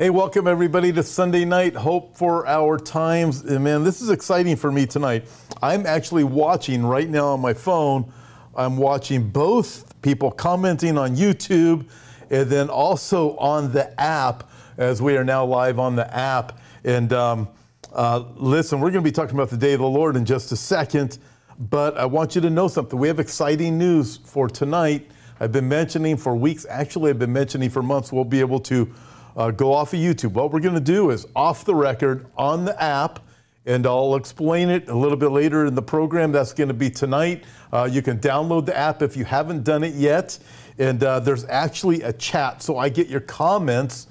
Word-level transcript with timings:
Hey, 0.00 0.08
welcome 0.08 0.46
everybody 0.46 0.94
to 0.94 1.02
Sunday 1.02 1.44
night 1.44 1.76
Hope 1.76 2.16
for 2.16 2.46
Our 2.46 2.78
Times. 2.78 3.42
And 3.42 3.62
man, 3.62 3.84
this 3.84 4.00
is 4.00 4.08
exciting 4.08 4.56
for 4.56 4.72
me 4.72 4.86
tonight. 4.86 5.28
I'm 5.62 5.84
actually 5.84 6.24
watching 6.24 6.86
right 6.86 7.06
now 7.06 7.26
on 7.26 7.40
my 7.40 7.52
phone. 7.52 8.10
I'm 8.56 8.78
watching 8.78 9.28
both 9.28 10.00
people 10.00 10.30
commenting 10.30 10.96
on 10.96 11.16
YouTube 11.16 11.86
and 12.30 12.48
then 12.48 12.70
also 12.70 13.36
on 13.36 13.72
the 13.72 14.00
app 14.00 14.48
as 14.78 15.02
we 15.02 15.18
are 15.18 15.22
now 15.22 15.44
live 15.44 15.78
on 15.78 15.96
the 15.96 16.16
app. 16.16 16.58
And 16.82 17.12
um, 17.12 17.48
uh, 17.92 18.24
listen, 18.36 18.80
we're 18.80 18.92
going 18.92 19.04
to 19.04 19.10
be 19.10 19.12
talking 19.12 19.34
about 19.34 19.50
the 19.50 19.58
day 19.58 19.74
of 19.74 19.80
the 19.80 19.86
Lord 19.86 20.16
in 20.16 20.24
just 20.24 20.50
a 20.50 20.56
second, 20.56 21.18
but 21.58 21.98
I 21.98 22.06
want 22.06 22.34
you 22.34 22.40
to 22.40 22.48
know 22.48 22.68
something. 22.68 22.98
We 22.98 23.08
have 23.08 23.20
exciting 23.20 23.76
news 23.76 24.16
for 24.16 24.48
tonight. 24.48 25.10
I've 25.40 25.52
been 25.52 25.68
mentioning 25.68 26.16
for 26.16 26.34
weeks, 26.34 26.64
actually, 26.70 27.10
I've 27.10 27.18
been 27.18 27.34
mentioning 27.34 27.68
for 27.68 27.82
months, 27.82 28.10
we'll 28.10 28.24
be 28.24 28.40
able 28.40 28.60
to 28.60 28.90
uh, 29.36 29.50
go 29.50 29.72
off 29.72 29.92
of 29.92 30.00
YouTube. 30.00 30.32
What 30.32 30.52
we're 30.52 30.60
going 30.60 30.74
to 30.74 30.80
do 30.80 31.10
is 31.10 31.26
off 31.34 31.64
the 31.64 31.74
record 31.74 32.26
on 32.36 32.64
the 32.64 32.80
app, 32.82 33.20
and 33.66 33.86
I'll 33.86 34.16
explain 34.16 34.70
it 34.70 34.88
a 34.88 34.96
little 34.96 35.16
bit 35.16 35.30
later 35.30 35.66
in 35.66 35.74
the 35.74 35.82
program. 35.82 36.32
That's 36.32 36.52
going 36.52 36.68
to 36.68 36.74
be 36.74 36.90
tonight. 36.90 37.44
Uh, 37.72 37.88
you 37.90 38.02
can 38.02 38.18
download 38.18 38.66
the 38.66 38.76
app 38.76 39.02
if 39.02 39.16
you 39.16 39.24
haven't 39.24 39.64
done 39.64 39.84
it 39.84 39.94
yet, 39.94 40.38
and 40.78 41.02
uh, 41.02 41.20
there's 41.20 41.44
actually 41.46 42.02
a 42.02 42.12
chat, 42.12 42.62
so 42.62 42.78
I 42.78 42.88
get 42.88 43.08
your 43.08 43.20
comments 43.20 44.06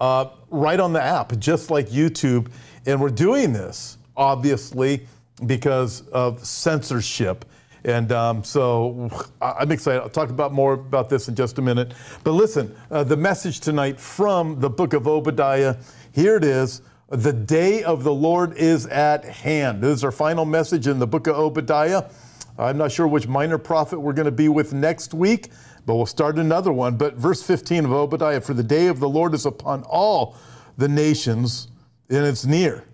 uh, 0.00 0.30
right 0.50 0.80
on 0.80 0.92
the 0.92 1.02
app, 1.02 1.36
just 1.38 1.70
like 1.70 1.88
YouTube. 1.88 2.50
And 2.86 3.00
we're 3.00 3.10
doing 3.10 3.52
this 3.52 3.98
obviously 4.18 5.06
because 5.46 6.02
of 6.08 6.44
censorship. 6.44 7.44
And 7.84 8.10
um, 8.12 8.44
so 8.44 9.10
I'm 9.40 9.70
excited. 9.70 10.02
I'll 10.02 10.08
talk 10.08 10.30
about 10.30 10.52
more 10.52 10.74
about 10.74 11.08
this 11.08 11.28
in 11.28 11.34
just 11.34 11.58
a 11.58 11.62
minute. 11.62 11.94
But 12.24 12.32
listen, 12.32 12.76
uh, 12.90 13.04
the 13.04 13.16
message 13.16 13.60
tonight 13.60 14.00
from 14.00 14.60
the 14.60 14.70
book 14.70 14.92
of 14.92 15.06
Obadiah. 15.06 15.76
Here 16.12 16.36
it 16.36 16.44
is. 16.44 16.82
The 17.10 17.32
day 17.32 17.84
of 17.84 18.04
the 18.04 18.12
Lord 18.12 18.56
is 18.58 18.86
at 18.86 19.24
hand. 19.24 19.82
This 19.82 19.98
is 19.98 20.04
our 20.04 20.12
final 20.12 20.44
message 20.44 20.86
in 20.86 20.98
the 20.98 21.06
book 21.06 21.26
of 21.26 21.36
Obadiah. 21.36 22.04
I'm 22.58 22.76
not 22.76 22.90
sure 22.90 23.06
which 23.06 23.28
minor 23.28 23.56
prophet 23.56 24.00
we're 24.00 24.12
going 24.12 24.26
to 24.26 24.32
be 24.32 24.48
with 24.48 24.74
next 24.74 25.14
week, 25.14 25.50
but 25.86 25.94
we'll 25.94 26.06
start 26.06 26.38
another 26.38 26.72
one. 26.72 26.96
But 26.96 27.14
verse 27.14 27.42
15 27.42 27.84
of 27.86 27.92
Obadiah 27.92 28.40
For 28.40 28.52
the 28.52 28.64
day 28.64 28.88
of 28.88 28.98
the 28.98 29.08
Lord 29.08 29.32
is 29.32 29.46
upon 29.46 29.84
all 29.84 30.36
the 30.76 30.88
nations, 30.88 31.68
and 32.10 32.26
it's 32.26 32.44
near. 32.44 32.84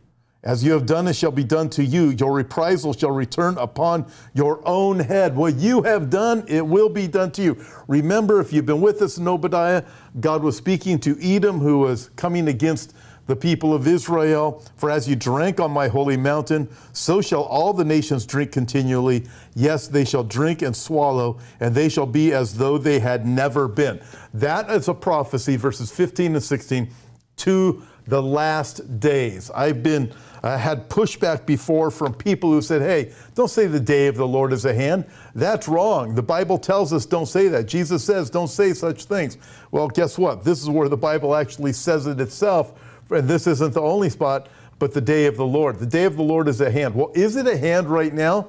As 0.44 0.62
you 0.62 0.72
have 0.72 0.84
done, 0.84 1.08
it 1.08 1.16
shall 1.16 1.30
be 1.30 1.42
done 1.42 1.70
to 1.70 1.82
you. 1.82 2.10
Your 2.10 2.34
reprisal 2.34 2.92
shall 2.92 3.10
return 3.12 3.56
upon 3.56 4.04
your 4.34 4.60
own 4.68 5.00
head. 5.00 5.34
What 5.34 5.54
you 5.54 5.82
have 5.82 6.10
done, 6.10 6.44
it 6.46 6.66
will 6.66 6.90
be 6.90 7.06
done 7.06 7.30
to 7.32 7.42
you. 7.42 7.64
Remember, 7.88 8.40
if 8.40 8.52
you've 8.52 8.66
been 8.66 8.82
with 8.82 9.00
us 9.00 9.16
in 9.16 9.26
Obadiah, 9.26 9.84
God 10.20 10.42
was 10.42 10.54
speaking 10.54 10.98
to 11.00 11.18
Edom, 11.22 11.60
who 11.60 11.78
was 11.78 12.10
coming 12.16 12.48
against 12.48 12.94
the 13.26 13.34
people 13.34 13.72
of 13.72 13.88
Israel. 13.88 14.62
For 14.76 14.90
as 14.90 15.08
you 15.08 15.16
drank 15.16 15.60
on 15.60 15.70
my 15.70 15.88
holy 15.88 16.18
mountain, 16.18 16.68
so 16.92 17.22
shall 17.22 17.44
all 17.44 17.72
the 17.72 17.84
nations 17.84 18.26
drink 18.26 18.52
continually. 18.52 19.26
Yes, 19.54 19.88
they 19.88 20.04
shall 20.04 20.24
drink 20.24 20.60
and 20.60 20.76
swallow, 20.76 21.38
and 21.58 21.74
they 21.74 21.88
shall 21.88 22.04
be 22.04 22.34
as 22.34 22.58
though 22.58 22.76
they 22.76 22.98
had 22.98 23.26
never 23.26 23.66
been. 23.66 23.98
That 24.34 24.68
is 24.68 24.88
a 24.88 24.94
prophecy, 24.94 25.56
verses 25.56 25.90
15 25.90 26.34
and 26.34 26.44
16, 26.44 26.90
to 27.36 27.82
the 28.06 28.22
last 28.22 29.00
days. 29.00 29.50
I've 29.50 29.82
been 29.82 30.12
I 30.44 30.58
had 30.58 30.90
pushback 30.90 31.46
before 31.46 31.90
from 31.90 32.12
people 32.12 32.50
who 32.50 32.60
said, 32.60 32.82
hey, 32.82 33.12
don't 33.34 33.48
say 33.48 33.66
the 33.66 33.80
day 33.80 34.08
of 34.08 34.16
the 34.16 34.28
Lord 34.28 34.52
is 34.52 34.66
at 34.66 34.74
hand. 34.74 35.06
That's 35.34 35.66
wrong. 35.68 36.14
The 36.14 36.22
Bible 36.22 36.58
tells 36.58 36.92
us 36.92 37.06
don't 37.06 37.24
say 37.24 37.48
that. 37.48 37.64
Jesus 37.64 38.04
says 38.04 38.28
don't 38.28 38.48
say 38.48 38.74
such 38.74 39.04
things. 39.04 39.38
Well, 39.70 39.88
guess 39.88 40.18
what? 40.18 40.44
This 40.44 40.60
is 40.60 40.68
where 40.68 40.90
the 40.90 40.98
Bible 40.98 41.34
actually 41.34 41.72
says 41.72 42.06
it 42.06 42.20
itself. 42.20 42.74
And 43.08 43.26
this 43.26 43.46
isn't 43.46 43.72
the 43.72 43.80
only 43.80 44.10
spot, 44.10 44.50
but 44.78 44.92
the 44.92 45.00
day 45.00 45.24
of 45.24 45.38
the 45.38 45.46
Lord. 45.46 45.78
The 45.78 45.86
day 45.86 46.04
of 46.04 46.16
the 46.16 46.22
Lord 46.22 46.46
is 46.46 46.60
at 46.60 46.72
hand. 46.72 46.94
Well, 46.94 47.10
is 47.14 47.36
it 47.36 47.46
at 47.46 47.58
hand 47.58 47.88
right 47.88 48.12
now? 48.12 48.48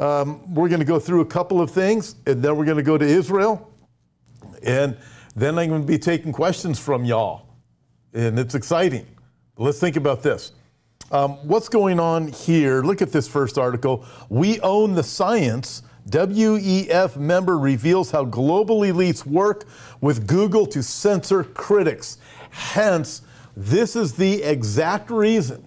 Um, 0.00 0.52
we're 0.52 0.68
going 0.68 0.80
to 0.80 0.86
go 0.86 0.98
through 0.98 1.20
a 1.20 1.26
couple 1.26 1.60
of 1.60 1.70
things, 1.70 2.16
and 2.26 2.42
then 2.42 2.56
we're 2.56 2.64
going 2.64 2.76
to 2.76 2.82
go 2.82 2.98
to 2.98 3.06
Israel. 3.06 3.72
And 4.64 4.96
then 5.36 5.56
I'm 5.58 5.68
going 5.68 5.82
to 5.82 5.86
be 5.86 5.98
taking 5.98 6.32
questions 6.32 6.80
from 6.80 7.04
y'all. 7.04 7.46
And 8.14 8.36
it's 8.36 8.56
exciting. 8.56 9.06
Let's 9.56 9.78
think 9.78 9.94
about 9.94 10.24
this. 10.24 10.52
Um, 11.12 11.32
what's 11.46 11.68
going 11.68 12.00
on 12.00 12.28
here? 12.28 12.82
Look 12.82 13.00
at 13.00 13.12
this 13.12 13.28
first 13.28 13.58
article. 13.58 14.04
We 14.28 14.60
own 14.60 14.94
the 14.94 15.04
science. 15.04 15.82
WEF 16.08 17.16
member 17.16 17.58
reveals 17.58 18.10
how 18.10 18.24
global 18.24 18.80
elites 18.80 19.24
work 19.24 19.64
with 20.00 20.26
Google 20.26 20.66
to 20.66 20.82
censor 20.82 21.44
critics. 21.44 22.18
Hence, 22.50 23.22
this 23.56 23.94
is 23.94 24.14
the 24.14 24.42
exact 24.42 25.10
reason 25.10 25.66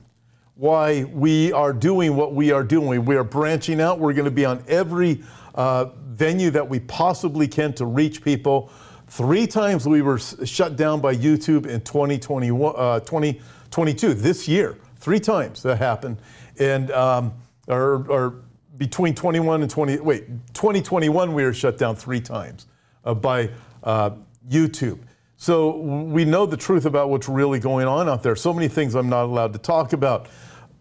why 0.55 1.05
we 1.05 1.53
are 1.53 1.71
doing 1.71 2.17
what 2.17 2.33
we 2.33 2.51
are 2.51 2.63
doing. 2.63 3.05
We 3.05 3.15
are 3.15 3.23
branching 3.23 3.79
out. 3.79 3.99
We're 3.99 4.13
going 4.13 4.25
to 4.25 4.31
be 4.31 4.45
on 4.45 4.61
every 4.67 5.23
uh, 5.55 5.85
venue 6.09 6.49
that 6.51 6.67
we 6.67 6.81
possibly 6.81 7.47
can 7.47 7.71
to 7.73 7.85
reach 7.85 8.21
people. 8.21 8.69
Three 9.07 9.47
times 9.47 9.87
we 9.87 10.01
were 10.01 10.19
shut 10.19 10.75
down 10.75 10.99
by 10.99 11.15
YouTube 11.15 11.65
in 11.65 11.81
2021, 11.81 12.75
uh, 12.77 12.99
2022, 12.99 14.13
this 14.13 14.47
year. 14.47 14.77
Three 14.99 15.19
times 15.19 15.63
that 15.63 15.77
happened. 15.77 16.17
And, 16.59 16.91
um, 16.91 17.33
or, 17.67 18.05
or 18.09 18.35
between 18.77 19.15
21 19.15 19.61
and 19.61 19.69
20, 19.69 19.99
wait, 19.99 20.27
2021 20.53 21.33
we 21.33 21.43
were 21.43 21.53
shut 21.53 21.77
down 21.77 21.95
three 21.95 22.21
times 22.21 22.67
uh, 23.05 23.13
by 23.13 23.49
uh, 23.83 24.11
YouTube. 24.49 24.99
So 25.37 25.77
we 25.77 26.25
know 26.25 26.45
the 26.45 26.57
truth 26.57 26.85
about 26.85 27.09
what's 27.09 27.29
really 27.29 27.59
going 27.59 27.87
on 27.87 28.09
out 28.09 28.23
there. 28.23 28.35
So 28.35 28.53
many 28.53 28.67
things 28.67 28.95
I'm 28.95 29.07
not 29.07 29.23
allowed 29.23 29.53
to 29.53 29.59
talk 29.59 29.93
about. 29.93 30.27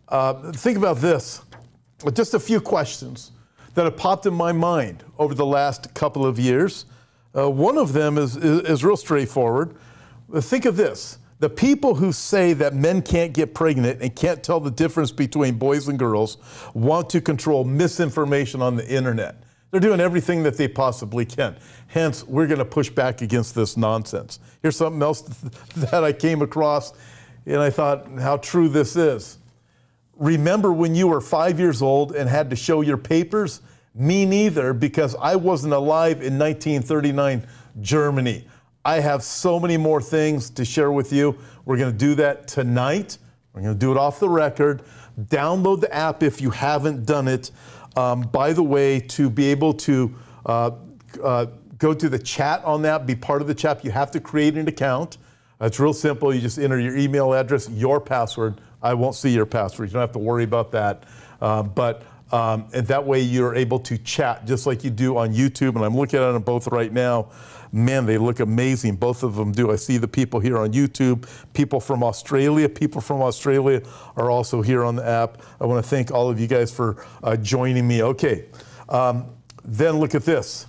Uh, 0.09 0.53
think 0.53 0.77
about 0.77 0.97
this. 0.97 1.43
Just 2.12 2.34
a 2.34 2.41
few 2.41 2.61
questions 2.61 3.33
that 3.75 3.84
have 3.84 3.97
popped 3.97 4.27
in 4.27 4.34
my 4.34 4.51
mind 4.51 5.05
over 5.19 5.34
the 5.34 5.47
last 5.47 5.95
couple 5.95 6.27
of 6.27 6.39
years. 6.39 6.87
Uh, 7.37 7.49
one 7.49 7.78
of 7.78 7.93
them 7.93 8.19
is, 8.19 8.37
is, 8.37 8.62
is 8.62 8.84
real 8.84 8.97
straightforward. 8.97 9.77
Think 10.41 10.65
of 10.65 10.77
this 10.77 11.19
the 11.41 11.49
people 11.49 11.94
who 11.94 12.12
say 12.12 12.53
that 12.54 12.75
men 12.75 13.00
can't 13.00 13.32
get 13.32 13.54
pregnant 13.54 14.03
and 14.03 14.15
can't 14.15 14.43
tell 14.43 14.59
the 14.59 14.71
difference 14.71 15.12
between 15.12 15.54
boys 15.56 15.87
and 15.87 15.99
girls 15.99 16.37
want 16.75 17.09
to 17.10 17.21
control 17.21 17.65
misinformation 17.65 18.60
on 18.60 18.76
the 18.76 18.88
internet. 18.88 19.37
They're 19.71 19.81
doing 19.81 20.00
everything 20.00 20.43
that 20.44 20.56
they 20.56 20.66
possibly 20.66 21.25
can. 21.25 21.56
Hence, 21.88 22.25
we're 22.25 22.47
going 22.47 22.59
to 22.59 22.65
push 22.65 22.88
back 22.88 23.21
against 23.21 23.54
this 23.54 23.77
nonsense. 23.77 24.41
Here's 24.62 24.77
something 24.77 25.03
else 25.03 25.21
that 25.77 26.03
I 26.03 26.12
came 26.12 26.43
across, 26.43 26.93
and 27.47 27.59
I 27.59 27.71
thought 27.71 28.09
how 28.19 28.38
true 28.38 28.69
this 28.69 28.97
is. 28.97 29.38
Remember 30.16 30.72
when 30.72 30.94
you 30.94 31.06
were 31.06 31.21
five 31.21 31.60
years 31.60 31.82
old 31.82 32.16
and 32.16 32.28
had 32.28 32.50
to 32.50 32.56
show 32.56 32.81
your 32.81 32.97
papers? 32.97 33.60
Me 33.94 34.25
neither, 34.25 34.72
because 34.72 35.15
I 35.21 35.37
wasn't 35.37 35.75
alive 35.75 36.22
in 36.22 36.38
1939 36.38 37.47
Germany. 37.81 38.44
I 38.84 39.00
have 39.00 39.22
so 39.22 39.59
many 39.59 39.77
more 39.77 40.00
things 40.00 40.50
to 40.50 40.65
share 40.65 40.93
with 40.93 41.12
you. 41.12 41.37
We're 41.65 41.77
going 41.77 41.93
to 41.93 41.99
do 41.99 42.15
that 42.16 42.49
tonight. 42.49 43.19
We're 43.53 43.62
going 43.62 43.75
to 43.75 43.78
do 43.78 43.91
it 43.91 43.97
off 43.97 44.21
the 44.21 44.28
record. 44.28 44.83
Download 45.21 45.81
the 45.81 45.93
app 45.94 46.22
if 46.22 46.41
you 46.41 46.50
haven't 46.50 47.05
done 47.05 47.28
it. 47.28 47.50
Um, 47.97 48.22
by 48.22 48.53
the 48.53 48.62
way, 48.62 49.00
to 49.00 49.28
be 49.28 49.47
able 49.47 49.75
to 49.75 50.15
uh, 50.47 50.71
uh, 51.22 51.47
go 51.78 51.93
to 51.93 52.09
the 52.09 52.19
chat 52.19 52.65
on 52.65 52.83
that, 52.83 53.06
be 53.06 53.15
part 53.15 53.43
of 53.43 53.49
the 53.49 53.55
chat, 53.55 53.84
you 53.84 53.91
have 53.91 54.11
to 54.12 54.21
create 54.21 54.56
an 54.56 54.69
account. 54.69 55.19
It's 55.60 55.81
real 55.81 55.93
simple. 55.93 56.33
You 56.33 56.41
just 56.41 56.59
enter 56.59 56.78
your 56.78 56.97
email 56.97 57.34
address, 57.34 57.69
your 57.69 58.00
password. 58.00 58.60
I 58.81 58.95
won't 58.95 59.16
see 59.16 59.31
your 59.31 59.47
password. 59.47 59.89
You 59.89 59.95
don't 59.95 60.03
have 60.03 60.12
to 60.12 60.21
worry 60.21 60.45
about 60.45 60.71
that. 60.72 61.03
Uh, 61.41 61.65
but 61.65 62.05
um, 62.31 62.66
and 62.75 62.87
that 62.87 63.05
way 63.05 63.21
you're 63.21 63.55
able 63.55 63.81
to 63.81 63.99
chat 63.99 64.47
just 64.47 64.66
like 64.66 64.84
you 64.84 64.91
do 64.91 65.16
on 65.16 65.34
YouTube. 65.34 65.75
And 65.75 65.84
I'm 65.84 65.97
looking 65.97 66.21
at 66.21 66.33
them 66.33 66.43
both 66.43 66.69
right 66.69 66.93
now 66.93 67.31
man, 67.73 68.06
they 68.06 68.19
look 68.19 68.41
amazing. 68.41 68.97
Both 68.97 69.23
of 69.23 69.37
them 69.37 69.53
do. 69.53 69.71
I 69.71 69.77
see 69.77 69.99
the 69.99 70.09
people 70.09 70.41
here 70.41 70.59
on 70.59 70.73
YouTube, 70.73 71.29
people 71.53 71.81
from 71.81 72.03
Australia. 72.03 72.69
People 72.69 73.01
from 73.01 73.22
Australia 73.22 73.83
are 74.16 74.31
also 74.31 74.63
here 74.63 74.84
on 74.84 74.97
the 74.97 75.07
app. 75.07 75.42
I 75.60 75.66
want 75.66 75.84
to 75.84 75.89
thank 75.89 76.10
all 76.10 76.31
of 76.31 76.41
you 76.41 76.47
guys 76.47 76.72
for 76.72 77.04
uh, 77.22 77.37
joining 77.37 77.87
me. 77.87 78.03
Okay, 78.03 78.47
um, 78.89 79.27
then 79.65 79.98
look 79.98 80.15
at 80.15 80.25
this. 80.25 80.66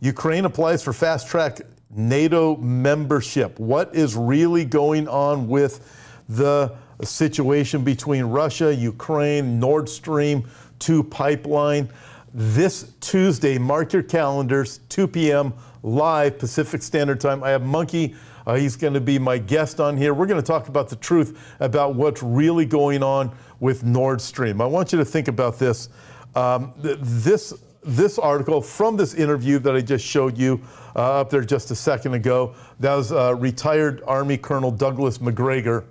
Ukraine 0.00 0.44
applies 0.44 0.82
for 0.82 0.92
fast 0.92 1.28
track 1.28 1.60
NATO 1.90 2.56
membership. 2.56 3.58
What 3.58 3.94
is 3.94 4.16
really 4.16 4.64
going 4.64 5.08
on 5.08 5.48
with 5.48 6.22
the 6.28 6.74
situation 7.02 7.84
between 7.84 8.24
Russia, 8.24 8.74
Ukraine, 8.74 9.60
Nord 9.60 9.88
Stream 9.88 10.48
2 10.80 11.04
pipeline? 11.04 11.88
This 12.36 12.92
Tuesday, 13.00 13.58
mark 13.58 13.92
your 13.92 14.02
calendars, 14.02 14.80
2 14.88 15.06
p.m 15.06 15.54
live 15.84 16.38
Pacific 16.38 16.82
Standard 16.82 17.20
Time. 17.20 17.44
I 17.44 17.50
have 17.50 17.62
Monkey. 17.62 18.16
Uh, 18.44 18.56
he's 18.56 18.74
going 18.74 18.94
to 18.94 19.00
be 19.00 19.18
my 19.20 19.38
guest 19.38 19.78
on 19.78 19.96
here. 19.96 20.12
We're 20.12 20.26
going 20.26 20.40
to 20.40 20.46
talk 20.46 20.68
about 20.68 20.88
the 20.88 20.96
truth 20.96 21.38
about 21.60 21.94
what's 21.94 22.22
really 22.22 22.66
going 22.66 23.04
on 23.04 23.30
with 23.60 23.84
Nord 23.84 24.20
Stream. 24.20 24.60
I 24.60 24.66
want 24.66 24.92
you 24.92 24.98
to 24.98 25.04
think 25.04 25.28
about 25.28 25.58
this. 25.58 25.88
Um, 26.34 26.72
th- 26.82 26.98
this 27.00 27.54
this 27.84 28.18
article 28.18 28.62
from 28.62 28.96
this 28.96 29.14
interview 29.14 29.58
that 29.58 29.76
I 29.76 29.82
just 29.82 30.04
showed 30.04 30.38
you 30.38 30.60
uh, 30.96 31.20
up 31.20 31.30
there 31.30 31.44
just 31.44 31.70
a 31.70 31.76
second 31.76 32.14
ago. 32.14 32.54
That 32.80 32.94
was 32.94 33.12
uh, 33.12 33.34
retired 33.36 34.02
Army 34.06 34.38
Colonel 34.38 34.70
Douglas 34.70 35.20
Macgregor. 35.20 35.84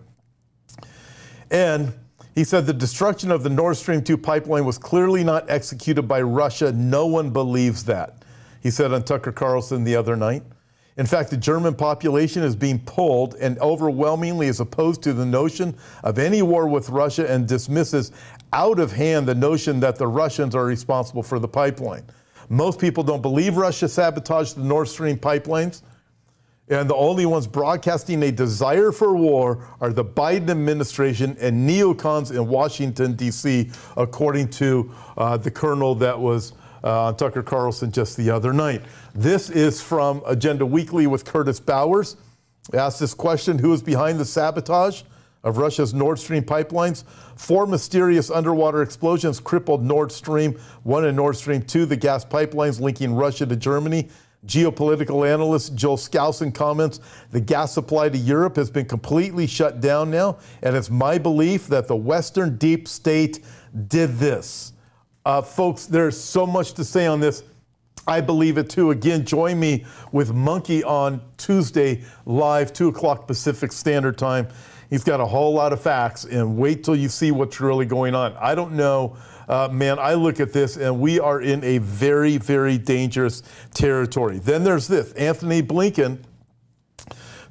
And 1.52 1.94
he 2.34 2.44
said 2.44 2.66
the 2.66 2.74
destruction 2.74 3.32
of 3.32 3.44
the 3.44 3.50
Nord 3.50 3.78
Stream 3.78 4.04
2 4.04 4.18
pipeline 4.18 4.66
was 4.66 4.80
clearly 4.80 5.24
not 5.24 5.48
executed 5.50 6.04
by 6.04 6.22
Russia. 6.22 6.72
No 6.72 7.06
one 7.06 7.30
believes 7.30 7.84
that, 7.86 8.24
he 8.64 8.72
said 8.72 8.94
on 8.94 9.04
Tucker 9.04 9.34
Carlson 9.34 9.84
the 9.84 9.96
other 9.96 10.16
night. 10.16 10.42
In 10.96 11.06
fact, 11.06 11.32
the 11.32 11.38
German 11.38 11.76
population 11.76 12.44
is 12.44 12.56
being 12.56 12.80
pulled 12.80 13.36
and 13.36 13.60
overwhelmingly 13.60 14.48
is 14.48 14.60
opposed 14.60 15.04
to 15.04 15.14
the 15.14 15.26
notion 15.26 15.76
of 16.04 16.18
any 16.18 16.42
war 16.42 16.68
with 16.68 16.90
Russia 16.90 17.30
and 17.30 17.48
dismisses 17.48 18.12
out 18.54 18.80
of 18.80 18.92
hand 18.92 19.28
the 19.28 19.36
notion 19.36 19.80
that 19.82 19.98
the 19.98 20.08
Russians 20.08 20.56
are 20.56 20.66
responsible 20.66 21.24
for 21.24 21.40
the 21.40 21.48
pipeline. 21.48 22.06
Most 22.48 22.80
people 22.80 23.04
don't 23.04 23.22
believe 23.22 23.58
Russia 23.58 23.90
sabotaged 23.90 24.56
the 24.56 24.64
Nord 24.64 24.88
Stream 24.88 25.18
pipelines. 25.18 25.82
And 26.70 26.90
the 26.90 26.96
only 26.96 27.26
ones 27.26 27.46
broadcasting 27.46 28.24
a 28.24 28.32
desire 28.32 28.94
for 28.94 29.16
war 29.16 29.68
are 29.82 29.92
the 29.92 30.06
Biden 30.06 30.50
administration 30.50 31.36
and 31.42 31.70
neocons 31.70 32.32
in 32.32 32.48
Washington, 32.48 33.16
D.C., 33.16 33.70
according 33.98 34.48
to 34.52 34.92
uh, 35.18 35.36
the 35.36 35.52
colonel 35.52 35.94
that 35.96 36.18
was 36.18 36.54
Uh, 36.84 37.06
on 37.06 37.16
Tucker 37.16 37.42
Carlson 37.42 37.94
just 37.94 38.18
the 38.18 38.30
other 38.30 38.52
night. 38.52 38.82
This 39.16 39.50
is 39.50 39.82
from 39.82 40.22
Agenda 40.26 40.66
Weekly 40.66 41.08
with 41.08 41.24
Curtis 41.24 41.60
Bowers. 41.60 42.18
Asked 42.74 43.00
this 43.00 43.14
question 43.14 43.58
Who 43.58 43.72
is 43.72 43.82
behind 43.82 44.20
the 44.20 44.26
sabotage 44.26 45.04
of 45.44 45.58
Russia's 45.58 45.94
Nord 45.94 46.20
Stream 46.20 46.44
pipelines? 46.44 47.06
Four 47.38 47.68
mysterious 47.68 48.30
underwater 48.30 48.82
explosions 48.82 49.40
crippled 49.40 49.84
Nord 49.84 50.12
Stream 50.12 50.60
1 50.84 51.06
and 51.06 51.16
Nord 51.16 51.38
Stream 51.38 51.62
2, 51.62 51.86
the 51.86 51.96
gas 51.96 52.26
pipelines 52.26 52.82
linking 52.82 53.14
Russia 53.14 53.46
to 53.46 53.56
Germany. 53.56 54.10
Geopolitical 54.46 55.26
analyst 55.26 55.76
Joel 55.76 55.96
Skousen 55.96 56.54
comments 56.54 57.00
the 57.32 57.40
gas 57.40 57.72
supply 57.72 58.10
to 58.10 58.18
Europe 58.18 58.58
has 58.58 58.70
been 58.70 58.86
completely 58.86 59.48
shut 59.48 59.80
down 59.80 60.12
now, 60.12 60.38
and 60.62 60.76
it's 60.76 60.90
my 60.90 61.18
belief 61.18 61.68
that 61.68 61.88
the 61.88 61.96
Western 61.96 62.58
deep 62.58 62.90
state 62.90 63.40
did 63.88 64.18
this. 64.18 64.73
Uh, 65.26 65.42
folks, 65.42 65.86
there's 65.86 66.20
so 66.20 66.46
much 66.46 66.74
to 66.74 66.84
say 66.84 67.08
on 67.08 67.20
this. 67.20 67.44
I 68.06 68.20
believe 68.20 68.58
it 68.58 68.70
too. 68.70 68.92
Again, 68.92 69.26
join 69.26 69.58
me 69.58 69.86
with 70.12 70.34
Monkey 70.34 70.84
on 70.84 71.22
Tuesday, 71.38 72.04
live, 72.26 72.74
2 72.74 72.90
o'clock 72.90 73.28
Pacific 73.28 73.72
Standard 73.72 74.18
Time. 74.18 74.48
He's 74.90 75.06
got 75.06 75.22
a 75.22 75.26
whole 75.26 75.54
lot 75.54 75.72
of 75.72 75.82
facts, 75.82 76.26
and 76.26 76.58
wait 76.58 76.84
till 76.84 76.96
you 76.96 77.08
see 77.08 77.32
what's 77.32 77.62
really 77.62 77.86
going 77.86 78.14
on. 78.14 78.34
I 78.34 78.54
don't 78.54 78.74
know. 78.74 79.16
Uh, 79.48 79.70
man, 79.72 79.98
I 80.00 80.14
look 80.14 80.40
at 80.40 80.54
this 80.54 80.78
and 80.78 81.00
we 81.00 81.20
are 81.20 81.42
in 81.42 81.64
a 81.64 81.78
very, 81.80 82.38
very 82.38 82.78
dangerous 82.78 83.44
territory. 83.74 84.40
Then 84.40 84.64
there's 84.64 84.88
this 84.88 85.12
Antony 85.14 85.62
Blinken, 85.62 86.20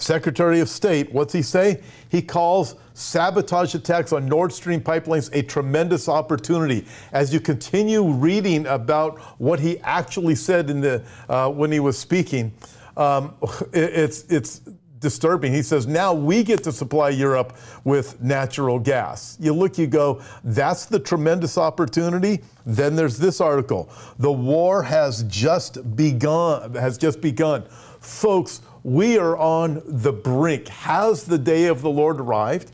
Secretary 0.02 0.60
of 0.60 0.68
State. 0.68 1.12
What's 1.12 1.32
he 1.32 1.42
say? 1.42 1.80
He 2.08 2.20
calls 2.20 2.74
sabotage 2.94 3.74
attacks 3.74 4.12
on 4.12 4.26
Nord 4.26 4.52
Stream 4.52 4.80
pipelines 4.80 5.30
a 5.32 5.42
tremendous 5.42 6.08
opportunity. 6.08 6.86
As 7.12 7.32
you 7.32 7.40
continue 7.40 8.10
reading 8.10 8.66
about 8.66 9.18
what 9.40 9.60
he 9.60 9.78
actually 9.78 10.34
said 10.34 10.68
in 10.68 10.80
the 10.80 11.02
uh, 11.28 11.48
when 11.50 11.72
he 11.72 11.80
was 11.80 11.96
speaking, 11.98 12.52
um, 12.96 13.34
it, 13.72 13.94
it's 13.94 14.24
it's 14.28 14.60
disturbing. 14.98 15.52
He 15.52 15.62
says, 15.62 15.86
now 15.86 16.14
we 16.14 16.44
get 16.44 16.62
to 16.62 16.72
supply 16.72 17.08
Europe 17.08 17.56
with 17.84 18.20
natural 18.22 18.78
gas. 18.78 19.36
You 19.40 19.52
look, 19.52 19.76
you 19.76 19.88
go, 19.88 20.22
that's 20.44 20.86
the 20.86 21.00
tremendous 21.00 21.58
opportunity. 21.58 22.40
Then 22.64 22.94
there's 22.94 23.18
this 23.18 23.40
article. 23.40 23.90
The 24.20 24.30
war 24.30 24.82
has 24.82 25.24
just 25.24 25.96
begun, 25.96 26.74
has 26.74 26.96
just 26.96 27.20
begun. 27.20 27.64
Folks, 28.00 28.62
we 28.82 29.18
are 29.18 29.36
on 29.36 29.82
the 29.84 30.12
brink. 30.12 30.68
Has 30.68 31.24
the 31.24 31.38
day 31.38 31.66
of 31.66 31.82
the 31.82 31.90
Lord 31.90 32.20
arrived? 32.20 32.70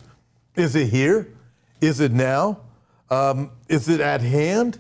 Is 0.55 0.75
it 0.75 0.89
here? 0.89 1.33
Is 1.81 2.01
it 2.01 2.13
now? 2.13 2.61
Um, 3.11 3.51
is 3.69 3.89
it 3.89 4.01
at 4.01 4.21
hand? 4.21 4.79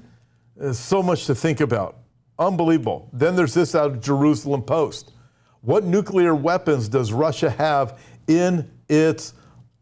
There's 0.57 0.79
so 0.79 1.03
much 1.03 1.27
to 1.27 1.35
think 1.35 1.61
about. 1.61 1.97
Unbelievable. 2.39 3.09
Then 3.13 3.37
there's 3.37 3.55
this 3.55 3.75
out 3.75 3.91
of 3.91 4.01
Jerusalem 4.01 4.63
Post. 4.63 5.13
What 5.61 5.85
nuclear 5.85 6.35
weapons 6.35 6.89
does 6.89 7.13
Russia 7.13 7.51
have 7.51 7.99
in 8.27 8.71
its 8.89 9.35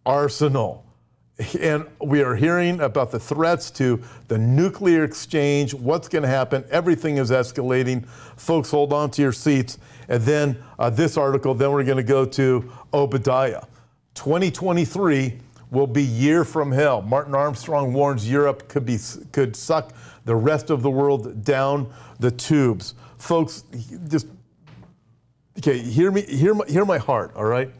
arsenal? 0.04 0.85
And 1.60 1.86
we 2.00 2.22
are 2.22 2.34
hearing 2.34 2.80
about 2.80 3.10
the 3.10 3.18
threats 3.18 3.70
to 3.72 4.02
the 4.28 4.38
nuclear 4.38 5.04
exchange, 5.04 5.74
what's 5.74 6.08
going 6.08 6.22
to 6.22 6.28
happen. 6.28 6.64
Everything 6.70 7.18
is 7.18 7.30
escalating. 7.30 8.06
Folks, 8.36 8.70
hold 8.70 8.92
on 8.92 9.10
to 9.10 9.22
your 9.22 9.32
seats. 9.32 9.78
And 10.08 10.22
then 10.22 10.62
uh, 10.78 10.88
this 10.88 11.18
article, 11.18 11.54
then 11.54 11.72
we're 11.72 11.84
going 11.84 11.98
to 11.98 12.02
go 12.02 12.24
to 12.24 12.72
Obadiah. 12.94 13.64
2023 14.14 15.38
will 15.70 15.86
be 15.86 16.02
year 16.02 16.42
from 16.44 16.72
hell. 16.72 17.02
Martin 17.02 17.34
Armstrong 17.34 17.92
warns 17.92 18.30
Europe 18.30 18.68
could, 18.68 18.86
be, 18.86 18.98
could 19.32 19.54
suck 19.54 19.92
the 20.24 20.34
rest 20.34 20.70
of 20.70 20.82
the 20.82 20.90
world 20.90 21.44
down 21.44 21.92
the 22.18 22.30
tubes. 22.30 22.94
Folks, 23.18 23.64
just 24.08 24.26
Okay, 25.58 25.78
hear 25.78 26.10
me, 26.10 26.22
hear 26.22 26.52
my, 26.54 26.66
hear 26.66 26.84
my 26.84 26.98
heart, 26.98 27.32
all 27.34 27.44
right? 27.44 27.70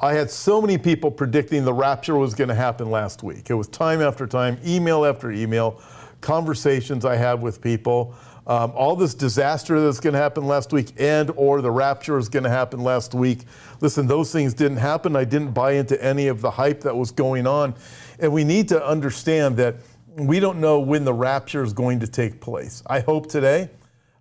I 0.00 0.12
had 0.12 0.30
so 0.30 0.60
many 0.60 0.78
people 0.78 1.10
predicting 1.10 1.64
the 1.64 1.72
rapture 1.72 2.16
was 2.16 2.32
going 2.34 2.48
to 2.48 2.54
happen 2.54 2.88
last 2.88 3.24
week. 3.24 3.50
It 3.50 3.54
was 3.54 3.66
time 3.66 4.00
after 4.00 4.28
time, 4.28 4.58
email 4.64 5.04
after 5.04 5.32
email, 5.32 5.80
conversations 6.20 7.04
I 7.04 7.16
had 7.16 7.42
with 7.42 7.60
people. 7.60 8.14
Um, 8.46 8.72
all 8.76 8.94
this 8.94 9.12
disaster 9.12 9.80
that's 9.80 9.98
going 9.98 10.12
to 10.12 10.20
happen 10.20 10.46
last 10.46 10.72
week 10.72 10.92
and 10.98 11.32
or 11.36 11.60
the 11.60 11.70
rapture 11.70 12.16
is 12.16 12.28
going 12.28 12.44
to 12.44 12.48
happen 12.48 12.80
last 12.80 13.12
week. 13.12 13.40
Listen, 13.80 14.06
those 14.06 14.32
things 14.32 14.54
didn't 14.54 14.78
happen. 14.78 15.16
I 15.16 15.24
didn't 15.24 15.50
buy 15.50 15.72
into 15.72 16.02
any 16.02 16.28
of 16.28 16.40
the 16.40 16.52
hype 16.52 16.80
that 16.82 16.96
was 16.96 17.10
going 17.10 17.46
on. 17.46 17.74
And 18.20 18.32
we 18.32 18.44
need 18.44 18.68
to 18.68 18.82
understand 18.86 19.56
that 19.56 19.76
we 20.16 20.38
don't 20.38 20.60
know 20.60 20.78
when 20.78 21.04
the 21.04 21.12
rapture 21.12 21.62
is 21.62 21.72
going 21.72 22.00
to 22.00 22.06
take 22.06 22.40
place. 22.40 22.84
I 22.86 23.00
hope 23.00 23.28
today. 23.28 23.68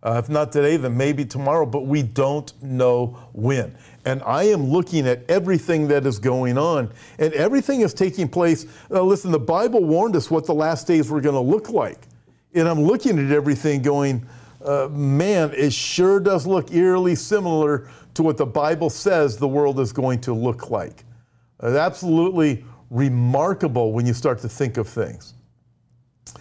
Uh, 0.08 0.18
if 0.18 0.30
not 0.30 0.54
today, 0.54 0.78
then 0.78 0.96
maybe 0.96 1.26
tomorrow, 1.26 1.66
but 1.66 1.86
we 1.86 2.02
don't 2.02 2.54
know 2.64 3.08
when. 3.34 3.76
And 4.06 4.24
I 4.24 4.44
am 4.44 4.68
looking 4.68 5.06
at 5.06 5.30
everything 5.30 5.90
that 5.90 6.06
is 6.06 6.18
going 6.18 6.58
on, 6.58 6.94
and 7.20 7.34
everything 7.34 7.82
is 7.82 7.94
taking 7.94 8.30
place. 8.30 8.68
Uh, 8.90 9.02
listen, 9.02 9.32
the 9.32 9.40
Bible 9.40 9.84
warned 9.84 10.16
us 10.16 10.32
what 10.32 10.46
the 10.46 10.54
last 10.54 10.88
days 10.88 11.10
were 11.12 11.20
going 11.20 11.36
to 11.36 11.42
look 11.42 11.72
like. 11.72 12.08
And 12.54 12.70
I'm 12.70 12.80
looking 12.80 13.20
at 13.20 13.34
everything 13.34 13.82
going, 13.82 14.26
uh, 14.64 14.88
man, 14.90 15.52
it 15.54 15.74
sure 15.74 16.22
does 16.22 16.48
look 16.48 16.72
eerily 16.72 17.16
similar 17.16 17.90
to 18.14 18.24
what 18.24 18.38
the 18.38 18.46
Bible 18.46 18.90
says 18.90 19.36
the 19.36 19.48
world 19.50 19.78
is 19.78 19.92
going 19.92 20.22
to 20.22 20.34
look 20.34 20.70
like. 20.70 21.04
It's 21.62 21.76
absolutely 21.76 22.64
remarkable 22.90 23.92
when 23.92 24.06
you 24.06 24.14
start 24.14 24.40
to 24.40 24.48
think 24.48 24.78
of 24.78 24.88
things. 24.88 25.34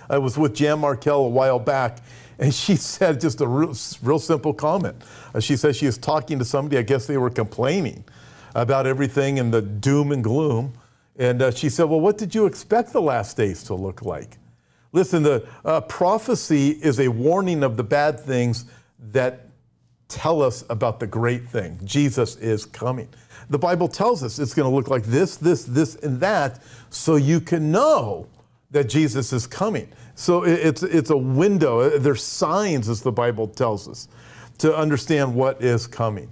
I 0.09 0.19
was 0.19 0.39
with 0.39 0.55
Jan 0.55 0.79
Markell 0.79 1.27
a 1.27 1.29
while 1.29 1.59
back, 1.59 1.99
and 2.39 2.55
she 2.55 2.77
said 2.77 3.21
just 3.21 3.41
a 3.41 3.47
real, 3.47 3.75
real 4.03 4.19
simple 4.19 4.55
comment. 4.55 4.97
Uh, 5.35 5.41
she 5.41 5.57
said 5.57 5.77
she 5.77 5.87
was 5.87 5.99
talking 5.99 6.39
to 6.39 6.45
somebody, 6.45 6.79
I 6.79 6.83
guess 6.83 7.07
they 7.07 7.17
were 7.17 7.31
complaining 7.31 8.05
about 8.55 8.87
everything 8.87 9.39
and 9.39 9.53
the 9.53 9.63
doom 9.63 10.13
and 10.13 10.25
gloom. 10.25 10.73
And 11.17 11.43
uh, 11.43 11.51
she 11.51 11.69
said, 11.69 11.85
Well, 11.85 12.01
what 12.01 12.19
did 12.19 12.35
you 12.35 12.47
expect 12.47 12.93
the 12.93 13.03
last 13.03 13.37
days 13.37 13.63
to 13.65 13.75
look 13.75 14.03
like? 14.03 14.39
Listen, 14.93 15.23
the 15.23 15.47
uh, 15.65 15.83
prophecy 15.83 16.71
is 16.71 17.01
a 17.01 17.09
warning 17.09 17.63
of 17.63 17.77
the 17.77 17.85
bad 17.85 18.19
things 18.19 18.65
that 19.13 19.49
tell 20.09 20.41
us 20.43 20.65
about 20.71 21.01
the 21.01 21.07
great 21.07 21.49
thing. 21.49 21.79
Jesus 21.85 22.37
is 22.37 22.65
coming. 22.65 23.09
The 23.51 23.59
Bible 23.59 23.89
tells 23.89 24.23
us 24.23 24.39
it's 24.39 24.55
going 24.55 24.69
to 24.69 24.75
look 24.75 24.89
like 24.89 25.05
this, 25.05 25.37
this, 25.37 25.65
this, 25.65 25.97
and 25.97 26.21
that, 26.21 26.63
so 26.91 27.17
you 27.17 27.41
can 27.41 27.71
know 27.71 28.27
that 28.71 28.89
Jesus 28.89 29.33
is 29.33 29.47
coming. 29.47 29.89
So 30.15 30.45
it's, 30.45 30.83
it's 30.83 31.11
a 31.11 31.17
window. 31.17 31.99
There's 31.99 32.23
signs, 32.23 32.89
as 32.89 33.03
the 33.03 33.13
Bible 33.13 33.47
tells 33.49 33.89
us, 33.89 34.09
to 34.59 34.77
understand 34.77 35.35
what 35.35 35.63
is 35.63 35.87
coming. 35.87 36.31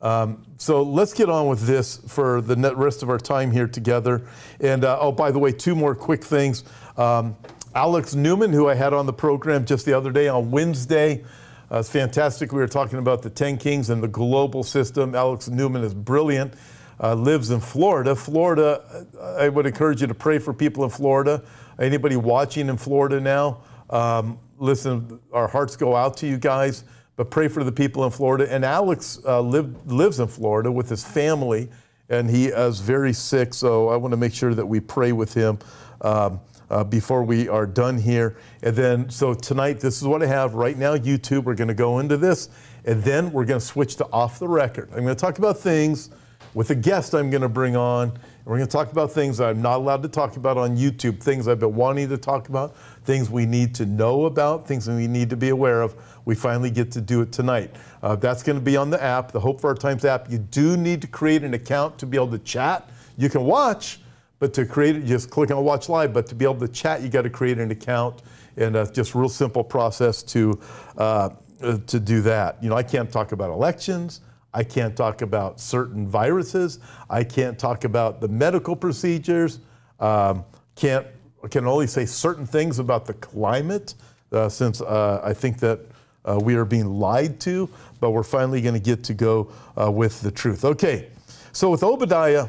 Um, 0.00 0.44
so 0.58 0.82
let's 0.82 1.12
get 1.12 1.28
on 1.28 1.48
with 1.48 1.66
this 1.66 1.98
for 2.06 2.40
the 2.40 2.56
rest 2.76 3.02
of 3.02 3.10
our 3.10 3.18
time 3.18 3.50
here 3.50 3.66
together. 3.66 4.26
And 4.60 4.84
uh, 4.84 4.98
oh, 5.00 5.12
by 5.12 5.30
the 5.30 5.38
way, 5.38 5.52
two 5.52 5.74
more 5.74 5.94
quick 5.94 6.22
things. 6.22 6.64
Um, 6.96 7.36
Alex 7.74 8.14
Newman, 8.14 8.52
who 8.52 8.68
I 8.68 8.74
had 8.74 8.92
on 8.92 9.06
the 9.06 9.12
program 9.12 9.64
just 9.64 9.84
the 9.84 9.92
other 9.96 10.10
day 10.10 10.28
on 10.28 10.50
Wednesday, 10.50 11.24
uh, 11.70 11.78
it's 11.78 11.90
fantastic. 11.90 12.52
We 12.52 12.58
were 12.58 12.68
talking 12.68 12.98
about 12.98 13.22
the 13.22 13.30
10 13.30 13.58
Kings 13.58 13.90
and 13.90 14.02
the 14.02 14.08
global 14.08 14.62
system. 14.62 15.14
Alex 15.14 15.48
Newman 15.48 15.84
is 15.84 15.92
brilliant, 15.92 16.54
uh, 17.00 17.14
lives 17.14 17.50
in 17.50 17.60
Florida. 17.60 18.16
Florida, 18.16 19.06
I 19.38 19.48
would 19.48 19.66
encourage 19.66 20.00
you 20.00 20.06
to 20.06 20.14
pray 20.14 20.38
for 20.38 20.54
people 20.54 20.84
in 20.84 20.90
Florida. 20.90 21.42
Anybody 21.78 22.16
watching 22.16 22.68
in 22.68 22.76
Florida 22.76 23.20
now? 23.20 23.62
Um, 23.90 24.38
listen, 24.58 25.20
our 25.32 25.48
hearts 25.48 25.76
go 25.76 25.94
out 25.94 26.16
to 26.18 26.26
you 26.26 26.38
guys, 26.38 26.84
but 27.16 27.30
pray 27.30 27.48
for 27.48 27.64
the 27.64 27.72
people 27.72 28.04
in 28.04 28.10
Florida. 28.10 28.52
And 28.52 28.64
Alex 28.64 29.20
uh, 29.24 29.40
live, 29.40 29.90
lives 29.90 30.20
in 30.20 30.26
Florida 30.26 30.70
with 30.70 30.88
his 30.88 31.04
family, 31.04 31.68
and 32.08 32.28
he 32.28 32.46
is 32.46 32.80
very 32.80 33.12
sick, 33.12 33.54
so 33.54 33.88
I 33.88 33.96
want 33.96 34.12
to 34.12 34.16
make 34.16 34.34
sure 34.34 34.54
that 34.54 34.66
we 34.66 34.80
pray 34.80 35.12
with 35.12 35.34
him. 35.34 35.58
Um, 36.00 36.40
uh, 36.70 36.84
before 36.84 37.22
we 37.22 37.48
are 37.48 37.66
done 37.66 37.98
here. 37.98 38.36
And 38.62 38.76
then, 38.76 39.10
so 39.10 39.34
tonight, 39.34 39.80
this 39.80 40.00
is 40.00 40.06
what 40.06 40.22
I 40.22 40.26
have 40.26 40.54
right 40.54 40.76
now 40.76 40.96
YouTube. 40.96 41.44
We're 41.44 41.54
going 41.54 41.68
to 41.68 41.74
go 41.74 41.98
into 41.98 42.16
this, 42.16 42.50
and 42.84 43.02
then 43.02 43.32
we're 43.32 43.44
going 43.44 43.60
to 43.60 43.64
switch 43.64 43.96
to 43.96 44.06
off 44.12 44.38
the 44.38 44.48
record. 44.48 44.88
I'm 44.90 45.02
going 45.02 45.14
to 45.16 45.20
talk 45.20 45.38
about 45.38 45.58
things 45.58 46.10
with 46.54 46.70
a 46.70 46.74
guest 46.74 47.14
I'm 47.14 47.30
going 47.30 47.42
to 47.42 47.48
bring 47.48 47.76
on. 47.76 48.18
We're 48.48 48.56
going 48.56 48.66
to 48.66 48.72
talk 48.72 48.90
about 48.90 49.12
things 49.12 49.40
I'm 49.40 49.60
not 49.60 49.76
allowed 49.76 50.02
to 50.04 50.08
talk 50.08 50.38
about 50.38 50.56
on 50.56 50.74
YouTube, 50.74 51.20
things 51.20 51.46
I've 51.46 51.60
been 51.60 51.74
wanting 51.74 52.08
to 52.08 52.16
talk 52.16 52.48
about, 52.48 52.74
things 53.04 53.28
we 53.28 53.44
need 53.44 53.74
to 53.74 53.84
know 53.84 54.24
about, 54.24 54.66
things 54.66 54.88
we 54.88 55.06
need 55.06 55.28
to 55.28 55.36
be 55.36 55.50
aware 55.50 55.82
of. 55.82 55.94
We 56.24 56.34
finally 56.34 56.70
get 56.70 56.90
to 56.92 57.02
do 57.02 57.20
it 57.20 57.30
tonight. 57.30 57.76
Uh, 58.02 58.16
that's 58.16 58.42
going 58.42 58.58
to 58.58 58.64
be 58.64 58.74
on 58.74 58.88
the 58.88 59.02
app, 59.02 59.32
the 59.32 59.40
Hope 59.40 59.60
for 59.60 59.68
Our 59.68 59.74
Times 59.74 60.06
app. 60.06 60.30
You 60.30 60.38
do 60.38 60.78
need 60.78 61.02
to 61.02 61.06
create 61.08 61.44
an 61.44 61.52
account 61.52 61.98
to 61.98 62.06
be 62.06 62.16
able 62.16 62.30
to 62.30 62.38
chat. 62.38 62.88
You 63.18 63.28
can 63.28 63.44
watch, 63.44 64.00
but 64.38 64.54
to 64.54 64.64
create 64.64 64.96
it, 64.96 65.04
just 65.04 65.28
click 65.28 65.50
on 65.50 65.62
Watch 65.62 65.90
Live. 65.90 66.14
But 66.14 66.26
to 66.28 66.34
be 66.34 66.46
able 66.46 66.66
to 66.66 66.68
chat, 66.68 67.02
you 67.02 67.10
got 67.10 67.22
to 67.22 67.30
create 67.30 67.58
an 67.58 67.70
account, 67.70 68.22
and 68.56 68.76
uh, 68.76 68.86
just 68.86 69.14
real 69.14 69.28
simple 69.28 69.62
process 69.62 70.22
to 70.22 70.58
uh, 70.96 71.28
uh, 71.60 71.76
to 71.86 72.00
do 72.00 72.22
that. 72.22 72.62
You 72.62 72.70
know, 72.70 72.76
I 72.76 72.82
can't 72.82 73.12
talk 73.12 73.32
about 73.32 73.50
elections. 73.50 74.22
I 74.58 74.64
can't 74.64 74.96
talk 74.96 75.22
about 75.22 75.60
certain 75.60 76.08
viruses. 76.08 76.80
I 77.08 77.22
can't 77.22 77.56
talk 77.56 77.84
about 77.84 78.20
the 78.20 78.26
medical 78.26 78.74
procedures. 78.74 79.60
Um, 80.00 80.44
can't 80.74 81.06
can 81.52 81.64
only 81.68 81.86
say 81.86 82.04
certain 82.04 82.44
things 82.44 82.80
about 82.80 83.06
the 83.06 83.14
climate, 83.14 83.94
uh, 84.32 84.48
since 84.48 84.80
uh, 84.80 85.20
I 85.22 85.32
think 85.32 85.60
that 85.60 85.78
uh, 86.24 86.40
we 86.42 86.56
are 86.56 86.64
being 86.64 86.86
lied 86.86 87.38
to. 87.42 87.70
But 88.00 88.10
we're 88.10 88.24
finally 88.24 88.60
going 88.60 88.74
to 88.74 88.80
get 88.80 89.04
to 89.04 89.14
go 89.14 89.52
uh, 89.80 89.92
with 89.92 90.20
the 90.22 90.32
truth. 90.32 90.64
Okay, 90.64 91.10
so 91.52 91.70
with 91.70 91.84
Obadiah, 91.84 92.48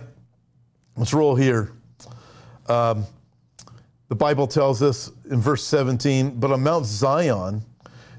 let's 0.97 1.13
roll 1.13 1.35
here. 1.35 1.73
Um, 2.67 3.05
the 4.07 4.15
Bible 4.15 4.47
tells 4.47 4.81
us 4.81 5.11
in 5.29 5.39
verse 5.39 5.63
17, 5.63 6.39
but 6.39 6.51
on 6.51 6.63
Mount 6.63 6.87
Zion 6.87 7.63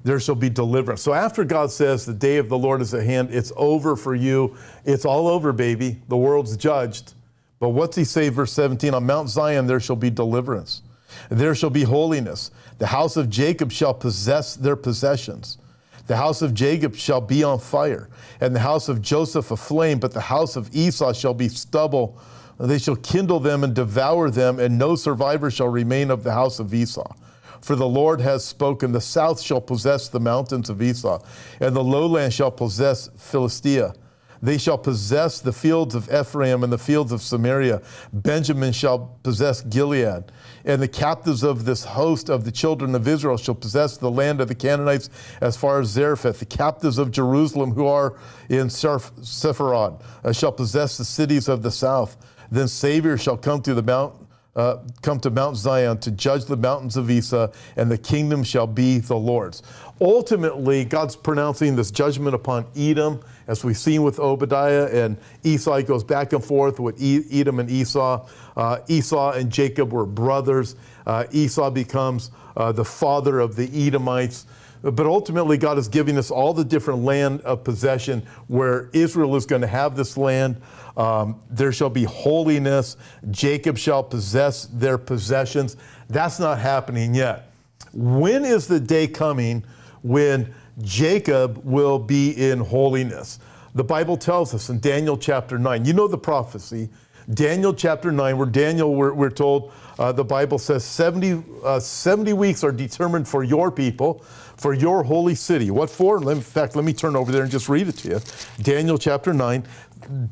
there 0.03 0.21
shall 0.21 0.35
be 0.35 0.51
deliverance. 0.51 1.03
So 1.03 1.13
after 1.13 1.45
God 1.45 1.71
says 1.71 2.07
the 2.07 2.15
day 2.15 2.39
of 2.39 2.49
the 2.49 2.59
Lord 2.59 2.81
is 2.81 2.95
at 2.95 3.05
hand, 3.05 3.31
it's 3.33 3.53
over 3.57 3.97
for 3.97 4.15
you. 4.15 4.57
It's 4.85 5.05
all 5.05 5.29
over, 5.29 5.53
baby. 5.53 6.01
The 6.09 6.17
world's 6.17 6.57
judged. 6.57 7.15
But 7.59 7.71
what's 7.71 7.97
he 7.97 8.05
say, 8.05 8.29
verse 8.29 8.53
17? 8.53 8.95
On 8.95 9.05
Mount 9.05 9.29
Zion 9.29 9.67
there 9.67 9.81
shall 9.81 9.97
be 9.97 10.11
deliverance. 10.11 10.83
There 11.29 11.55
shall 11.55 11.71
be 11.71 11.83
holiness. 11.83 12.51
The 12.79 12.87
house 12.87 13.17
of 13.17 13.29
Jacob 13.29 13.71
shall 13.73 13.93
possess 13.93 14.57
their 14.57 14.77
possessions. 14.77 15.59
The 16.07 16.17
house 16.17 16.43
of 16.43 16.55
Jacob 16.55 16.97
shall 16.97 17.21
be 17.21 17.45
on 17.45 17.61
fire, 17.61 18.09
and 18.41 18.55
the 18.57 18.61
house 18.61 18.89
of 18.89 19.01
Joseph 19.01 19.51
a 19.51 19.57
flame, 19.57 20.01
but 20.01 20.13
the 20.13 20.21
house 20.21 20.57
of 20.57 20.75
Esau 20.75 21.13
shall 21.13 21.35
be 21.35 21.49
stubble 21.49 22.19
they 22.61 22.79
shall 22.79 22.97
kindle 22.97 23.41
them 23.41 23.65
and 23.65 23.75
devour 23.75 24.29
them, 24.31 24.59
and 24.59 24.77
no 24.77 24.95
survivor 24.95 25.51
shall 25.51 25.69
remain 25.69 26.11
of 26.11 26.25
the 26.25 26.33
house 26.33 26.59
of 26.59 26.75
Esau. 26.75 27.15
For 27.61 27.77
the 27.77 27.89
Lord 27.89 28.21
has 28.21 28.45
spoken, 28.45 28.93
the 28.93 29.01
south 29.01 29.41
shall 29.41 29.61
possess 29.61 30.09
the 30.09 30.21
mountains 30.21 30.71
of 30.71 30.81
Esau, 30.81 31.23
and 31.61 31.77
the 31.77 31.85
lowland 31.85 32.33
shall 32.33 32.51
possess 32.51 33.09
Philistia. 33.17 33.95
They 34.43 34.57
shall 34.57 34.79
possess 34.79 35.41
the 35.41 35.53
fields 35.53 35.95
of 35.95 36.11
Ephraim 36.13 36.65
and 36.65 36.73
the 36.73 36.79
fields 36.79 37.13
of 37.13 37.21
Samaria. 37.21 37.83
Benjamin 38.13 38.73
shall 38.73 39.19
possess 39.23 39.61
Gilead. 39.61 40.33
And 40.65 40.81
the 40.81 40.89
captives 40.89 41.43
of 41.43 41.67
this 41.67 41.85
host 41.85 42.31
of 42.31 42.45
the 42.45 42.53
children 42.53 42.95
of 42.95 43.07
Israel 43.07 43.37
shall 43.37 43.55
possess 43.55 43.99
the 43.99 44.11
land 44.11 44.41
of 44.41 44.49
the 44.49 44.55
Canaanites 44.55 45.11
as 45.43 45.57
far 45.57 45.81
as 45.81 45.89
Zarephath. 45.89 46.39
The 46.39 46.47
captives 46.47 46.97
of 46.97 47.11
Jerusalem 47.11 47.73
who 47.73 47.87
are 47.87 48.17
in 48.49 48.69
Sepharad 48.69 50.01
uh, 50.25 50.33
shall 50.33 50.53
possess 50.53 50.97
the 50.97 51.05
cities 51.05 51.49
of 51.49 51.63
the 51.63 51.71
south. 51.71 52.17
Then 52.51 52.67
Savior 52.67 53.19
shall 53.19 53.37
come 53.37 53.61
to 53.63 53.75
the 53.75 53.83
mount, 53.83 54.15
uh, 54.61 54.79
come 55.01 55.19
to 55.21 55.31
Mount 55.31 55.57
Zion 55.57 55.99
to 56.01 56.11
judge 56.11 56.45
the 56.45 56.57
mountains 56.57 56.99
of 56.99 57.11
Esau, 57.11 57.51
and 57.77 57.91
the 57.91 57.97
kingdom 57.97 58.45
shall 58.45 58.67
be 58.67 58.99
the 58.99 59.17
Lord's. 59.17 59.63
Ultimately, 60.03 60.85
God's 60.85 61.17
pronouncing 61.17 61.77
this 61.77 61.91
judgment 61.91 62.35
upon 62.35 62.67
Edom, 62.77 63.23
as 63.47 63.65
we've 63.65 63.79
seen 63.79 64.03
with 64.03 64.19
Obadiah 64.19 64.87
and 64.93 65.17
Esau. 65.45 65.81
Goes 65.83 66.05
back 66.05 66.35
and 66.35 66.45
forth 66.45 66.79
with 66.79 67.01
Edom 67.01 67.59
and 67.59 67.71
Esau. 67.71 68.29
Uh, 68.55 68.79
Esau 68.87 69.33
and 69.33 69.51
Jacob 69.51 69.93
were 69.93 70.05
brothers. 70.05 70.77
Uh, 71.07 71.25
Esau 71.33 71.71
becomes 71.71 72.31
uh, 72.57 72.71
the 72.71 72.85
father 72.85 73.41
of 73.41 73.57
the 73.57 73.87
Edomites. 73.87 74.47
But 74.83 75.07
ultimately, 75.07 75.59
God 75.59 75.79
is 75.79 75.89
giving 75.89 76.17
us 76.17 76.31
all 76.31 76.55
the 76.55 76.65
different 76.65 77.03
land 77.03 77.43
of 77.43 77.65
possession 77.65 78.27
where 78.49 78.89
Israel 78.93 79.37
is 79.37 79.45
going 79.45 79.61
to 79.61 79.69
have 79.69 79.97
this 79.97 80.17
land. 80.17 80.61
Um, 81.01 81.41
there 81.49 81.73
shall 81.73 81.89
be 81.89 82.05
holiness. 82.05 82.99
Jacob 83.31 83.79
shall 83.79 84.03
possess 84.03 84.67
their 84.67 84.99
possessions. 84.99 85.79
That's 86.11 86.39
not 86.39 86.59
happening 86.59 87.15
yet. 87.15 87.51
When 87.95 88.45
is 88.45 88.67
the 88.67 88.79
day 88.79 89.09
coming 89.09 89.65
when 90.03 90.53
Jacob 90.83 91.65
will 91.65 91.99
be 91.99 92.33
in 92.33 92.59
holiness? 92.59 93.39
The 93.75 93.83
Bible 93.83 94.19
tells 94.19 94.53
us 94.53 94.69
in 94.69 94.79
Daniel 94.79 95.17
chapter 95.17 95.59
9. 95.59 95.87
You 95.87 95.95
know 95.95 96.07
the 96.07 96.19
prophecy. 96.19 96.91
Daniel 97.33 97.73
chapter 97.73 98.13
9, 98.13 98.37
where 98.37 98.47
Daniel, 98.47 98.95
we're, 98.95 99.15
we're 99.15 99.31
told, 99.31 99.73
uh, 99.99 100.13
the 100.13 100.25
Bible 100.25 100.59
says 100.59 100.85
70, 100.85 101.43
uh, 101.65 101.81
70 101.81 102.33
weeks 102.33 102.65
are 102.65 102.73
determined 102.73 103.27
for 103.29 103.45
your 103.45 103.71
people, 103.71 104.25
for 104.57 104.75
your 104.75 105.03
holy 105.05 105.35
city. 105.35 105.71
What 105.71 105.89
for? 105.89 106.31
In 106.31 106.41
fact, 106.41 106.75
let 106.77 106.85
me 106.85 106.93
turn 106.93 107.15
over 107.17 107.31
there 107.31 107.43
and 107.43 107.51
just 107.51 107.69
read 107.69 107.89
it 107.89 107.97
to 107.99 108.09
you. 108.09 108.21
Daniel 108.63 108.99
chapter 108.99 109.33
9 109.33 109.65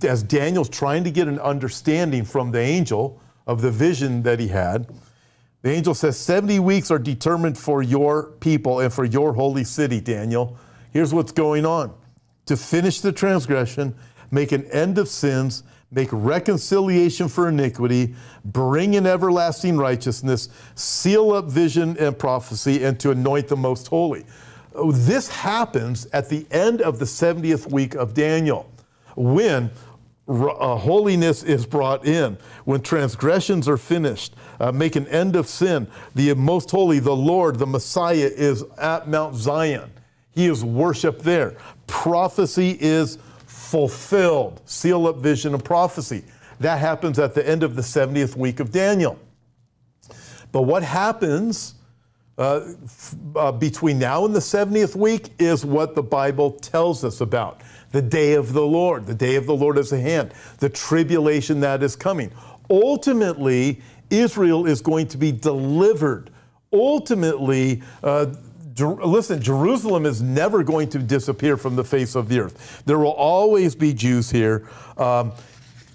as 0.03 0.23
Daniel's 0.23 0.69
trying 0.69 1.05
to 1.05 1.11
get 1.11 1.29
an 1.29 1.39
understanding 1.39 2.25
from 2.25 2.51
the 2.51 2.61
angel 2.61 3.21
of 3.47 3.63
the 3.63 3.71
vision 3.71 4.23
that 4.23 4.41
he 4.41 4.49
had, 4.49 4.89
the 5.63 5.71
angel 5.71 5.95
says, 5.95 6.17
70 6.17 6.61
weeks 6.61 6.91
are 6.91 6.99
determined 6.99 7.59
for 7.59 7.83
your 7.83 8.33
people 8.41 8.81
and 8.81 8.93
for 8.93 9.05
your 9.05 9.33
holy 9.33 9.65
city, 9.65 10.01
Daniel. 10.01 10.57
Here's 10.93 11.13
what's 11.13 11.33
going 11.33 11.67
on 11.67 11.93
to 12.47 12.57
finish 12.57 13.01
the 13.01 13.13
transgression, 13.13 13.95
make 14.31 14.53
an 14.53 14.65
end 14.71 14.99
of 14.99 15.09
sins, 15.09 15.65
make 15.91 16.09
reconciliation 16.13 17.29
for 17.29 17.49
iniquity, 17.49 18.15
bring 18.45 18.95
in 18.95 19.07
everlasting 19.07 19.77
righteousness, 19.77 20.49
seal 20.75 21.33
up 21.33 21.47
vision 21.47 21.97
and 21.99 22.19
prophecy, 22.19 22.85
and 22.85 22.99
to 23.01 23.11
anoint 23.11 23.49
the 23.49 23.57
most 23.57 23.89
holy. 23.89 24.25
This 24.93 25.29
happens 25.29 26.07
at 26.13 26.29
the 26.29 26.47
end 26.51 26.83
of 26.83 26.99
the 26.99 27.05
70th 27.05 27.71
week 27.73 27.95
of 27.95 28.15
Daniel 28.15 28.71
when 29.19 29.71
uh, 30.29 30.77
holiness 30.77 31.43
is 31.43 31.67
brought 31.67 32.07
in, 32.07 32.37
when 32.65 32.83
transgressions 32.83 33.69
are 33.69 33.77
finished, 33.77 34.35
uh, 34.61 34.71
make 34.71 34.97
an 34.97 35.07
end 35.09 35.37
of 35.37 35.47
sin. 35.47 35.87
The 36.15 36.35
most 36.35 36.71
holy, 36.71 36.99
the 36.99 37.17
Lord, 37.17 37.59
the 37.59 37.67
Messiah, 37.67 38.31
is 38.35 38.63
at 38.79 39.09
Mount 39.09 39.35
Zion. 39.35 39.91
He 40.31 40.47
is 40.47 40.65
worshiped 40.65 41.23
there. 41.23 41.57
Prophecy 41.87 42.77
is 42.81 43.19
fulfilled. 43.47 44.61
Seal 44.67 45.07
up 45.07 45.17
vision 45.17 45.55
and 45.55 45.65
prophecy. 45.65 46.25
That 46.61 46.79
happens 46.79 47.19
at 47.19 47.35
the 47.35 47.47
end 47.49 47.63
of 47.63 47.75
the 47.75 47.83
70th 47.83 48.37
week 48.37 48.61
of 48.61 48.71
Daniel. 48.71 49.19
But 50.53 50.63
what 50.63 50.83
happens 50.83 51.75
uh, 52.37 52.73
uh, 53.35 53.53
between 53.53 53.99
now 53.99 54.25
and 54.25 54.35
the 54.35 54.41
70th 54.41 54.95
week 54.95 55.31
is 55.39 55.65
what 55.65 55.95
the 55.95 56.03
Bible 56.03 56.53
tells 56.53 57.05
us 57.05 57.21
about 57.21 57.63
the 57.93 58.03
day 58.03 58.35
of 58.35 58.53
the 58.53 58.67
Lord. 58.67 59.07
The 59.07 59.15
day 59.15 59.37
of 59.37 59.47
the 59.47 59.55
Lord 59.55 59.79
is 59.79 59.93
at 59.93 60.01
hand, 60.01 60.33
the 60.59 60.69
tribulation 60.69 61.61
that 61.61 61.83
is 61.83 61.97
coming. 61.97 62.33
Ultimately, 62.71 63.81
Israel 64.11 64.67
is 64.67 64.81
going 64.81 65.09
to 65.09 65.17
be 65.17 65.33
delivered. 65.33 66.31
Ultimately, 66.73 67.83
uh, 68.03 68.27
listen, 68.79 69.41
Jerusalem 69.41 70.07
is 70.07 70.23
never 70.23 70.63
going 70.63 70.89
to 70.91 70.99
disappear 70.99 71.57
from 71.57 71.77
the 71.77 71.85
face 71.85 72.15
of 72.15 72.29
the 72.29 72.41
earth. 72.41 72.83
There 72.85 72.99
will 72.99 73.13
always 73.13 73.75
be 73.75 73.93
Jews 73.93 74.31
here. 74.31 74.69
Um, 74.97 75.33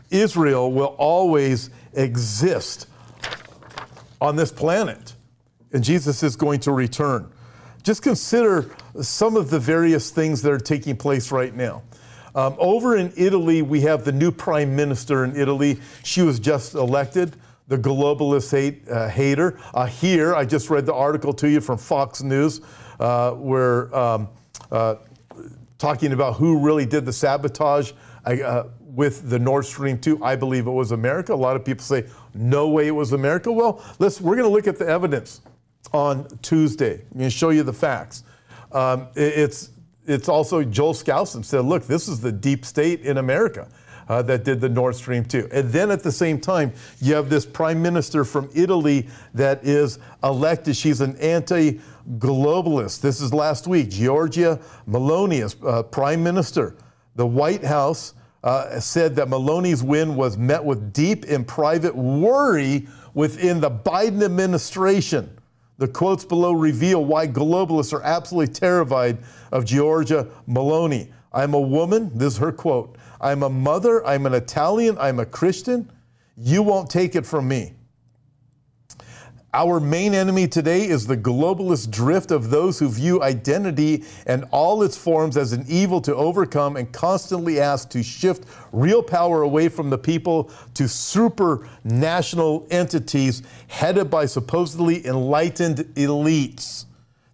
Israel 0.10 0.72
will 0.72 0.96
always 0.98 1.70
exist 1.94 2.88
on 4.22 4.36
this 4.36 4.52
planet, 4.52 5.14
and 5.72 5.84
Jesus 5.84 6.24
is 6.24 6.36
going 6.36 6.60
to 6.62 6.72
return. 6.72 7.30
Just 7.84 8.02
consider 8.02 8.74
some 9.02 9.36
of 9.36 9.50
the 9.50 9.60
various 9.60 10.10
things 10.10 10.42
that 10.42 10.52
are 10.54 10.58
taking 10.58 10.96
place 10.96 11.32
right 11.32 11.54
now. 11.54 11.84
Um, 12.34 12.56
over 12.58 12.96
in 12.96 13.12
Italy, 13.18 13.62
we 13.62 13.82
have 13.82 14.06
the 14.06 14.12
new 14.14 14.32
prime 14.32 14.74
minister 14.76 15.26
in 15.26 15.36
Italy. 15.36 15.80
She 16.04 16.22
was 16.22 16.40
just 16.40 16.76
elected, 16.76 17.36
the 17.68 17.78
globalist 17.78 18.52
hate, 18.52 18.88
uh, 18.90 19.10
hater. 19.10 19.60
Uh, 19.74 19.86
here, 19.86 20.34
I 20.34 20.46
just 20.46 20.70
read 20.70 20.86
the 20.86 20.94
article 20.94 21.34
to 21.34 21.50
you 21.50 21.60
from 21.60 21.78
Fox 21.78 22.24
News, 22.24 22.62
uh, 23.02 23.32
where 23.32 23.94
um, 23.94 24.30
uh, 24.72 24.96
talking 25.78 26.14
about 26.14 26.36
who 26.36 26.60
really 26.60 26.86
did 26.86 27.06
the 27.06 27.14
sabotage 27.14 27.92
uh, 28.26 28.64
with 28.80 29.30
the 29.30 29.38
Nord 29.38 29.66
Stream 29.66 30.00
2. 30.00 30.24
I 30.24 30.38
believe 30.38 30.68
it 30.68 30.72
was 30.72 30.92
America. 30.92 31.34
A 31.34 31.36
lot 31.36 31.58
of 31.58 31.66
people 31.66 31.84
say, 31.84 32.06
no 32.34 32.70
way 32.70 32.88
it 32.88 32.92
was 32.92 33.12
America. 33.12 33.52
Well, 33.52 33.84
let's, 34.00 34.22
we're 34.22 34.38
going 34.38 34.48
to 34.48 34.54
look 34.54 34.68
at 34.68 34.80
the 34.80 34.88
evidence 34.88 35.42
on 35.94 36.28
Tuesday. 36.42 36.96
I'm 37.12 37.18
going 37.18 37.30
to 37.30 37.36
show 37.36 37.50
you 37.50 37.64
the 37.64 37.74
facts. 37.74 38.24
Um, 38.72 39.08
it's, 39.16 39.70
it's 40.06 40.28
also 40.28 40.64
Joel 40.64 40.94
Skousen 40.94 41.46
said, 41.46 41.66
look, 41.66 41.86
this 41.88 42.08
is 42.08 42.20
the 42.20 42.32
deep 42.32 42.66
state 42.66 43.02
in 43.02 43.18
America. 43.18 43.68
uh, 44.08 44.22
that 44.24 44.44
did 44.44 44.62
the 44.62 44.70
Nord 44.70 44.96
Stream 44.96 45.26
2. 45.26 45.50
And 45.52 45.70
then 45.70 45.92
at 45.92 46.04
the 46.04 46.12
same 46.12 46.40
time, 46.40 46.74
you 47.00 47.14
have 47.16 47.30
this 47.30 47.46
prime 47.46 47.82
minister 47.82 48.24
from 48.24 48.50
Italy 48.54 49.08
that 49.34 49.64
is 49.66 50.00
elected. 50.24 50.76
She's 50.76 51.02
an 51.02 51.16
anti 51.18 51.80
globalist. 52.18 53.02
This 53.02 53.22
is 53.22 53.34
last 53.34 53.68
week. 53.68 53.90
Giorgia 53.90 54.62
Meloni 54.88 55.44
is 55.44 55.56
uh, 55.66 55.84
prime 55.84 56.24
minister. 56.24 56.76
The 57.16 57.26
White 57.26 57.64
House 57.64 58.14
uh, 58.44 58.80
said 58.80 59.16
that 59.16 59.28
Meloni's 59.28 59.84
win 59.84 60.16
was 60.16 60.38
met 60.38 60.64
with 60.64 60.92
deep 60.92 61.26
and 61.30 61.48
private 61.48 61.96
worry 61.96 62.88
within 63.14 63.62
the 63.62 63.72
Biden 63.72 64.24
administration. 64.24 65.38
The 65.84 65.90
quotes 65.90 66.24
below 66.24 66.54
reveal 66.54 67.04
why 67.04 67.28
globalists 67.28 67.92
are 67.92 68.02
absolutely 68.04 68.54
terrified 68.54 69.18
of 69.52 69.66
Giorgia 69.66 70.30
Meloni. 70.48 71.12
I'm 71.34 71.54
a 71.54 71.60
woman, 71.60 72.10
this 72.18 72.36
is 72.36 72.40
her 72.40 72.54
quote. 72.54 72.98
I'm 73.20 73.44
a 73.44 73.50
mother, 73.50 74.06
I'm 74.08 74.26
an 74.26 74.34
Italian, 74.34 74.98
I'm 74.98 75.20
a 75.20 75.26
Christian. 75.26 75.92
You 76.38 76.64
won't 76.64 76.90
take 76.90 77.18
it 77.18 77.26
from 77.26 77.50
me. 77.50 77.74
Our 79.56 79.80
main 79.80 80.16
enemy 80.16 80.48
today 80.48 80.88
is 80.88 81.06
the 81.06 81.16
globalist 81.16 81.92
drift 81.92 82.32
of 82.32 82.50
those 82.50 82.80
who 82.80 82.90
view 82.90 83.22
identity 83.22 84.04
and 84.26 84.46
all 84.50 84.82
its 84.82 84.98
forms 84.98 85.38
as 85.38 85.54
an 85.54 85.64
evil 85.68 86.02
to 86.02 86.16
overcome 86.16 86.76
and 86.76 86.92
constantly 86.92 87.60
ask 87.60 87.88
to 87.92 88.02
shift 88.02 88.46
real 88.72 89.04
power 89.04 89.44
away 89.44 89.70
from 89.70 89.92
the 89.92 89.98
people 89.98 90.50
to 90.74 90.86
supranational 90.86 92.66
entities 92.72 93.44
headed 93.68 94.10
by 94.10 94.26
supposedly 94.26 95.06
enlightened 95.06 95.78
elites. 95.94 96.86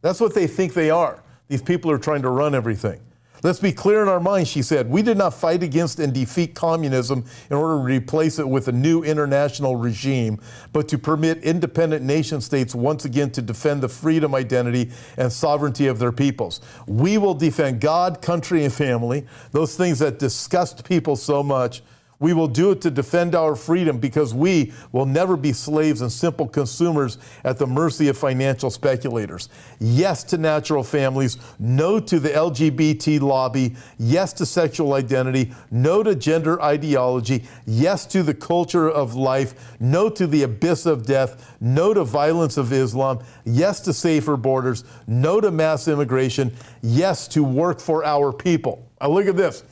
That's 0.01 0.19
what 0.19 0.35
they 0.35 0.45
think 0.45 0.73
they 0.73 0.89
are. 0.89 1.23
These 1.47 1.61
people 1.61 1.89
are 1.89 1.97
trying 1.97 2.23
to 2.23 2.29
run 2.29 2.53
everything. 2.53 2.99
Let's 3.41 3.59
be 3.59 3.71
clear 3.71 4.01
in 4.01 4.09
our 4.09 4.19
minds, 4.19 4.49
she 4.49 4.61
said. 4.61 4.89
We 4.89 5.01
did 5.01 5.17
not 5.17 5.33
fight 5.33 5.63
against 5.63 5.99
and 5.99 6.13
defeat 6.13 6.55
communism 6.55 7.23
in 7.49 7.55
order 7.55 7.77
to 7.77 7.83
replace 7.83 8.37
it 8.37 8.47
with 8.47 8.67
a 8.67 8.71
new 8.71 9.03
international 9.03 9.77
regime, 9.77 10.39
but 10.73 10.89
to 10.89 10.97
permit 10.97 11.37
independent 11.43 12.03
nation 12.03 12.41
states 12.41 12.75
once 12.75 13.05
again 13.05 13.31
to 13.31 13.41
defend 13.41 13.81
the 13.81 13.89
freedom, 13.89 14.35
identity, 14.35 14.91
and 15.17 15.31
sovereignty 15.31 15.87
of 15.87 15.99
their 15.99 16.11
peoples. 16.11 16.59
We 16.85 17.17
will 17.17 17.33
defend 17.33 17.79
God, 17.79 18.21
country, 18.21 18.65
and 18.65 18.73
family, 18.73 19.25
those 19.51 19.77
things 19.77 19.99
that 19.99 20.19
disgust 20.19 20.83
people 20.83 21.15
so 21.15 21.41
much 21.41 21.81
we 22.19 22.33
will 22.33 22.47
do 22.47 22.71
it 22.71 22.81
to 22.81 22.91
defend 22.91 23.33
our 23.33 23.55
freedom 23.55 23.97
because 23.97 24.33
we 24.33 24.73
will 24.91 25.05
never 25.05 25.37
be 25.37 25.53
slaves 25.53 26.01
and 26.01 26.11
simple 26.11 26.47
consumers 26.47 27.17
at 27.45 27.57
the 27.57 27.65
mercy 27.65 28.09
of 28.09 28.17
financial 28.17 28.69
speculators. 28.69 29.47
Yes 29.79 30.23
to 30.25 30.37
natural 30.37 30.83
families, 30.83 31.37
no 31.59 31.99
to 31.99 32.19
the 32.19 32.29
LGBT 32.29 33.21
lobby, 33.21 33.75
yes 33.97 34.33
to 34.33 34.45
sexual 34.45 34.93
identity, 34.93 35.53
no 35.71 36.03
to 36.03 36.13
gender 36.13 36.61
ideology, 36.61 37.45
yes 37.65 38.05
to 38.07 38.21
the 38.21 38.33
culture 38.33 38.89
of 38.89 39.15
life, 39.15 39.77
no 39.79 40.09
to 40.09 40.27
the 40.27 40.43
abyss 40.43 40.85
of 40.85 41.05
death, 41.05 41.55
no 41.61 41.93
to 41.93 42.03
violence 42.03 42.57
of 42.57 42.73
Islam, 42.73 43.19
yes 43.45 43.79
to 43.81 43.93
safer 43.93 44.35
borders, 44.35 44.83
no 45.07 45.39
to 45.39 45.51
mass 45.51 45.87
immigration, 45.87 46.53
yes 46.81 47.29
to 47.29 47.43
work 47.43 47.79
for 47.79 48.03
our 48.03 48.33
people. 48.33 48.85
Now 48.99 49.09
look 49.09 49.27
at 49.27 49.37
this. 49.37 49.63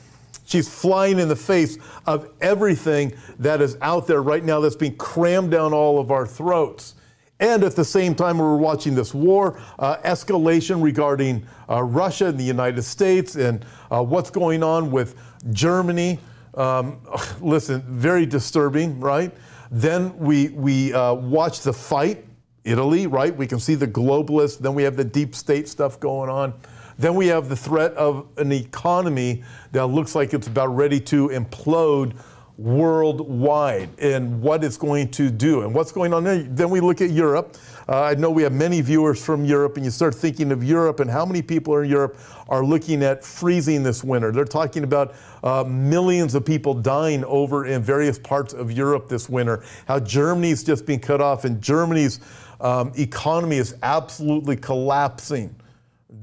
She's 0.48 0.66
flying 0.66 1.18
in 1.18 1.28
the 1.28 1.36
face 1.36 1.76
of 2.06 2.30
everything 2.40 3.12
that 3.38 3.60
is 3.60 3.76
out 3.82 4.06
there 4.06 4.22
right 4.22 4.42
now 4.42 4.60
that's 4.60 4.76
being 4.76 4.96
crammed 4.96 5.50
down 5.50 5.74
all 5.74 5.98
of 5.98 6.10
our 6.10 6.26
throats. 6.26 6.94
And 7.38 7.62
at 7.62 7.76
the 7.76 7.84
same 7.84 8.14
time, 8.14 8.38
we're 8.38 8.56
watching 8.56 8.94
this 8.94 9.12
war 9.12 9.60
uh, 9.78 9.98
escalation 9.98 10.82
regarding 10.82 11.46
uh, 11.68 11.82
Russia 11.82 12.28
and 12.28 12.40
the 12.40 12.44
United 12.44 12.80
States 12.80 13.36
and 13.36 13.62
uh, 13.90 14.02
what's 14.02 14.30
going 14.30 14.62
on 14.62 14.90
with 14.90 15.16
Germany. 15.50 16.18
Um, 16.54 17.02
listen, 17.42 17.82
very 17.82 18.24
disturbing, 18.24 18.98
right? 19.00 19.30
Then 19.70 20.16
we, 20.16 20.48
we 20.48 20.94
uh, 20.94 21.12
watch 21.12 21.60
the 21.60 21.74
fight, 21.74 22.24
Italy, 22.64 23.06
right? 23.06 23.36
We 23.36 23.46
can 23.46 23.60
see 23.60 23.74
the 23.74 23.86
globalists. 23.86 24.58
Then 24.58 24.72
we 24.72 24.82
have 24.84 24.96
the 24.96 25.04
deep 25.04 25.34
state 25.34 25.68
stuff 25.68 26.00
going 26.00 26.30
on. 26.30 26.54
Then 26.98 27.14
we 27.14 27.28
have 27.28 27.48
the 27.48 27.56
threat 27.56 27.92
of 27.94 28.26
an 28.38 28.50
economy 28.50 29.44
that 29.70 29.86
looks 29.86 30.16
like 30.16 30.34
it's 30.34 30.48
about 30.48 30.74
ready 30.74 30.98
to 31.00 31.28
implode 31.28 32.14
worldwide 32.58 33.88
and 34.00 34.42
what 34.42 34.64
it's 34.64 34.76
going 34.76 35.08
to 35.08 35.30
do 35.30 35.62
and 35.62 35.72
what's 35.72 35.92
going 35.92 36.12
on 36.12 36.24
there. 36.24 36.42
Then 36.42 36.70
we 36.70 36.80
look 36.80 37.00
at 37.00 37.10
Europe. 37.10 37.56
Uh, 37.88 38.02
I 38.02 38.14
know 38.16 38.30
we 38.30 38.42
have 38.42 38.52
many 38.52 38.80
viewers 38.80 39.24
from 39.24 39.44
Europe, 39.44 39.76
and 39.76 39.84
you 39.84 39.92
start 39.92 40.12
thinking 40.12 40.50
of 40.50 40.64
Europe 40.64 40.98
and 40.98 41.08
how 41.08 41.24
many 41.24 41.40
people 41.40 41.78
in 41.78 41.88
Europe 41.88 42.18
are 42.48 42.64
looking 42.64 43.04
at 43.04 43.24
freezing 43.24 43.84
this 43.84 44.02
winter. 44.02 44.32
They're 44.32 44.44
talking 44.44 44.82
about 44.82 45.14
uh, 45.44 45.62
millions 45.64 46.34
of 46.34 46.44
people 46.44 46.74
dying 46.74 47.24
over 47.26 47.66
in 47.66 47.80
various 47.80 48.18
parts 48.18 48.54
of 48.54 48.72
Europe 48.72 49.08
this 49.08 49.28
winter, 49.28 49.62
how 49.86 50.00
Germany's 50.00 50.64
just 50.64 50.84
been 50.84 50.98
cut 50.98 51.20
off, 51.20 51.44
and 51.44 51.62
Germany's 51.62 52.18
um, 52.60 52.90
economy 52.96 53.58
is 53.58 53.76
absolutely 53.84 54.56
collapsing 54.56 55.54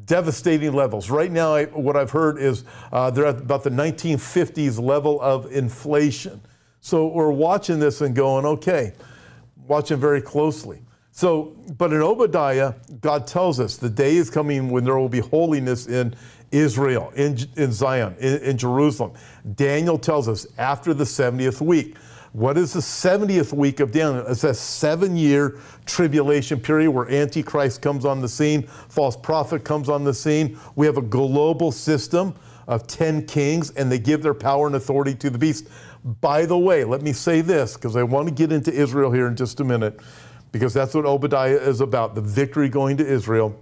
devastating 0.06 0.74
levels. 0.74 1.10
Right 1.10 1.32
now, 1.32 1.56
I, 1.56 1.66
what 1.66 1.96
I've 1.96 2.12
heard 2.12 2.40
is 2.40 2.64
uh, 2.92 3.12
they're 3.12 3.28
at 3.28 3.38
about 3.38 3.64
the 3.64 3.70
1950s 3.70 4.80
level 4.80 5.22
of 5.22 5.52
inflation. 5.52 6.42
So 6.82 7.08
we're 7.08 7.32
watching 7.32 7.80
this 7.80 8.02
and 8.02 8.16
going, 8.16 8.46
okay, 8.46 8.94
watching 9.68 9.98
very 9.98 10.22
closely. 10.22 10.82
So, 11.12 11.56
but 11.78 11.94
in 11.94 12.02
Obadiah, 12.02 12.74
God 13.00 13.26
tells 13.26 13.60
us 13.60 13.78
the 13.78 13.90
day 13.90 14.18
is 14.18 14.30
coming 14.30 14.70
when 14.70 14.84
there 14.84 14.98
will 14.98 15.10
be 15.10 15.22
holiness 15.22 15.88
in 15.88 16.16
Israel, 16.52 17.12
in, 17.16 17.38
in 17.56 17.72
Zion, 17.72 18.16
in, 18.20 18.38
in 18.40 18.58
Jerusalem. 18.58 19.14
Daniel 19.56 19.98
tells 19.98 20.28
us 20.28 20.46
after 20.58 20.94
the 20.94 21.04
70th 21.04 21.62
week. 21.62 21.96
What 22.36 22.58
is 22.58 22.74
the 22.74 22.82
70th 22.82 23.54
week 23.54 23.80
of 23.80 23.94
Daniel? 23.94 24.28
It's 24.28 24.44
a 24.44 24.54
seven 24.54 25.16
year 25.16 25.58
tribulation 25.86 26.60
period 26.60 26.92
where 26.92 27.10
Antichrist 27.10 27.82
comes 27.82 28.04
on 28.04 28.20
the 28.20 28.28
scene, 28.28 28.64
false 28.64 29.16
prophet 29.16 29.64
comes 29.64 29.88
on 29.88 30.04
the 30.04 30.14
scene. 30.14 30.60
We 30.76 30.86
have 30.86 30.98
a 30.98 31.02
global 31.02 31.72
system 31.72 32.36
of 32.68 32.88
10 32.88 33.26
kings, 33.28 33.72
and 33.72 33.90
they 33.90 34.00
give 34.00 34.22
their 34.22 34.34
power 34.34 34.68
and 34.68 34.76
authority 34.76 35.16
to 35.16 35.30
the 35.30 35.38
beast. 35.38 35.70
By 36.20 36.46
the 36.46 36.58
way, 36.58 36.84
let 36.84 37.02
me 37.02 37.14
say 37.14 37.40
this 37.40 37.76
because 37.76 37.96
I 37.96 38.04
want 38.04 38.28
to 38.28 38.34
get 38.34 38.52
into 38.52 38.70
Israel 38.70 39.14
here 39.14 39.28
in 39.28 39.38
just 39.38 39.62
a 39.62 39.64
minute 39.64 40.02
because 40.52 40.74
that's 40.74 40.94
what 40.94 41.06
Obadiah 41.06 41.56
is 41.56 41.80
about 41.80 42.16
the 42.16 42.22
victory 42.22 42.68
going 42.68 42.98
to 42.98 43.08
Israel. 43.08 43.58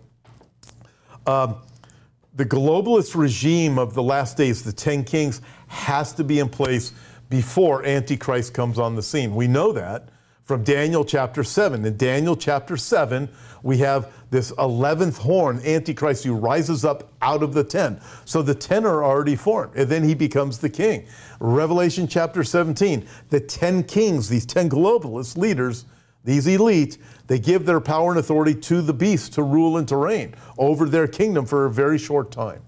Um, 1.27 1.57
the 2.33 2.45
globalist 2.45 3.15
regime 3.15 3.77
of 3.77 3.93
the 3.93 4.01
last 4.01 4.35
days, 4.35 4.63
the 4.63 4.73
10 4.73 5.03
kings, 5.03 5.41
has 5.67 6.11
to 6.13 6.23
be 6.23 6.39
in 6.39 6.49
place 6.49 6.91
before 7.33 7.83
Antichrist 7.83 8.53
comes 8.53 8.77
on 8.77 8.95
the 8.95 9.01
scene. 9.01 9.33
We 9.33 9.47
know 9.47 9.71
that 9.71 10.09
from 10.43 10.63
Daniel 10.63 11.03
chapter 11.03 11.43
7. 11.43 11.83
In 11.83 11.97
Daniel 11.97 12.37
chapter 12.37 12.77
7, 12.77 13.27
we 13.63 13.79
have 13.79 14.13
this 14.29 14.51
11th 14.51 15.17
horn, 15.17 15.59
Antichrist, 15.65 16.25
who 16.25 16.35
rises 16.35 16.85
up 16.85 17.11
out 17.23 17.41
of 17.41 17.55
the 17.55 17.63
10. 17.63 17.99
So 18.25 18.43
the 18.43 18.53
10 18.53 18.85
are 18.85 19.03
already 19.03 19.35
formed, 19.35 19.75
and 19.75 19.89
then 19.89 20.03
he 20.03 20.13
becomes 20.13 20.59
the 20.59 20.69
king. 20.69 21.07
Revelation 21.39 22.07
chapter 22.07 22.43
17, 22.43 23.07
the 23.29 23.39
10 23.39 23.85
kings, 23.85 24.29
these 24.29 24.45
10 24.45 24.69
globalist 24.69 25.35
leaders, 25.35 25.85
these 26.23 26.45
elite, 26.45 26.99
they 27.25 27.39
give 27.39 27.65
their 27.65 27.81
power 27.81 28.11
and 28.11 28.19
authority 28.19 28.53
to 28.53 28.83
the 28.83 28.93
beast 28.93 29.33
to 29.33 29.41
rule 29.41 29.77
and 29.77 29.87
to 29.87 29.95
reign 29.95 30.35
over 30.59 30.87
their 30.87 31.07
kingdom 31.07 31.47
for 31.47 31.65
a 31.65 31.71
very 31.71 31.97
short 31.97 32.29
time. 32.29 32.61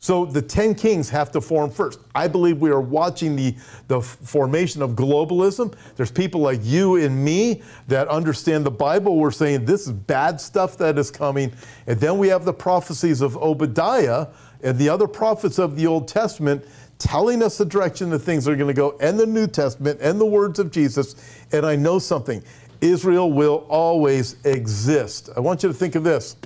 So 0.00 0.24
the 0.24 0.40
10 0.40 0.76
kings 0.76 1.10
have 1.10 1.32
to 1.32 1.40
form 1.40 1.70
first. 1.70 1.98
I 2.14 2.28
believe 2.28 2.58
we 2.58 2.70
are 2.70 2.80
watching 2.80 3.34
the, 3.34 3.56
the 3.88 4.00
formation 4.00 4.80
of 4.80 4.90
globalism. 4.90 5.74
There's 5.96 6.12
people 6.12 6.40
like 6.40 6.60
you 6.62 6.96
and 6.96 7.24
me 7.24 7.62
that 7.88 8.06
understand 8.06 8.64
the 8.64 8.70
Bible. 8.70 9.16
We're 9.16 9.32
saying 9.32 9.64
this 9.64 9.86
is 9.86 9.92
bad 9.92 10.40
stuff 10.40 10.78
that 10.78 10.98
is 10.98 11.10
coming. 11.10 11.52
And 11.88 11.98
then 11.98 12.18
we 12.18 12.28
have 12.28 12.44
the 12.44 12.52
prophecies 12.52 13.20
of 13.20 13.36
Obadiah 13.38 14.28
and 14.62 14.78
the 14.78 14.88
other 14.88 15.08
prophets 15.08 15.58
of 15.58 15.76
the 15.76 15.86
Old 15.86 16.06
Testament 16.06 16.64
telling 16.98 17.42
us 17.42 17.58
the 17.58 17.64
direction 17.64 18.10
that 18.10 18.20
things 18.20 18.48
are 18.48 18.56
going 18.56 18.68
to 18.68 18.74
go, 18.74 18.96
and 19.00 19.18
the 19.18 19.26
New 19.26 19.46
Testament 19.46 20.00
and 20.02 20.20
the 20.20 20.26
words 20.26 20.58
of 20.58 20.70
Jesus. 20.70 21.14
And 21.52 21.64
I 21.64 21.76
know 21.76 21.98
something 21.98 22.42
Israel 22.80 23.32
will 23.32 23.66
always 23.68 24.36
exist. 24.44 25.30
I 25.36 25.40
want 25.40 25.62
you 25.62 25.68
to 25.68 25.74
think 25.74 25.94
of 25.94 26.04
this. 26.04 26.36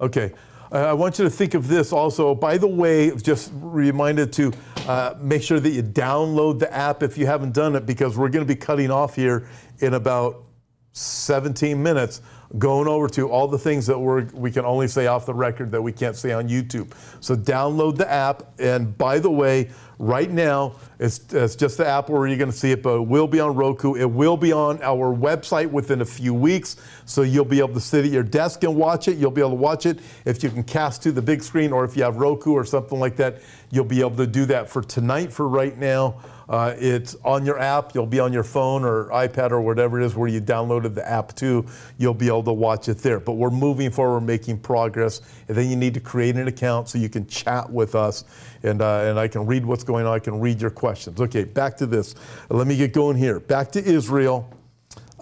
Okay. 0.00 0.32
Uh, 0.72 0.78
I 0.78 0.92
want 0.92 1.18
you 1.18 1.24
to 1.24 1.30
think 1.30 1.54
of 1.54 1.66
this 1.66 1.92
also. 1.92 2.32
By 2.32 2.56
the 2.56 2.68
way, 2.68 3.10
just 3.16 3.50
reminded 3.54 4.32
to 4.34 4.52
uh, 4.86 5.14
make 5.20 5.42
sure 5.42 5.58
that 5.58 5.70
you 5.70 5.82
download 5.82 6.60
the 6.60 6.72
app 6.72 7.02
if 7.02 7.18
you 7.18 7.26
haven't 7.26 7.54
done 7.54 7.74
it, 7.74 7.86
because 7.86 8.16
we're 8.16 8.28
going 8.28 8.46
to 8.46 8.54
be 8.54 8.58
cutting 8.58 8.90
off 8.90 9.16
here 9.16 9.48
in 9.80 9.94
about 9.94 10.44
17 10.92 11.82
minutes 11.82 12.22
going 12.58 12.88
over 12.88 13.08
to 13.08 13.28
all 13.28 13.46
the 13.46 13.58
things 13.58 13.86
that 13.86 13.98
we're, 13.98 14.24
we 14.32 14.50
can 14.50 14.64
only 14.64 14.88
say 14.88 15.06
off 15.06 15.24
the 15.24 15.34
record 15.34 15.70
that 15.70 15.80
we 15.80 15.92
can't 15.92 16.16
say 16.16 16.32
on 16.32 16.48
YouTube. 16.48 16.92
So 17.20 17.36
download 17.36 17.96
the 17.96 18.10
app. 18.10 18.58
And 18.58 18.96
by 18.98 19.20
the 19.20 19.30
way, 19.30 19.70
right 19.98 20.30
now, 20.30 20.74
it's, 20.98 21.20
it's 21.32 21.54
just 21.54 21.78
the 21.78 21.86
app 21.86 22.08
where 22.08 22.26
you're 22.26 22.38
going 22.38 22.50
to 22.50 22.56
see 22.56 22.72
it, 22.72 22.82
but 22.82 22.96
it 22.96 23.06
will 23.06 23.28
be 23.28 23.38
on 23.38 23.54
Roku. 23.54 23.94
It 23.94 24.10
will 24.10 24.36
be 24.36 24.52
on 24.52 24.82
our 24.82 25.14
website 25.14 25.70
within 25.70 26.00
a 26.00 26.04
few 26.04 26.34
weeks. 26.34 26.76
So 27.04 27.22
you'll 27.22 27.44
be 27.44 27.60
able 27.60 27.74
to 27.74 27.80
sit 27.80 28.04
at 28.04 28.10
your 28.10 28.24
desk 28.24 28.64
and 28.64 28.74
watch 28.74 29.06
it. 29.06 29.16
You'll 29.16 29.30
be 29.30 29.42
able 29.42 29.50
to 29.50 29.56
watch 29.56 29.86
it 29.86 30.00
if 30.24 30.42
you 30.42 30.50
can 30.50 30.64
cast 30.64 31.02
to 31.04 31.12
the 31.12 31.22
big 31.22 31.42
screen 31.42 31.70
or 31.70 31.84
if 31.84 31.96
you 31.96 32.02
have 32.02 32.16
Roku 32.16 32.52
or 32.52 32.64
something 32.64 32.98
like 32.98 33.16
that. 33.16 33.42
You'll 33.70 33.84
be 33.84 34.00
able 34.00 34.16
to 34.16 34.26
do 34.26 34.44
that 34.46 34.68
for 34.68 34.82
tonight, 34.82 35.32
for 35.32 35.46
right 35.46 35.78
now. 35.78 36.16
Uh, 36.50 36.74
it's 36.78 37.14
on 37.24 37.46
your 37.46 37.60
app. 37.60 37.94
You'll 37.94 38.06
be 38.06 38.18
on 38.18 38.32
your 38.32 38.42
phone 38.42 38.84
or 38.84 39.04
iPad 39.10 39.52
or 39.52 39.60
whatever 39.60 40.00
it 40.00 40.04
is 40.04 40.16
where 40.16 40.28
you 40.28 40.40
downloaded 40.40 40.96
the 40.96 41.08
app 41.08 41.32
to. 41.36 41.64
You'll 41.96 42.12
be 42.12 42.26
able 42.26 42.42
to 42.42 42.52
watch 42.52 42.88
it 42.88 42.98
there. 42.98 43.20
But 43.20 43.34
we're 43.34 43.50
moving 43.50 43.92
forward, 43.92 44.22
making 44.22 44.58
progress. 44.58 45.22
And 45.46 45.56
then 45.56 45.70
you 45.70 45.76
need 45.76 45.94
to 45.94 46.00
create 46.00 46.34
an 46.34 46.48
account 46.48 46.88
so 46.88 46.98
you 46.98 47.08
can 47.08 47.24
chat 47.28 47.70
with 47.70 47.94
us 47.94 48.24
and, 48.64 48.82
uh, 48.82 49.04
and 49.04 49.18
I 49.18 49.28
can 49.28 49.46
read 49.46 49.64
what's 49.64 49.84
going 49.84 50.06
on. 50.06 50.12
I 50.12 50.18
can 50.18 50.40
read 50.40 50.60
your 50.60 50.72
questions. 50.72 51.20
Okay, 51.20 51.44
back 51.44 51.76
to 51.76 51.86
this. 51.86 52.16
Let 52.48 52.66
me 52.66 52.76
get 52.76 52.92
going 52.92 53.16
here. 53.16 53.38
Back 53.38 53.70
to 53.72 53.84
Israel. 53.84 54.52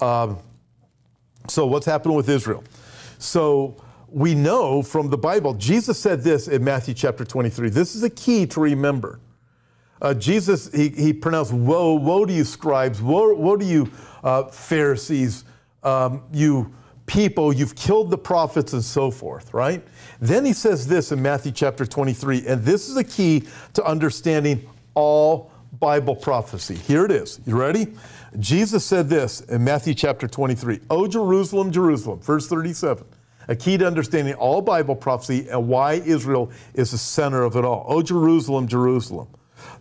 Um, 0.01 0.39
so, 1.47 1.67
what's 1.67 1.87
happening 1.87 2.17
with 2.17 2.31
Israel? 2.31 2.65
So, 3.19 3.77
we 4.09 4.35
know 4.35 4.83
from 4.83 5.11
the 5.11 5.19
Bible, 5.19 5.53
Jesus 5.55 5.99
said 5.99 6.23
this 6.23 6.49
in 6.49 6.65
Matthew 6.65 6.95
chapter 6.95 7.25
23. 7.25 7.69
This 7.69 7.95
is 7.95 8.03
a 8.03 8.11
key 8.11 8.47
to 8.47 8.61
remember. 8.61 9.21
Uh, 10.01 10.15
Jesus, 10.15 10.71
he, 10.73 10.89
he 10.91 11.13
pronounced, 11.13 11.53
Woe, 11.53 11.95
woe 11.95 12.25
to 12.25 12.33
you, 12.33 12.45
scribes, 12.45 13.03
woe, 13.03 13.35
woe 13.35 13.57
to 13.57 13.65
you, 13.65 13.91
uh, 14.23 14.45
Pharisees, 14.45 15.45
um, 15.83 16.23
you 16.33 16.73
people, 17.07 17.53
you've 17.53 17.75
killed 17.75 18.11
the 18.11 18.19
prophets, 18.19 18.75
and 18.75 18.85
so 18.85 19.11
forth, 19.11 19.53
right? 19.55 19.83
Then 20.21 20.45
he 20.45 20.53
says 20.53 20.87
this 20.87 21.11
in 21.11 21.21
Matthew 21.21 21.53
chapter 21.53 21.87
23, 21.87 22.47
and 22.47 22.63
this 22.63 22.89
is 22.89 22.97
a 22.97 23.05
key 23.05 23.45
to 23.73 23.85
understanding 23.85 24.69
all 24.95 25.51
Bible 25.81 26.15
prophecy. 26.15 26.75
Here 26.75 27.05
it 27.05 27.11
is. 27.11 27.41
You 27.47 27.59
ready? 27.59 27.89
Jesus 28.39 28.85
said 28.85 29.09
this 29.09 29.41
in 29.43 29.65
Matthew 29.65 29.95
chapter 29.95 30.29
23 30.29 30.81
O 30.91 31.07
Jerusalem, 31.07 31.73
Jerusalem, 31.73 32.21
verse 32.21 32.47
37 32.47 33.05
a 33.49 33.57
key 33.57 33.79
to 33.79 33.87
understanding 33.87 34.35
all 34.35 34.61
Bible 34.61 34.95
prophecy 34.95 35.49
and 35.49 35.69
why 35.69 35.95
Israel 35.95 36.51
is 36.75 36.91
the 36.91 36.99
center 36.99 37.43
of 37.43 37.57
it 37.57 37.65
all. 37.65 37.85
O 37.89 38.03
Jerusalem, 38.03 38.69
Jerusalem, 38.69 39.27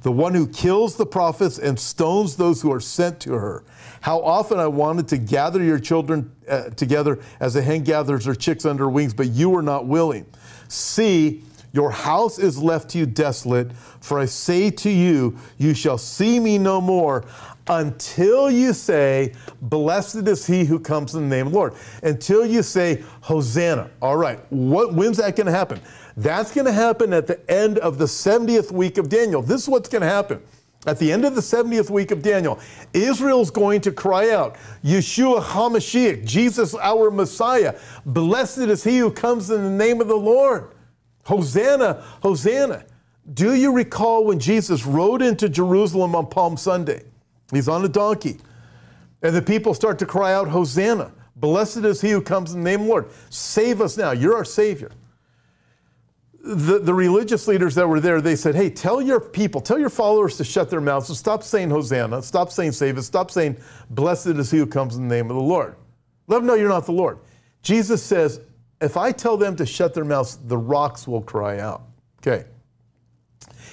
the 0.07 0.11
one 0.13 0.33
who 0.33 0.47
kills 0.47 0.95
the 0.95 1.05
prophets 1.05 1.59
and 1.59 1.77
stones 1.77 2.37
those 2.37 2.61
who 2.61 2.71
are 2.71 2.79
sent 2.79 3.19
to 3.19 3.33
her. 3.33 3.65
How 3.99 4.21
often 4.21 4.57
I 4.57 4.67
wanted 4.67 5.09
to 5.09 5.17
gather 5.17 5.61
your 5.61 5.79
children 5.79 6.31
uh, 6.47 6.69
together 6.69 7.19
as 7.41 7.57
a 7.57 7.61
hen 7.61 7.83
gathers 7.83 8.23
her 8.23 8.33
chicks 8.33 8.63
under 8.63 8.85
her 8.85 8.89
wings, 8.89 9.13
but 9.13 9.27
you 9.27 9.49
were 9.49 9.61
not 9.61 9.85
willing. 9.85 10.25
See, 10.69 11.43
your 11.73 11.91
house 11.91 12.39
is 12.39 12.57
left 12.57 12.91
to 12.91 12.99
you 12.99 13.05
desolate, 13.05 13.73
for 13.99 14.17
I 14.17 14.27
say 14.27 14.71
to 14.71 14.89
you, 14.89 15.37
you 15.57 15.73
shall 15.73 15.97
see 15.97 16.39
me 16.39 16.57
no 16.57 16.79
more 16.79 17.25
until 17.67 18.49
you 18.49 18.71
say, 18.71 19.33
Blessed 19.61 20.25
is 20.25 20.47
he 20.47 20.63
who 20.63 20.79
comes 20.79 21.15
in 21.15 21.27
the 21.27 21.35
name 21.35 21.47
of 21.47 21.51
the 21.51 21.59
Lord. 21.59 21.73
Until 22.01 22.45
you 22.45 22.63
say, 22.63 23.03
Hosanna. 23.19 23.91
All 24.01 24.15
right, 24.15 24.39
what, 24.53 24.93
when's 24.93 25.17
that 25.17 25.35
going 25.35 25.47
to 25.47 25.51
happen? 25.51 25.81
That's 26.17 26.51
going 26.51 26.65
to 26.65 26.71
happen 26.71 27.13
at 27.13 27.27
the 27.27 27.49
end 27.49 27.77
of 27.77 27.99
the 27.99 28.05
70th 28.05 28.71
week 28.71 28.97
of 28.97 29.07
Daniel. 29.07 29.43
This 29.43 29.61
is 29.61 29.69
what's 29.69 29.87
going 29.87 30.01
to 30.01 30.07
happen. 30.07 30.41
At 30.87 30.97
the 30.97 31.11
end 31.11 31.25
of 31.25 31.35
the 31.35 31.41
70th 31.41 31.91
week 31.91 32.09
of 32.09 32.23
Daniel, 32.23 32.59
Israel's 32.91 33.51
going 33.51 33.81
to 33.81 33.91
cry 33.91 34.31
out, 34.31 34.55
Yeshua 34.83 35.41
HaMashiach, 35.41 36.25
Jesus 36.25 36.73
our 36.73 37.11
Messiah. 37.11 37.77
Blessed 38.05 38.59
is 38.59 38.83
he 38.83 38.97
who 38.97 39.11
comes 39.11 39.51
in 39.51 39.63
the 39.63 39.69
name 39.69 40.01
of 40.01 40.07
the 40.07 40.17
Lord. 40.17 40.71
Hosanna, 41.25 42.03
Hosanna. 42.23 42.85
Do 43.31 43.53
you 43.53 43.71
recall 43.71 44.25
when 44.25 44.39
Jesus 44.39 44.85
rode 44.85 45.21
into 45.21 45.49
Jerusalem 45.49 46.15
on 46.15 46.27
Palm 46.27 46.57
Sunday? 46.57 47.03
He's 47.51 47.67
on 47.67 47.85
a 47.85 47.89
donkey. 47.89 48.37
And 49.21 49.35
the 49.35 49.41
people 49.41 49.73
start 49.75 49.99
to 49.99 50.05
cry 50.05 50.33
out, 50.33 50.47
Hosanna. 50.47 51.11
Blessed 51.35 51.77
is 51.77 52.01
he 52.01 52.11
who 52.11 52.21
comes 52.21 52.53
in 52.53 52.63
the 52.63 52.69
name 52.71 52.81
of 52.81 52.85
the 52.87 52.91
Lord. 52.91 53.09
Save 53.29 53.81
us 53.81 53.97
now. 53.97 54.11
You're 54.11 54.35
our 54.35 54.45
Savior 54.45 54.89
the, 56.47 56.79
the 56.79 56.93
religious 56.93 57.47
leaders 57.47 57.75
that 57.75 57.87
were 57.87 57.99
there, 57.99 58.21
they 58.21 58.35
said, 58.35 58.55
hey, 58.55 58.69
tell 58.69 59.01
your 59.01 59.19
people, 59.19 59.59
tell 59.59 59.77
your 59.77 59.89
followers 59.89 60.37
to 60.37 60.43
shut 60.43 60.69
their 60.69 60.81
mouths 60.81 61.09
and 61.09 61.17
stop 61.17 61.43
saying 61.43 61.69
Hosanna, 61.69 62.21
stop 62.21 62.51
saying 62.51 62.71
save 62.71 62.97
us, 62.97 63.05
stop 63.05 63.29
saying 63.29 63.57
blessed 63.89 64.27
is 64.27 64.49
he 64.49 64.57
who 64.57 64.65
comes 64.65 64.95
in 64.95 65.07
the 65.07 65.15
name 65.15 65.29
of 65.29 65.35
the 65.35 65.41
Lord. 65.41 65.75
Let 66.27 66.37
them 66.37 66.47
know 66.47 66.53
you're 66.53 66.69
not 66.69 66.85
the 66.85 66.93
Lord. 66.93 67.19
Jesus 67.61 68.01
says, 68.01 68.39
if 68.79 68.95
I 68.95 69.11
tell 69.11 69.37
them 69.37 69.55
to 69.57 69.65
shut 69.65 69.93
their 69.93 70.05
mouths, 70.05 70.37
the 70.37 70.57
rocks 70.57 71.07
will 71.07 71.21
cry 71.21 71.59
out. 71.59 71.83
Okay. 72.19 72.45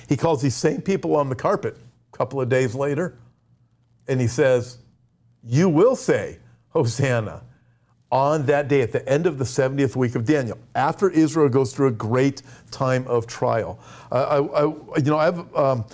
He 0.09 0.17
calls 0.17 0.43
these 0.43 0.55
same 0.55 0.81
people 0.81 1.15
on 1.17 1.29
the 1.29 1.35
carpet 1.35 1.77
a 2.13 2.17
couple 2.17 2.41
of 2.41 2.49
days 2.49 2.75
later, 2.75 3.19
and 4.09 4.21
he 4.21 4.27
says, 4.27 4.79
You 5.43 5.69
will 5.69 5.97
say, 5.97 6.39
Hosanna 6.71 7.43
on 8.15 8.47
that 8.47 8.69
day 8.69 8.81
at 8.81 8.93
the 8.93 9.07
end 9.09 9.27
of 9.27 9.39
the 9.39 9.45
70th 9.45 9.97
week 9.97 10.15
of 10.15 10.25
Daniel, 10.25 10.57
after 10.77 11.11
Israel 11.11 11.49
goes 11.49 11.75
through 11.75 11.89
a 11.89 11.93
great 11.93 12.43
time 12.71 13.05
of 13.09 13.27
trial. 13.27 13.81
Uh, 14.11 14.47
I, 14.55 14.63
I, 14.63 14.99
you 14.99 15.11
know, 15.11 15.19
I've. 15.19 15.57
Um, 15.57 15.85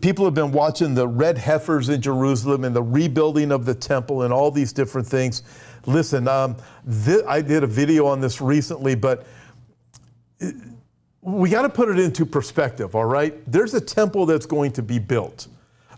people 0.00 0.24
have 0.24 0.34
been 0.34 0.52
watching 0.52 0.94
the 0.94 1.06
red 1.06 1.36
heifers 1.36 1.88
in 1.88 2.00
Jerusalem 2.00 2.64
and 2.64 2.74
the 2.74 2.82
rebuilding 2.82 3.52
of 3.52 3.66
the 3.66 3.74
temple 3.74 4.22
and 4.22 4.32
all 4.32 4.50
these 4.50 4.72
different 4.72 5.06
things. 5.06 5.42
Listen, 5.84 6.28
um, 6.28 6.56
th- 7.04 7.24
I 7.26 7.42
did 7.42 7.62
a 7.62 7.66
video 7.66 8.06
on 8.06 8.20
this 8.20 8.40
recently, 8.40 8.94
but 8.94 9.26
we 11.20 11.50
got 11.50 11.62
to 11.62 11.68
put 11.68 11.90
it 11.90 11.98
into 11.98 12.24
perspective, 12.24 12.94
all 12.94 13.04
right? 13.04 13.34
There's 13.50 13.74
a 13.74 13.80
temple 13.80 14.24
that's 14.24 14.46
going 14.46 14.72
to 14.72 14.82
be 14.82 14.98
built. 14.98 15.48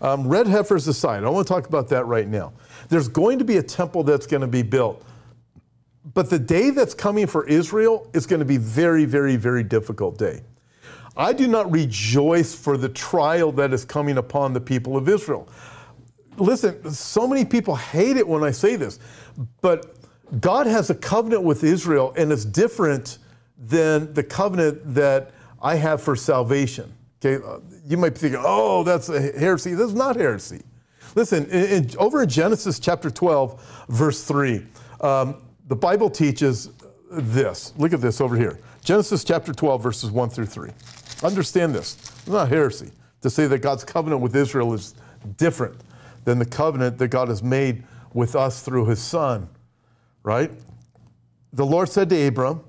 Um, 0.00 0.26
red 0.26 0.46
heifers 0.46 0.88
aside, 0.88 1.22
I 1.22 1.28
want 1.28 1.46
to 1.46 1.52
talk 1.52 1.66
about 1.66 1.88
that 1.90 2.06
right 2.06 2.26
now. 2.26 2.52
There's 2.88 3.08
going 3.08 3.38
to 3.38 3.44
be 3.44 3.58
a 3.58 3.62
temple 3.62 4.02
that's 4.02 4.26
going 4.26 4.40
to 4.40 4.48
be 4.48 4.62
built. 4.62 5.04
But 6.14 6.30
the 6.30 6.38
day 6.38 6.70
that's 6.70 6.94
coming 6.94 7.26
for 7.26 7.46
Israel 7.46 8.08
is 8.14 8.26
going 8.26 8.40
to 8.40 8.46
be 8.46 8.56
very, 8.56 9.04
very, 9.04 9.36
very 9.36 9.62
difficult 9.62 10.18
day. 10.18 10.42
I 11.16 11.32
do 11.32 11.48
not 11.48 11.70
rejoice 11.70 12.54
for 12.54 12.76
the 12.76 12.88
trial 12.88 13.50
that 13.52 13.72
is 13.72 13.84
coming 13.84 14.18
upon 14.18 14.52
the 14.52 14.60
people 14.60 14.96
of 14.96 15.08
Israel. 15.08 15.48
Listen, 16.36 16.92
so 16.92 17.26
many 17.26 17.44
people 17.44 17.74
hate 17.74 18.16
it 18.16 18.26
when 18.26 18.44
I 18.44 18.52
say 18.52 18.76
this, 18.76 19.00
but 19.60 19.96
God 20.40 20.66
has 20.66 20.90
a 20.90 20.94
covenant 20.94 21.42
with 21.42 21.64
Israel 21.64 22.14
and 22.16 22.30
it's 22.30 22.44
different 22.44 23.18
than 23.58 24.12
the 24.14 24.22
covenant 24.22 24.94
that 24.94 25.32
I 25.60 25.74
have 25.74 26.00
for 26.00 26.14
salvation. 26.14 26.92
Okay, 27.24 27.44
you 27.84 27.96
might 27.96 28.10
be 28.10 28.20
thinking, 28.20 28.40
oh, 28.44 28.84
that's 28.84 29.08
a 29.08 29.20
heresy. 29.20 29.74
That's 29.74 29.92
not 29.92 30.14
heresy. 30.14 30.62
Listen, 31.16 31.46
in, 31.46 31.64
in, 31.64 31.90
over 31.98 32.22
in 32.22 32.28
Genesis 32.28 32.78
chapter 32.78 33.10
12, 33.10 33.86
verse 33.88 34.22
3, 34.22 34.64
um, 35.00 35.42
the 35.68 35.76
Bible 35.76 36.10
teaches 36.10 36.70
this. 37.10 37.72
Look 37.76 37.92
at 37.92 38.00
this 38.00 38.20
over 38.20 38.36
here 38.36 38.58
Genesis 38.82 39.22
chapter 39.22 39.52
12, 39.52 39.82
verses 39.82 40.10
1 40.10 40.30
through 40.30 40.46
3. 40.46 40.70
Understand 41.22 41.74
this. 41.74 41.94
It's 41.94 42.28
not 42.28 42.48
heresy 42.48 42.90
to 43.20 43.30
say 43.30 43.46
that 43.46 43.58
God's 43.58 43.84
covenant 43.84 44.22
with 44.22 44.34
Israel 44.34 44.72
is 44.72 44.94
different 45.36 45.76
than 46.24 46.38
the 46.38 46.46
covenant 46.46 46.98
that 46.98 47.08
God 47.08 47.28
has 47.28 47.42
made 47.42 47.84
with 48.14 48.34
us 48.34 48.62
through 48.62 48.86
his 48.86 49.00
Son, 49.00 49.48
right? 50.22 50.50
The 51.52 51.66
Lord 51.66 51.88
said 51.88 52.08
to 52.10 52.26
Abram, 52.26 52.62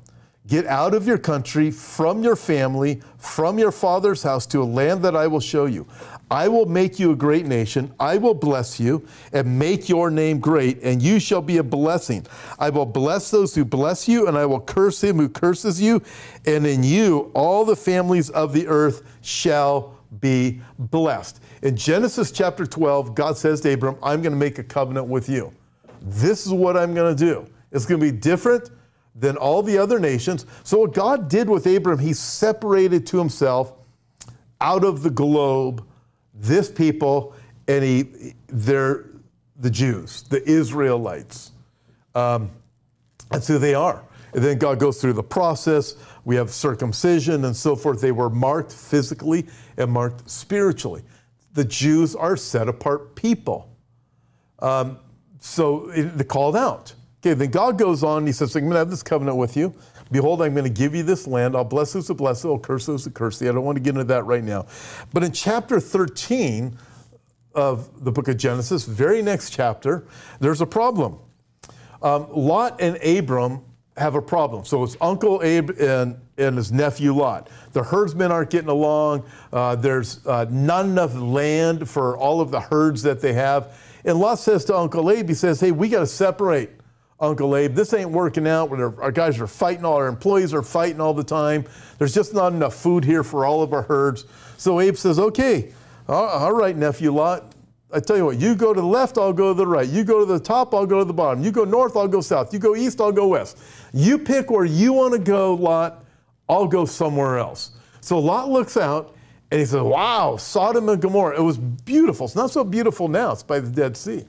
Get 0.50 0.66
out 0.66 0.96
of 0.96 1.06
your 1.06 1.20
country, 1.20 1.70
from 1.70 2.24
your 2.24 2.36
family, 2.36 3.02
from 3.20 3.60
your 3.60 3.72
father's 3.72 4.24
house 4.24 4.48
to 4.48 4.64
a 4.64 4.66
land 4.66 5.04
that 5.04 5.16
I 5.16 5.28
will 5.28 5.40
show 5.40 5.68
you. 5.68 5.86
I 6.32 6.48
will 6.48 6.66
make 6.66 6.98
you 6.98 7.12
a 7.12 7.16
great 7.16 7.46
nation. 7.46 7.94
I 8.00 8.18
will 8.18 8.34
bless 8.34 8.80
you 8.80 9.06
and 9.32 9.60
make 9.60 9.88
your 9.88 10.10
name 10.10 10.40
great, 10.40 10.82
and 10.82 11.04
you 11.04 11.20
shall 11.20 11.44
be 11.44 11.58
a 11.58 11.64
blessing. 11.64 12.26
I 12.58 12.72
will 12.72 12.88
bless 12.88 13.30
those 13.30 13.54
who 13.54 13.64
bless 13.64 14.08
you, 14.08 14.28
and 14.28 14.36
I 14.36 14.48
will 14.48 14.60
curse 14.60 15.04
him 15.04 15.18
who 15.18 15.30
curses 15.30 15.80
you. 15.80 16.02
And 16.48 16.66
in 16.66 16.82
you, 16.82 17.30
all 17.36 17.64
the 17.64 17.76
families 17.76 18.32
of 18.32 18.52
the 18.52 18.68
earth 18.68 19.04
shall 19.22 20.00
be 20.20 20.62
blessed. 20.80 21.42
In 21.62 21.76
Genesis 21.76 22.32
chapter 22.32 22.66
12, 22.66 23.14
God 23.14 23.38
says 23.38 23.62
to 23.62 23.74
Abram, 23.74 23.98
I'm 24.02 24.24
going 24.24 24.34
to 24.34 24.40
make 24.40 24.58
a 24.58 24.64
covenant 24.64 25.06
with 25.06 25.30
you. 25.30 25.54
This 26.02 26.48
is 26.48 26.54
what 26.54 26.76
I'm 26.76 26.96
going 26.96 27.16
to 27.16 27.24
do. 27.24 27.46
It's 27.72 27.86
going 27.86 28.02
to 28.02 28.12
be 28.12 28.18
different 28.18 28.72
than 29.20 29.38
all 29.38 29.62
the 29.62 29.78
other 29.78 30.00
nations. 30.00 30.46
So, 30.64 30.80
what 30.80 30.94
God 30.94 31.30
did 31.30 31.50
with 31.50 31.66
Abram, 31.68 32.00
he 32.00 32.14
separated 32.14 33.06
to 33.08 33.18
himself 33.18 33.74
out 34.62 34.84
of 34.84 35.04
the 35.04 35.10
globe 35.10 35.86
this 36.34 36.72
people, 36.72 37.36
and 37.68 37.84
he, 37.84 38.34
they're 38.48 39.06
the 39.58 39.70
Jews, 39.70 40.24
the 40.24 40.48
Israelites. 40.50 41.52
Um, 42.16 42.52
that's 43.30 43.48
who 43.48 43.58
they 43.60 43.74
are. 43.74 44.04
And 44.34 44.44
then 44.44 44.58
God 44.58 44.80
goes 44.80 45.02
through 45.02 45.14
the 45.14 45.24
process. 45.24 45.96
We 46.24 46.36
have 46.36 46.52
circumcision 46.52 47.46
and 47.46 47.56
so 47.56 47.76
forth. 47.76 48.02
They 48.02 48.12
were 48.12 48.30
marked 48.30 48.72
physically 48.72 49.48
and 49.78 49.92
marked 49.92 50.30
spiritually. 50.30 51.04
The 51.54 51.66
Jews 51.66 52.16
are 52.16 52.38
set 52.38 52.70
apart 52.70 53.16
people. 53.16 53.70
Um, 54.60 55.00
so 55.40 55.92
they're 55.96 56.24
called 56.24 56.56
out. 56.56 56.94
Okay, 57.22 57.34
then 57.34 57.52
God 57.52 57.78
goes 57.78 58.02
on, 58.02 58.26
he 58.26 58.32
says, 58.32 58.56
I'm 58.56 58.64
going 58.64 58.74
to 58.74 58.80
have 58.80 58.90
this 58.90 59.04
covenant 59.04 59.38
with 59.38 59.58
you. 59.58 59.74
Behold, 60.12 60.42
I'm 60.42 60.54
going 60.54 60.64
to 60.64 60.70
give 60.70 60.96
you 60.96 61.04
this 61.04 61.28
land. 61.28 61.56
I'll 61.56 61.66
bless 61.66 61.92
those 61.94 62.08
who 62.08 62.14
bless 62.14 62.44
you, 62.44 62.52
I'll 62.52 62.60
curse 62.60 62.86
those 62.86 63.04
who 63.04 63.12
curse 63.12 63.40
thee. 63.40 63.50
I 63.50 63.52
don't 63.52 63.66
want 63.66 63.76
to 63.76 63.82
get 63.82 63.92
into 63.92 64.06
that 64.06 64.26
right 64.26 64.44
now. 64.44 64.66
But 65.14 65.24
in 65.24 65.32
chapter 65.34 65.80
13 65.80 66.78
of 67.54 68.06
the 68.06 68.12
book 68.12 68.30
of 68.30 68.38
Genesis, 68.38 68.86
very 68.86 69.22
next 69.22 69.50
chapter, 69.52 70.06
there's 70.40 70.62
a 70.62 70.66
problem. 70.66 71.20
Um, 72.02 72.28
Lot 72.32 72.80
and 72.80 72.96
Abram 73.04 73.62
have 73.98 74.16
a 74.16 74.22
problem. 74.22 74.64
So 74.64 74.84
it's 74.84 74.96
Uncle 75.02 75.44
Abe 75.44 75.72
and, 75.72 76.18
and 76.38 76.56
his 76.56 76.72
nephew 76.72 77.14
Lot. 77.14 77.50
The 77.74 77.84
herdsmen 77.84 78.32
aren't 78.32 78.50
getting 78.50 78.70
along. 78.70 79.26
Uh, 79.52 79.76
there's 79.76 80.26
uh, 80.26 80.46
not 80.50 80.86
enough 80.86 81.14
land 81.16 81.90
for 81.90 82.18
all 82.18 82.40
of 82.40 82.50
the 82.50 82.62
herds 82.62 83.04
that 83.04 83.20
they 83.20 83.34
have. 83.34 83.78
And 84.06 84.18
Lot 84.18 84.40
says 84.40 84.64
to 84.66 84.78
Uncle 84.78 85.12
Abe, 85.12 85.28
he 85.28 85.36
says, 85.36 85.60
Hey, 85.60 85.72
we 85.72 85.90
got 85.90 86.00
to 86.00 86.08
separate. 86.08 86.79
Uncle 87.20 87.56
Abe, 87.56 87.74
this 87.76 87.94
ain't 87.94 88.12
working 88.12 88.48
out. 88.48 88.72
Our 88.72 89.12
guys 89.12 89.40
are 89.42 89.48
fighting, 89.48 89.84
all 89.84 89.96
our 89.96 90.08
employees 90.08 90.54
are 90.54 90.64
fighting 90.64 91.02
all 91.02 91.14
the 91.14 91.24
time. 91.24 91.66
There's 91.98 92.14
just 92.14 92.34
not 92.34 92.54
enough 92.54 92.76
food 92.76 93.04
here 93.04 93.24
for 93.24 93.46
all 93.46 93.62
of 93.62 93.74
our 93.74 93.82
herds. 93.82 94.26
So 94.58 94.80
Abe 94.80 94.96
says, 94.96 95.20
Okay, 95.20 95.74
all 96.08 96.54
right, 96.54 96.76
nephew 96.76 97.12
Lot, 97.12 97.54
I 97.92 98.00
tell 98.00 98.16
you 98.16 98.26
what, 98.26 98.38
you 98.38 98.56
go 98.56 98.74
to 98.74 98.80
the 98.80 98.88
left, 98.88 99.18
I'll 99.18 99.34
go 99.34 99.50
to 99.50 99.58
the 99.58 99.66
right. 99.66 99.88
You 99.88 100.04
go 100.04 100.20
to 100.20 100.26
the 100.26 100.40
top, 100.40 100.74
I'll 100.74 100.86
go 100.86 101.00
to 101.00 101.06
the 101.06 101.14
bottom. 101.14 101.44
You 101.44 101.52
go 101.52 101.66
north, 101.66 101.98
I'll 101.98 102.08
go 102.08 102.22
south. 102.22 102.54
You 102.54 102.60
go 102.60 102.76
east, 102.76 103.02
I'll 103.02 103.12
go 103.12 103.28
west. 103.28 103.58
You 103.94 104.20
pick 104.20 104.52
where 104.52 104.66
you 104.66 104.94
want 104.94 105.14
to 105.14 105.20
go, 105.20 105.56
Lot. 105.56 106.06
I'll 106.48 106.68
go 106.68 106.86
somewhere 106.86 107.38
else. 107.38 107.72
So 108.02 108.18
Lot 108.20 108.50
looks 108.50 108.78
out 108.78 109.16
and 109.52 109.60
he 109.60 109.66
says, 109.66 109.82
Wow, 109.82 110.38
Sodom 110.38 110.88
and 110.90 111.02
Gomorrah. 111.02 111.38
It 111.38 111.44
was 111.44 111.58
beautiful. 111.58 112.28
It's 112.28 112.36
not 112.36 112.52
so 112.52 112.64
beautiful 112.64 113.08
now, 113.08 113.32
it's 113.32 113.44
by 113.44 113.60
the 113.60 113.70
Dead 113.70 113.98
Sea. 113.98 114.26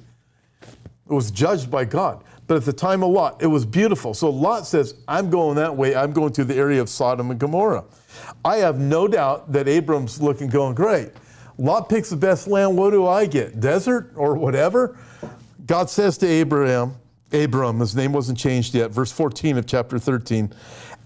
It 1.11 1.14
was 1.14 1.31
judged 1.31 1.70
by 1.70 1.85
God. 1.85 2.24
But 2.50 2.56
at 2.56 2.64
the 2.64 2.72
time 2.72 3.04
of 3.04 3.10
Lot, 3.10 3.40
it 3.40 3.46
was 3.46 3.64
beautiful. 3.64 4.12
So 4.12 4.28
Lot 4.28 4.66
says, 4.66 4.96
I'm 5.06 5.30
going 5.30 5.54
that 5.54 5.76
way. 5.76 5.94
I'm 5.94 6.12
going 6.12 6.32
to 6.32 6.42
the 6.42 6.56
area 6.56 6.80
of 6.80 6.88
Sodom 6.88 7.30
and 7.30 7.38
Gomorrah. 7.38 7.84
I 8.44 8.56
have 8.56 8.80
no 8.80 9.06
doubt 9.06 9.52
that 9.52 9.68
Abram's 9.68 10.20
looking, 10.20 10.48
going, 10.48 10.74
Great. 10.74 11.10
Lot 11.58 11.88
picks 11.88 12.10
the 12.10 12.16
best 12.16 12.48
land. 12.48 12.76
What 12.76 12.90
do 12.90 13.06
I 13.06 13.26
get? 13.26 13.60
Desert 13.60 14.10
or 14.16 14.34
whatever? 14.34 14.98
God 15.64 15.90
says 15.90 16.18
to 16.18 16.26
Abraham, 16.26 16.96
Abram, 17.32 17.78
his 17.78 17.94
name 17.94 18.12
wasn't 18.12 18.36
changed 18.36 18.74
yet, 18.74 18.90
verse 18.90 19.12
14 19.12 19.56
of 19.56 19.66
chapter 19.66 20.00
13. 20.00 20.52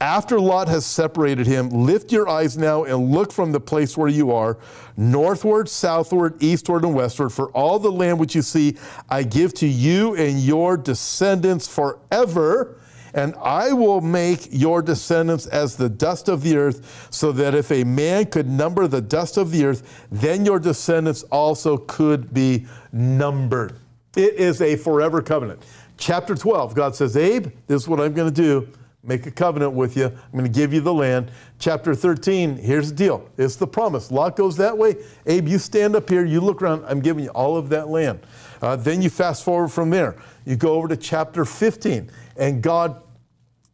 After 0.00 0.38
Lot 0.38 0.68
has 0.68 0.84
separated 0.84 1.46
him, 1.46 1.70
lift 1.70 2.12
your 2.12 2.28
eyes 2.28 2.58
now 2.58 2.84
and 2.84 3.10
look 3.10 3.32
from 3.32 3.52
the 3.52 3.60
place 3.60 3.96
where 3.96 4.08
you 4.08 4.32
are, 4.32 4.58
northward, 4.96 5.68
southward, 5.68 6.42
eastward, 6.42 6.84
and 6.84 6.94
westward, 6.94 7.32
for 7.32 7.50
all 7.50 7.78
the 7.78 7.90
land 7.90 8.18
which 8.18 8.34
you 8.34 8.42
see 8.42 8.76
I 9.08 9.22
give 9.22 9.54
to 9.54 9.66
you 9.66 10.14
and 10.16 10.40
your 10.40 10.76
descendants 10.76 11.68
forever 11.68 12.76
and 13.14 13.34
I 13.36 13.72
will 13.72 14.00
make 14.00 14.48
your 14.50 14.82
descendants 14.82 15.46
as 15.46 15.76
the 15.76 15.88
dust 15.88 16.28
of 16.28 16.42
the 16.42 16.56
earth, 16.56 17.08
so 17.10 17.30
that 17.32 17.54
if 17.54 17.70
a 17.70 17.84
man 17.84 18.26
could 18.26 18.48
number 18.48 18.88
the 18.88 19.00
dust 19.00 19.36
of 19.36 19.52
the 19.52 19.64
earth, 19.64 20.06
then 20.10 20.44
your 20.44 20.58
descendants 20.58 21.22
also 21.24 21.76
could 21.76 22.34
be 22.34 22.66
numbered. 22.92 23.76
It 24.16 24.34
is 24.34 24.60
a 24.60 24.76
forever 24.76 25.22
covenant. 25.22 25.62
Chapter 25.96 26.34
12, 26.34 26.74
God 26.74 26.96
says, 26.96 27.16
Abe, 27.16 27.52
this 27.68 27.82
is 27.82 27.88
what 27.88 28.00
I'm 28.00 28.14
going 28.14 28.32
to 28.32 28.42
do. 28.42 28.68
Make 29.06 29.26
a 29.26 29.30
covenant 29.30 29.74
with 29.74 29.96
you. 29.96 30.06
I'm 30.06 30.32
going 30.32 30.44
to 30.44 30.50
give 30.50 30.72
you 30.72 30.80
the 30.80 30.94
land. 30.94 31.30
Chapter 31.58 31.94
13, 31.94 32.56
here's 32.56 32.90
the 32.90 32.96
deal. 32.96 33.28
It's 33.36 33.56
the 33.56 33.66
promise. 33.66 34.10
Lot 34.10 34.34
goes 34.34 34.56
that 34.56 34.76
way. 34.76 34.96
Abe, 35.26 35.46
you 35.46 35.58
stand 35.58 35.94
up 35.94 36.08
here, 36.08 36.24
you 36.24 36.40
look 36.40 36.62
around, 36.62 36.84
I'm 36.86 37.00
giving 37.00 37.24
you 37.24 37.30
all 37.30 37.56
of 37.56 37.68
that 37.68 37.88
land. 37.88 38.20
Uh, 38.62 38.76
then 38.76 39.02
you 39.02 39.10
fast 39.10 39.44
forward 39.44 39.68
from 39.68 39.90
there. 39.90 40.16
You 40.46 40.56
go 40.56 40.74
over 40.74 40.88
to 40.88 40.96
chapter 40.96 41.44
15, 41.44 42.10
and 42.36 42.62
God 42.62 43.02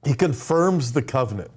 he 0.04 0.14
confirms 0.14 0.92
the 0.92 1.02
covenant. 1.02 1.50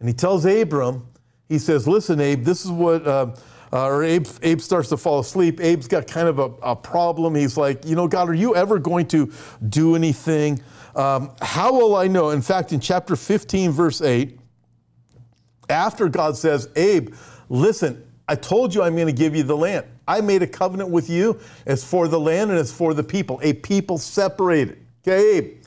And 0.00 0.08
he 0.08 0.14
tells 0.14 0.44
Abram, 0.44 1.06
he 1.48 1.58
says, 1.58 1.88
Listen, 1.88 2.20
Abe, 2.20 2.44
this 2.44 2.64
is 2.64 2.70
what, 2.70 3.06
uh, 3.06 3.34
uh, 3.72 3.86
or 3.86 4.04
Abe, 4.04 4.26
Abe 4.42 4.60
starts 4.60 4.88
to 4.90 4.96
fall 4.96 5.20
asleep. 5.20 5.60
Abe's 5.60 5.88
got 5.88 6.06
kind 6.06 6.28
of 6.28 6.38
a, 6.38 6.50
a, 6.62 6.76
problem. 6.76 7.34
He's 7.34 7.56
like, 7.56 7.84
You 7.86 7.96
know, 7.96 8.08
God, 8.08 8.28
are 8.28 8.34
you 8.34 8.54
ever 8.54 8.78
going 8.78 9.06
to 9.08 9.32
do 9.68 9.94
anything? 9.94 10.60
Um, 10.94 11.32
how 11.40 11.72
will 11.72 11.96
I 11.96 12.06
know? 12.08 12.30
In 12.30 12.42
fact, 12.42 12.72
in 12.72 12.80
chapter 12.80 13.16
15, 13.16 13.70
verse 13.70 14.00
8, 14.00 14.38
after 15.68 16.08
God 16.08 16.36
says, 16.36 16.68
Abe, 16.76 17.14
listen, 17.48 18.04
I 18.28 18.34
told 18.34 18.74
you 18.74 18.82
I'm 18.82 18.94
going 18.94 19.06
to 19.06 19.12
give 19.12 19.34
you 19.34 19.42
the 19.42 19.56
land. 19.56 19.86
I 20.06 20.20
made 20.20 20.42
a 20.42 20.46
covenant 20.46 20.90
with 20.90 21.08
you. 21.08 21.40
It's 21.66 21.84
for 21.84 22.08
the 22.08 22.18
land 22.18 22.50
and 22.50 22.58
it's 22.58 22.72
for 22.72 22.94
the 22.94 23.02
people, 23.02 23.40
a 23.42 23.52
people 23.52 23.98
separated. 23.98 24.84
Okay, 25.02 25.38
Abe, 25.38 25.64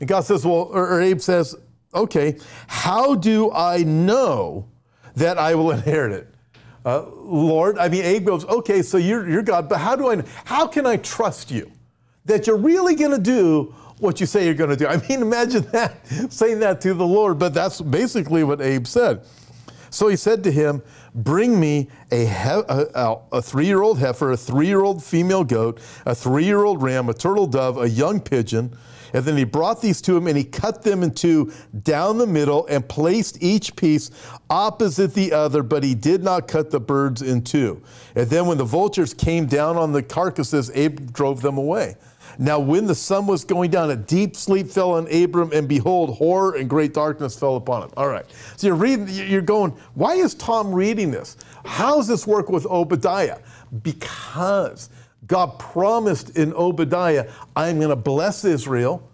and 0.00 0.08
God 0.08 0.20
says, 0.20 0.44
Well, 0.44 0.68
or, 0.72 1.00
Abe 1.00 1.20
says, 1.20 1.54
Okay, 1.94 2.38
how 2.66 3.14
do 3.14 3.50
I 3.52 3.82
know 3.82 4.68
that 5.14 5.38
I 5.38 5.54
will 5.54 5.70
inherit 5.72 6.12
it? 6.12 6.34
Uh, 6.84 7.06
Lord, 7.16 7.78
I 7.78 7.88
mean, 7.88 8.04
Abe 8.04 8.26
goes, 8.26 8.44
Okay, 8.44 8.82
so 8.82 8.96
you're, 8.96 9.28
you're 9.28 9.42
God, 9.42 9.68
but 9.68 9.78
how 9.78 9.96
do 9.96 10.10
I, 10.10 10.22
how 10.44 10.66
can 10.66 10.86
I 10.86 10.96
trust 10.98 11.50
you 11.50 11.70
that 12.26 12.46
you're 12.46 12.56
really 12.56 12.94
going 12.94 13.12
to 13.12 13.18
do 13.18 13.74
what 13.98 14.20
you 14.20 14.26
say 14.26 14.44
you're 14.44 14.54
going 14.54 14.70
to 14.70 14.76
do? 14.76 14.86
I 14.88 14.96
mean, 15.08 15.22
imagine 15.22 15.62
that, 15.72 16.06
saying 16.30 16.60
that 16.60 16.80
to 16.82 16.94
the 16.94 17.06
Lord, 17.06 17.38
but 17.38 17.54
that's 17.54 17.80
basically 17.80 18.44
what 18.44 18.60
Abe 18.60 18.86
said. 18.86 19.22
So 19.90 20.08
he 20.08 20.16
said 20.16 20.44
to 20.44 20.52
him, 20.52 20.82
Bring 21.14 21.58
me 21.58 21.88
a, 22.12 22.26
a, 22.26 23.16
a 23.32 23.40
three 23.40 23.64
year 23.64 23.80
old 23.80 23.98
heifer, 23.98 24.32
a 24.32 24.36
three 24.36 24.66
year 24.66 24.82
old 24.82 25.02
female 25.02 25.44
goat, 25.44 25.80
a 26.04 26.14
three 26.14 26.44
year 26.44 26.64
old 26.64 26.82
ram, 26.82 27.08
a 27.08 27.14
turtle 27.14 27.46
dove, 27.46 27.78
a 27.78 27.88
young 27.88 28.20
pigeon. 28.20 28.76
And 29.14 29.24
then 29.24 29.38
he 29.38 29.44
brought 29.44 29.80
these 29.80 30.02
to 30.02 30.16
him 30.16 30.26
and 30.26 30.36
he 30.36 30.44
cut 30.44 30.82
them 30.82 31.02
in 31.02 31.12
two 31.12 31.50
down 31.84 32.18
the 32.18 32.26
middle 32.26 32.66
and 32.66 32.86
placed 32.86 33.42
each 33.42 33.74
piece 33.76 34.10
opposite 34.50 35.14
the 35.14 35.32
other, 35.32 35.62
but 35.62 35.82
he 35.82 35.94
did 35.94 36.22
not 36.22 36.48
cut 36.48 36.70
the 36.70 36.80
birds 36.80 37.22
in 37.22 37.42
two. 37.42 37.82
And 38.14 38.28
then 38.28 38.46
when 38.46 38.58
the 38.58 38.64
vultures 38.64 39.14
came 39.14 39.46
down 39.46 39.78
on 39.78 39.92
the 39.92 40.02
carcasses, 40.02 40.70
Abe 40.74 41.12
drove 41.14 41.40
them 41.40 41.56
away. 41.56 41.96
Now, 42.38 42.58
when 42.58 42.86
the 42.86 42.94
sun 42.94 43.26
was 43.26 43.44
going 43.44 43.70
down, 43.70 43.90
a 43.90 43.96
deep 43.96 44.36
sleep 44.36 44.68
fell 44.68 44.92
on 44.92 45.12
Abram, 45.12 45.52
and 45.52 45.68
behold, 45.68 46.16
horror 46.16 46.56
and 46.56 46.68
great 46.68 46.92
darkness 46.92 47.38
fell 47.38 47.56
upon 47.56 47.84
him. 47.84 47.90
All 47.96 48.08
right. 48.08 48.26
So 48.56 48.66
you're 48.66 48.76
reading, 48.76 49.08
you're 49.08 49.40
going, 49.40 49.70
why 49.94 50.14
is 50.14 50.34
Tom 50.34 50.72
reading 50.72 51.10
this? 51.10 51.36
How 51.64 51.96
does 51.96 52.08
this 52.08 52.26
work 52.26 52.50
with 52.50 52.66
Obadiah? 52.66 53.38
Because 53.82 54.90
God 55.26 55.58
promised 55.58 56.36
in 56.36 56.52
Obadiah, 56.54 57.30
I'm 57.56 57.78
going 57.78 57.88
to 57.90 57.96
bless 57.96 58.44
Israel. 58.44 59.10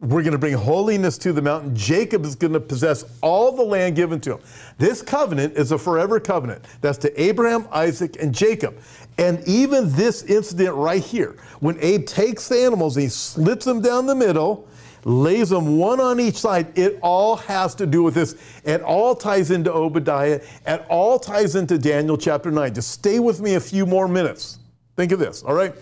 We're 0.00 0.22
going 0.22 0.32
to 0.32 0.38
bring 0.38 0.52
holiness 0.52 1.16
to 1.18 1.32
the 1.32 1.40
mountain. 1.40 1.74
Jacob 1.74 2.26
is 2.26 2.34
going 2.34 2.52
to 2.52 2.60
possess 2.60 3.04
all 3.22 3.52
the 3.52 3.62
land 3.62 3.96
given 3.96 4.20
to 4.22 4.34
him. 4.34 4.40
This 4.76 5.00
covenant 5.00 5.56
is 5.56 5.72
a 5.72 5.78
forever 5.78 6.20
covenant. 6.20 6.66
That's 6.82 6.98
to 6.98 7.22
Abraham, 7.22 7.66
Isaac, 7.72 8.16
and 8.20 8.34
Jacob. 8.34 8.78
And 9.18 9.46
even 9.46 9.90
this 9.92 10.22
incident 10.24 10.74
right 10.74 11.02
here, 11.02 11.36
when 11.60 11.78
Abe 11.80 12.04
takes 12.04 12.48
the 12.48 12.58
animals 12.58 12.96
and 12.96 13.04
he 13.04 13.08
slits 13.08 13.64
them 13.64 13.80
down 13.80 14.06
the 14.06 14.14
middle, 14.14 14.68
lays 15.04 15.50
them 15.50 15.78
one 15.78 16.00
on 16.00 16.18
each 16.18 16.36
side, 16.36 16.76
it 16.76 16.98
all 17.00 17.36
has 17.36 17.74
to 17.76 17.86
do 17.86 18.02
with 18.02 18.14
this. 18.14 18.34
It 18.64 18.82
all 18.82 19.14
ties 19.14 19.50
into 19.50 19.72
Obadiah. 19.72 20.40
It 20.66 20.84
all 20.88 21.18
ties 21.18 21.54
into 21.54 21.78
Daniel 21.78 22.16
chapter 22.16 22.50
9. 22.50 22.74
Just 22.74 22.90
stay 22.90 23.20
with 23.20 23.40
me 23.40 23.54
a 23.54 23.60
few 23.60 23.86
more 23.86 24.08
minutes. 24.08 24.58
Think 24.96 25.12
of 25.12 25.18
this, 25.18 25.42
all 25.42 25.54
right? 25.54 25.74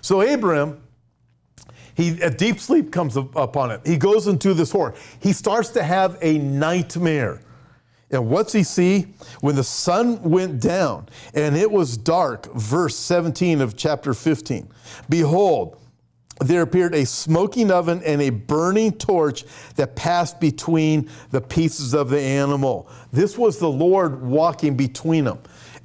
So 0.00 0.22
Abraham, 0.22 0.82
he, 1.94 2.20
a 2.20 2.30
deep 2.30 2.58
sleep 2.58 2.90
comes 2.92 3.16
upon 3.16 3.70
him. 3.70 3.80
He 3.86 3.96
goes 3.96 4.26
into 4.26 4.52
this 4.52 4.70
horror. 4.70 4.94
He 5.20 5.32
starts 5.32 5.70
to 5.70 5.82
have 5.82 6.18
a 6.20 6.38
nightmare. 6.38 7.40
And 8.10 8.28
what's 8.28 8.52
he 8.52 8.62
see? 8.62 9.06
When 9.40 9.56
the 9.56 9.64
sun 9.64 10.22
went 10.22 10.60
down 10.60 11.08
and 11.34 11.56
it 11.56 11.70
was 11.70 11.96
dark, 11.96 12.52
verse 12.54 12.96
17 12.96 13.60
of 13.60 13.76
chapter 13.76 14.14
15, 14.14 14.68
behold, 15.08 15.80
there 16.40 16.62
appeared 16.62 16.94
a 16.94 17.06
smoking 17.06 17.70
oven 17.70 18.02
and 18.04 18.20
a 18.20 18.30
burning 18.30 18.92
torch 18.92 19.44
that 19.76 19.94
passed 19.94 20.40
between 20.40 21.08
the 21.30 21.40
pieces 21.40 21.94
of 21.94 22.10
the 22.10 22.20
animal. 22.20 22.88
This 23.12 23.38
was 23.38 23.58
the 23.58 23.70
Lord 23.70 24.22
walking 24.22 24.76
between 24.76 25.24
them. 25.24 25.38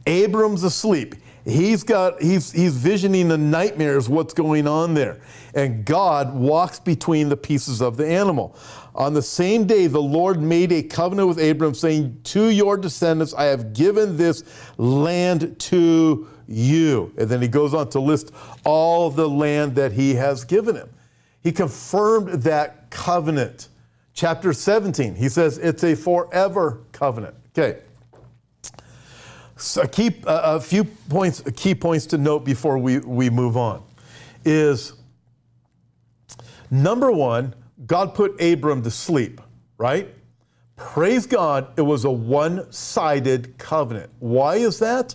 Abram's 0.07 0.63
asleep. 0.63 1.15
He's 1.45 1.83
got 1.83 2.21
he's 2.21 2.51
he's 2.51 2.75
visioning 2.75 3.27
the 3.27 3.37
nightmares 3.37 4.09
what's 4.09 4.33
going 4.33 4.67
on 4.67 4.93
there. 4.93 5.19
And 5.53 5.85
God 5.85 6.35
walks 6.35 6.79
between 6.79 7.29
the 7.29 7.37
pieces 7.37 7.81
of 7.81 7.97
the 7.97 8.07
animal. 8.07 8.55
On 8.95 9.13
the 9.13 9.21
same 9.21 9.65
day 9.65 9.87
the 9.87 10.01
Lord 10.01 10.41
made 10.41 10.71
a 10.71 10.83
covenant 10.83 11.27
with 11.27 11.39
Abram 11.39 11.73
saying, 11.73 12.19
"To 12.25 12.49
your 12.49 12.77
descendants 12.77 13.33
I 13.33 13.45
have 13.45 13.73
given 13.73 14.17
this 14.17 14.43
land 14.77 15.57
to 15.59 16.27
you." 16.47 17.13
And 17.17 17.29
then 17.29 17.41
he 17.41 17.47
goes 17.47 17.73
on 17.73 17.89
to 17.91 17.99
list 17.99 18.31
all 18.65 19.09
the 19.09 19.27
land 19.27 19.75
that 19.75 19.93
he 19.93 20.15
has 20.15 20.43
given 20.43 20.75
him. 20.75 20.89
He 21.41 21.51
confirmed 21.51 22.43
that 22.43 22.89
covenant. 22.89 23.69
Chapter 24.13 24.51
17, 24.51 25.15
he 25.15 25.29
says 25.29 25.57
it's 25.57 25.83
a 25.83 25.95
forever 25.95 26.79
covenant. 26.91 27.35
Okay. 27.57 27.79
So 29.59 29.85
keep 29.85 30.25
uh, 30.27 30.41
a 30.43 30.61
few 30.61 30.85
points, 30.85 31.43
key 31.55 31.75
points 31.75 32.05
to 32.07 32.17
note 32.17 32.45
before 32.45 32.77
we, 32.77 32.99
we 32.99 33.29
move 33.29 33.57
on 33.57 33.83
is 34.45 34.93
number 36.71 37.11
one, 37.11 37.53
God 37.85 38.15
put 38.15 38.41
Abram 38.41 38.81
to 38.83 38.91
sleep, 38.91 39.41
right? 39.77 40.07
Praise 40.77 41.25
God, 41.25 41.73
it 41.77 41.81
was 41.81 42.05
a 42.05 42.11
one 42.11 42.71
sided 42.71 43.57
covenant. 43.57 44.09
Why 44.19 44.55
is 44.55 44.79
that? 44.79 45.13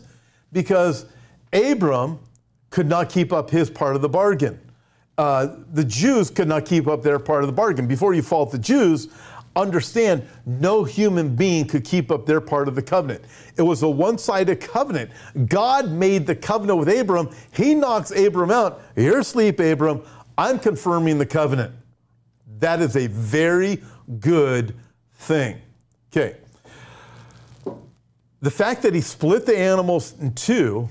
Because 0.52 1.06
Abram 1.52 2.18
could 2.68 2.86
not 2.86 3.08
keep 3.08 3.32
up 3.32 3.48
his 3.48 3.70
part 3.70 3.96
of 3.96 4.02
the 4.02 4.08
bargain. 4.08 4.60
Uh, 5.16 5.56
the 5.72 5.84
Jews 5.84 6.28
could 6.28 6.48
not 6.48 6.66
keep 6.66 6.86
up 6.86 7.02
their 7.02 7.18
part 7.18 7.44
of 7.44 7.46
the 7.46 7.52
bargain. 7.52 7.86
Before 7.86 8.12
you 8.12 8.22
fault 8.22 8.50
the 8.50 8.58
Jews, 8.58 9.08
understand 9.56 10.26
no 10.46 10.84
human 10.84 11.36
being 11.36 11.66
could 11.66 11.84
keep 11.84 12.10
up 12.10 12.26
their 12.26 12.40
part 12.40 12.68
of 12.68 12.74
the 12.74 12.82
covenant. 12.82 13.24
It 13.56 13.62
was 13.62 13.82
a 13.82 13.88
one 13.88 14.18
sided 14.18 14.60
covenant. 14.60 15.10
God 15.46 15.90
made 15.90 16.26
the 16.26 16.34
covenant 16.34 16.78
with 16.78 16.88
Abram. 16.88 17.30
He 17.52 17.74
knocks 17.74 18.10
Abram 18.10 18.50
out. 18.50 18.82
You're 18.96 19.20
asleep, 19.20 19.60
Abram. 19.60 20.02
I'm 20.36 20.58
confirming 20.58 21.18
the 21.18 21.26
covenant. 21.26 21.74
That 22.58 22.80
is 22.80 22.96
a 22.96 23.06
very 23.06 23.82
good 24.20 24.74
thing. 25.14 25.60
Okay. 26.12 26.36
The 28.40 28.50
fact 28.50 28.82
that 28.82 28.94
he 28.94 29.00
split 29.00 29.46
the 29.46 29.56
animals 29.56 30.14
in 30.20 30.34
two, 30.34 30.88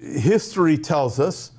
history 0.00 0.78
tells 0.78 1.18
us 1.18 1.50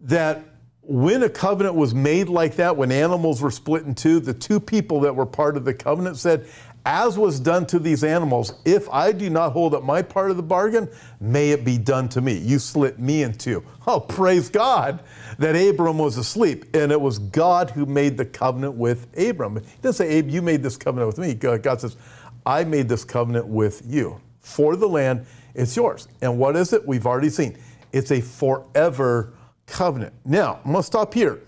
that 0.00 0.44
when 0.82 1.22
a 1.22 1.28
covenant 1.28 1.76
was 1.76 1.94
made 1.94 2.28
like 2.28 2.56
that, 2.56 2.76
when 2.76 2.90
animals 2.90 3.40
were 3.40 3.50
split 3.50 3.84
in 3.84 3.94
two, 3.94 4.18
the 4.18 4.34
two 4.34 4.58
people 4.58 5.00
that 5.00 5.14
were 5.14 5.26
part 5.26 5.56
of 5.56 5.64
the 5.64 5.72
covenant 5.72 6.16
said, 6.16 6.46
as 6.84 7.16
was 7.16 7.38
done 7.38 7.64
to 7.66 7.78
these 7.78 8.02
animals, 8.02 8.54
if 8.64 8.88
I 8.90 9.12
do 9.12 9.30
not 9.30 9.52
hold 9.52 9.74
up 9.74 9.84
my 9.84 10.02
part 10.02 10.32
of 10.32 10.36
the 10.36 10.42
bargain, 10.42 10.88
may 11.20 11.50
it 11.50 11.64
be 11.64 11.78
done 11.78 12.08
to 12.10 12.20
me. 12.20 12.36
You 12.36 12.58
split 12.58 12.98
me 12.98 13.22
in 13.22 13.34
two. 13.34 13.64
Oh, 13.86 14.00
praise 14.00 14.48
God 14.48 15.00
that 15.38 15.52
Abram 15.52 15.98
was 15.98 16.16
asleep. 16.16 16.74
And 16.74 16.90
it 16.90 17.00
was 17.00 17.20
God 17.20 17.70
who 17.70 17.86
made 17.86 18.16
the 18.16 18.24
covenant 18.24 18.74
with 18.74 19.06
Abram. 19.16 19.56
He 19.56 19.62
doesn't 19.80 20.04
say, 20.04 20.12
Abe, 20.12 20.30
you 20.30 20.42
made 20.42 20.64
this 20.64 20.76
covenant 20.76 21.06
with 21.06 21.18
me. 21.18 21.38
Uh, 21.48 21.56
God 21.56 21.80
says, 21.80 21.96
I 22.44 22.64
made 22.64 22.88
this 22.88 23.04
covenant 23.04 23.46
with 23.46 23.82
you. 23.86 24.20
For 24.40 24.74
the 24.74 24.88
land, 24.88 25.24
it's 25.54 25.76
yours. 25.76 26.08
And 26.20 26.36
what 26.36 26.56
is 26.56 26.72
it? 26.72 26.84
We've 26.84 27.06
already 27.06 27.30
seen. 27.30 27.56
It's 27.92 28.10
a 28.10 28.20
forever 28.20 29.34
covenant. 29.66 30.12
Now, 30.24 30.60
I'm 30.64 30.72
going 30.72 30.76
to 30.76 30.82
stop 30.82 31.14
here 31.14 31.40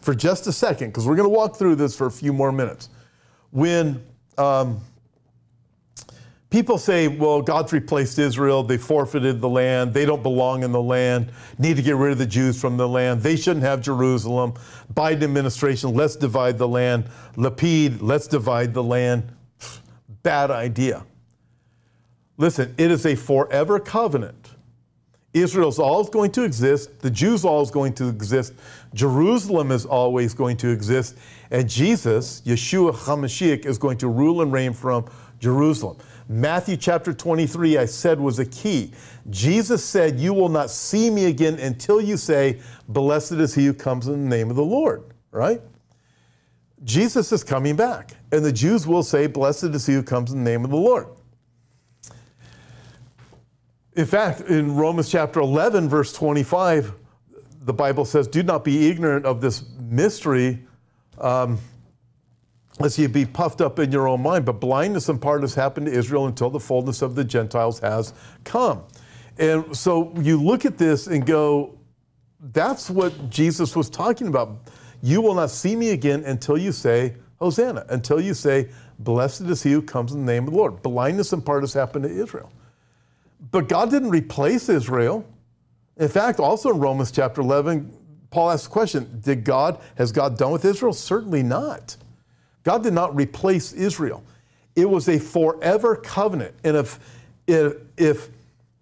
for 0.00 0.14
just 0.14 0.46
a 0.46 0.52
second 0.52 0.88
because 0.88 1.06
we're 1.06 1.16
going 1.16 1.28
to 1.28 1.34
walk 1.34 1.56
through 1.56 1.76
this 1.76 1.96
for 1.96 2.06
a 2.06 2.10
few 2.10 2.32
more 2.32 2.52
minutes. 2.52 2.88
When 3.50 4.02
um, 4.38 4.80
people 6.50 6.76
say, 6.76 7.08
well, 7.08 7.40
God's 7.40 7.72
replaced 7.72 8.18
Israel, 8.18 8.62
they 8.62 8.78
forfeited 8.78 9.40
the 9.40 9.48
land, 9.48 9.94
they 9.94 10.04
don't 10.04 10.22
belong 10.22 10.62
in 10.62 10.72
the 10.72 10.82
land, 10.82 11.32
need 11.58 11.76
to 11.76 11.82
get 11.82 11.96
rid 11.96 12.12
of 12.12 12.18
the 12.18 12.26
Jews 12.26 12.60
from 12.60 12.76
the 12.76 12.88
land, 12.88 13.22
they 13.22 13.36
shouldn't 13.36 13.64
have 13.64 13.80
Jerusalem, 13.80 14.54
Biden 14.92 15.22
administration, 15.22 15.94
let's 15.94 16.16
divide 16.16 16.58
the 16.58 16.68
land, 16.68 17.06
Lapid, 17.36 17.98
let's 18.00 18.26
divide 18.26 18.74
the 18.74 18.82
land. 18.82 19.32
Bad 20.22 20.50
idea. 20.50 21.04
Listen, 22.36 22.74
it 22.78 22.90
is 22.90 23.06
a 23.06 23.14
forever 23.14 23.78
covenant 23.78 24.41
Israel's 25.34 25.78
always 25.78 26.10
going 26.10 26.30
to 26.32 26.44
exist. 26.44 26.98
The 27.00 27.10
Jews 27.10 27.44
always 27.44 27.70
going 27.70 27.94
to 27.94 28.08
exist. 28.08 28.52
Jerusalem 28.92 29.70
is 29.72 29.86
always 29.86 30.34
going 30.34 30.58
to 30.58 30.68
exist. 30.68 31.16
And 31.50 31.68
Jesus, 31.68 32.42
Yeshua 32.42 32.94
HaMashiach, 32.94 33.64
is 33.64 33.78
going 33.78 33.98
to 33.98 34.08
rule 34.08 34.42
and 34.42 34.52
reign 34.52 34.74
from 34.74 35.06
Jerusalem. 35.38 35.96
Matthew 36.28 36.76
chapter 36.76 37.12
23, 37.12 37.78
I 37.78 37.84
said, 37.86 38.20
was 38.20 38.38
a 38.38 38.46
key. 38.46 38.92
Jesus 39.30 39.84
said, 39.84 40.20
You 40.20 40.34
will 40.34 40.48
not 40.48 40.70
see 40.70 41.10
me 41.10 41.26
again 41.26 41.58
until 41.58 42.00
you 42.00 42.16
say, 42.16 42.60
Blessed 42.88 43.32
is 43.32 43.54
he 43.54 43.66
who 43.66 43.74
comes 43.74 44.08
in 44.08 44.28
the 44.28 44.36
name 44.36 44.50
of 44.50 44.56
the 44.56 44.64
Lord, 44.64 45.02
right? 45.30 45.60
Jesus 46.84 47.32
is 47.32 47.42
coming 47.44 47.76
back. 47.76 48.16
And 48.32 48.44
the 48.44 48.52
Jews 48.52 48.86
will 48.86 49.02
say, 49.02 49.26
Blessed 49.26 49.64
is 49.64 49.86
he 49.86 49.94
who 49.94 50.02
comes 50.02 50.32
in 50.32 50.44
the 50.44 50.50
name 50.50 50.64
of 50.64 50.70
the 50.70 50.76
Lord. 50.76 51.08
In 53.94 54.06
fact, 54.06 54.40
in 54.42 54.74
Romans 54.74 55.10
chapter 55.10 55.40
11, 55.40 55.88
verse 55.88 56.14
25, 56.14 56.94
the 57.64 57.74
Bible 57.74 58.06
says, 58.06 58.26
Do 58.26 58.42
not 58.42 58.64
be 58.64 58.88
ignorant 58.88 59.26
of 59.26 59.42
this 59.42 59.64
mystery, 59.78 60.64
um, 61.18 61.58
lest 62.80 62.98
you 62.98 63.08
be 63.08 63.26
puffed 63.26 63.60
up 63.60 63.78
in 63.78 63.92
your 63.92 64.08
own 64.08 64.22
mind. 64.22 64.46
But 64.46 64.60
blindness 64.60 65.10
in 65.10 65.18
part 65.18 65.42
has 65.42 65.54
happened 65.54 65.86
to 65.86 65.92
Israel 65.92 66.26
until 66.26 66.48
the 66.48 66.58
fullness 66.58 67.02
of 67.02 67.14
the 67.14 67.24
Gentiles 67.24 67.80
has 67.80 68.14
come. 68.44 68.82
And 69.38 69.76
so 69.76 70.14
you 70.18 70.42
look 70.42 70.64
at 70.64 70.78
this 70.78 71.06
and 71.06 71.26
go, 71.26 71.78
That's 72.40 72.88
what 72.88 73.28
Jesus 73.28 73.76
was 73.76 73.90
talking 73.90 74.28
about. 74.28 74.70
You 75.02 75.20
will 75.20 75.34
not 75.34 75.50
see 75.50 75.76
me 75.76 75.90
again 75.90 76.24
until 76.24 76.56
you 76.56 76.72
say, 76.72 77.16
Hosanna, 77.40 77.84
until 77.90 78.22
you 78.22 78.32
say, 78.32 78.70
Blessed 78.98 79.42
is 79.42 79.62
he 79.62 79.72
who 79.72 79.82
comes 79.82 80.12
in 80.12 80.24
the 80.24 80.32
name 80.32 80.44
of 80.44 80.54
the 80.54 80.56
Lord. 80.56 80.80
Blindness 80.80 81.34
in 81.34 81.42
part 81.42 81.62
has 81.62 81.74
happened 81.74 82.04
to 82.04 82.10
Israel. 82.10 82.50
But 83.50 83.68
God 83.68 83.90
didn't 83.90 84.10
replace 84.10 84.68
Israel. 84.68 85.26
In 85.96 86.08
fact, 86.08 86.38
also 86.38 86.70
in 86.70 86.78
Romans 86.78 87.10
chapter 87.10 87.40
11, 87.40 87.92
Paul 88.30 88.50
asks 88.50 88.66
the 88.66 88.72
question 88.72 89.20
Did 89.22 89.44
God, 89.44 89.80
has 89.96 90.12
God 90.12 90.38
done 90.38 90.52
with 90.52 90.64
Israel? 90.64 90.92
Certainly 90.92 91.42
not. 91.42 91.96
God 92.62 92.82
did 92.82 92.92
not 92.92 93.14
replace 93.14 93.72
Israel. 93.72 94.22
It 94.74 94.88
was 94.88 95.08
a 95.08 95.18
forever 95.18 95.96
covenant. 95.96 96.54
And 96.64 96.76
if, 96.76 96.98
if, 97.46 97.74
if 97.96 98.28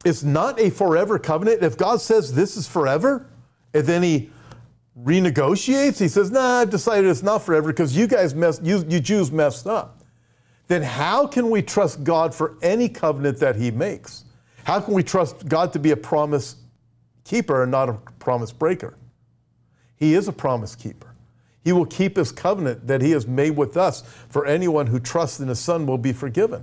it's 0.05 0.23
not 0.23 0.61
a 0.61 0.71
forever 0.71 1.19
covenant, 1.19 1.63
if 1.63 1.77
God 1.77 2.01
says 2.01 2.33
this 2.33 2.57
is 2.57 2.69
forever, 2.69 3.27
and 3.75 3.87
then 3.87 4.03
he 4.03 4.31
renegotiates, 4.99 5.99
he 5.99 6.09
says, 6.09 6.31
nah, 6.31 6.61
I've 6.61 6.71
decided 6.71 7.09
it's 7.09 7.23
not 7.23 7.43
forever 7.43 7.69
because 7.69 7.97
you 7.97 8.07
guys 8.07 8.35
messed, 8.35 8.63
you, 8.63 8.85
you 8.89 9.01
Jews 9.01 9.33
messed 9.33 9.67
up. 9.67 10.01
Then 10.69 10.83
how 10.83 11.27
can 11.27 11.51
we 11.51 11.63
trust 11.63 12.05
God 12.05 12.35
for 12.35 12.57
any 12.63 12.89
covenant 12.89 13.39
that 13.39 13.57
he 13.57 13.71
makes? 13.71 14.25
How 14.71 14.79
can 14.79 14.95
we 14.95 15.03
trust 15.03 15.49
God 15.49 15.73
to 15.73 15.81
be 15.81 15.91
a 15.91 15.97
promise 15.97 16.55
keeper 17.25 17.65
and 17.65 17.73
not 17.73 17.89
a 17.89 17.95
promise 18.21 18.53
breaker? 18.53 18.95
He 19.97 20.15
is 20.15 20.29
a 20.29 20.33
promise 20.33 20.77
keeper. 20.77 21.13
He 21.65 21.73
will 21.73 21.87
keep 21.87 22.17
his 22.17 22.31
covenant 22.31 22.87
that 22.87 23.03
he 23.03 23.11
has 23.11 23.27
made 23.27 23.57
with 23.57 23.77
us. 23.77 24.03
For 24.29 24.47
anyone 24.47 24.87
who 24.87 25.01
trusts 25.01 25.41
in 25.41 25.49
his 25.49 25.59
Son 25.59 25.87
will 25.87 25.99
be 25.99 26.13
forgiven. 26.13 26.63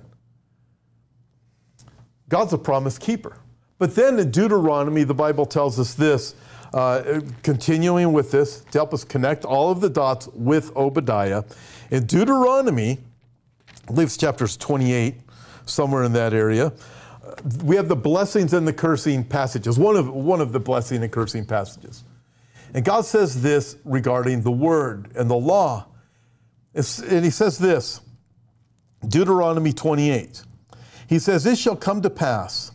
God's 2.29 2.53
a 2.53 2.57
promise 2.57 2.97
keeper. 2.97 3.39
But 3.77 3.93
then 3.93 4.19
in 4.19 4.31
Deuteronomy, 4.31 5.03
the 5.03 5.13
Bible 5.13 5.45
tells 5.45 5.77
us 5.77 5.93
this, 5.93 6.33
uh, 6.73 7.19
continuing 7.43 8.13
with 8.13 8.31
this 8.31 8.61
to 8.71 8.77
help 8.77 8.93
us 8.93 9.03
connect 9.03 9.43
all 9.43 9.69
of 9.69 9.81
the 9.81 9.89
dots 9.89 10.29
with 10.29 10.73
Obadiah. 10.77 11.43
In 11.91 12.05
Deuteronomy, 12.05 12.99
I 13.89 13.91
believe 13.91 14.07
it's 14.07 14.15
chapters 14.15 14.55
28, 14.55 15.15
somewhere 15.65 16.03
in 16.03 16.13
that 16.13 16.33
area, 16.33 16.71
we 17.63 17.75
have 17.75 17.87
the 17.87 17.95
blessings 17.95 18.53
and 18.53 18.67
the 18.67 18.73
cursing 18.73 19.23
passages, 19.23 19.77
one 19.77 19.95
of, 19.95 20.09
one 20.09 20.41
of 20.41 20.51
the 20.51 20.59
blessing 20.59 21.03
and 21.03 21.11
cursing 21.11 21.45
passages. 21.45 22.03
And 22.73 22.83
God 22.83 23.05
says 23.05 23.41
this 23.41 23.77
regarding 23.85 24.41
the 24.41 24.51
word 24.51 25.11
and 25.15 25.29
the 25.29 25.35
law. 25.35 25.87
It's, 26.73 26.99
and 26.99 27.23
he 27.23 27.31
says 27.31 27.57
this 27.57 28.01
Deuteronomy 29.07 29.73
28. 29.73 30.43
He 31.07 31.19
says, 31.19 31.43
This 31.43 31.59
shall 31.59 31.75
come 31.75 32.01
to 32.01 32.09
pass 32.09 32.71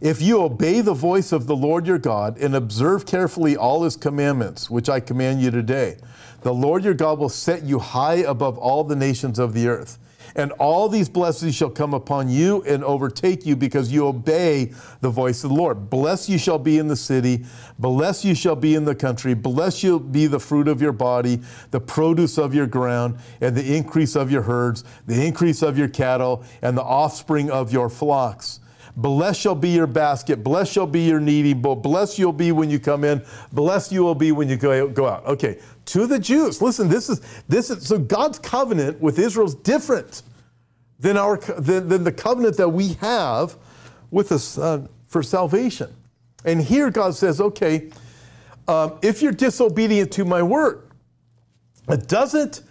if 0.00 0.20
you 0.20 0.42
obey 0.42 0.80
the 0.80 0.94
voice 0.94 1.30
of 1.30 1.46
the 1.46 1.54
Lord 1.54 1.86
your 1.86 1.98
God 1.98 2.36
and 2.38 2.56
observe 2.56 3.06
carefully 3.06 3.56
all 3.56 3.84
his 3.84 3.96
commandments, 3.96 4.68
which 4.68 4.88
I 4.88 4.98
command 4.98 5.40
you 5.40 5.50
today. 5.50 5.98
The 6.40 6.52
Lord 6.52 6.82
your 6.82 6.94
God 6.94 7.20
will 7.20 7.28
set 7.28 7.62
you 7.62 7.78
high 7.78 8.16
above 8.16 8.58
all 8.58 8.82
the 8.82 8.96
nations 8.96 9.38
of 9.38 9.54
the 9.54 9.68
earth. 9.68 9.98
And 10.34 10.52
all 10.52 10.88
these 10.88 11.08
blessings 11.08 11.54
shall 11.54 11.70
come 11.70 11.94
upon 11.94 12.28
you 12.28 12.62
and 12.62 12.82
overtake 12.84 13.44
you 13.44 13.56
because 13.56 13.92
you 13.92 14.06
obey 14.06 14.72
the 15.00 15.10
voice 15.10 15.44
of 15.44 15.50
the 15.50 15.56
Lord. 15.56 15.90
Blessed 15.90 16.28
you 16.28 16.38
shall 16.38 16.58
be 16.58 16.78
in 16.78 16.88
the 16.88 16.96
city, 16.96 17.44
blessed 17.78 18.24
you 18.24 18.34
shall 18.34 18.56
be 18.56 18.74
in 18.74 18.84
the 18.84 18.94
country, 18.94 19.34
blessed 19.34 19.82
you 19.82 20.00
be 20.00 20.26
the 20.26 20.40
fruit 20.40 20.68
of 20.68 20.80
your 20.80 20.92
body, 20.92 21.40
the 21.70 21.80
produce 21.80 22.38
of 22.38 22.54
your 22.54 22.66
ground, 22.66 23.18
and 23.40 23.56
the 23.56 23.76
increase 23.76 24.16
of 24.16 24.30
your 24.30 24.42
herds, 24.42 24.84
the 25.06 25.26
increase 25.26 25.62
of 25.62 25.76
your 25.76 25.88
cattle, 25.88 26.44
and 26.62 26.76
the 26.76 26.82
offspring 26.82 27.50
of 27.50 27.72
your 27.72 27.88
flocks. 27.88 28.60
Blessed 28.96 29.40
shall 29.40 29.54
be 29.54 29.70
your 29.70 29.86
basket. 29.86 30.44
Blessed 30.44 30.72
shall 30.72 30.86
be 30.86 31.02
your 31.02 31.20
kneading 31.20 31.62
bowl. 31.62 31.76
Blessed 31.76 32.18
you'll 32.18 32.32
be 32.32 32.52
when 32.52 32.68
you 32.68 32.78
come 32.78 33.04
in. 33.04 33.24
Blessed 33.52 33.90
you 33.90 34.02
will 34.02 34.14
be 34.14 34.32
when 34.32 34.48
you 34.48 34.56
go, 34.56 34.88
go 34.88 35.08
out. 35.08 35.24
Okay, 35.26 35.58
to 35.86 36.06
the 36.06 36.18
Jews. 36.18 36.60
Listen, 36.60 36.88
this 36.88 37.08
is 37.08 37.20
this 37.48 37.70
is 37.70 37.86
so 37.86 37.98
God's 37.98 38.38
covenant 38.38 39.00
with 39.00 39.18
Israel 39.18 39.46
is 39.46 39.54
different 39.54 40.22
than 41.00 41.16
our 41.16 41.38
than, 41.38 41.88
than 41.88 42.04
the 42.04 42.12
covenant 42.12 42.58
that 42.58 42.68
we 42.68 42.94
have 42.94 43.56
with 44.10 44.30
us 44.30 44.58
uh, 44.58 44.86
for 45.06 45.22
salvation. 45.22 45.94
And 46.44 46.60
here 46.60 46.90
God 46.90 47.14
says, 47.14 47.40
okay, 47.40 47.90
um, 48.68 48.98
if 49.02 49.22
you're 49.22 49.32
disobedient 49.32 50.12
to 50.12 50.24
my 50.24 50.42
word, 50.42 50.82
it 51.88 52.08
doesn't 52.08 52.62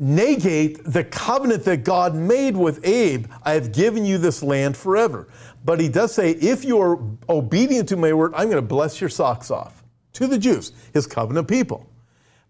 negate 0.00 0.82
the 0.82 1.04
covenant 1.04 1.62
that 1.64 1.84
God 1.84 2.14
made 2.14 2.56
with 2.56 2.84
Abe. 2.84 3.26
I 3.42 3.52
have 3.52 3.70
given 3.70 4.04
you 4.04 4.16
this 4.16 4.42
land 4.42 4.76
forever. 4.76 5.28
But 5.62 5.78
he 5.78 5.90
does 5.90 6.14
say, 6.14 6.30
if 6.30 6.64
you 6.64 6.80
are 6.80 6.98
obedient 7.28 7.88
to 7.90 7.96
my 7.96 8.14
word, 8.14 8.32
I'm 8.34 8.46
going 8.46 8.56
to 8.56 8.62
bless 8.62 8.98
your 9.00 9.10
socks 9.10 9.50
off 9.50 9.84
to 10.14 10.26
the 10.26 10.38
Jews, 10.38 10.72
his 10.94 11.06
covenant 11.06 11.48
people. 11.48 11.86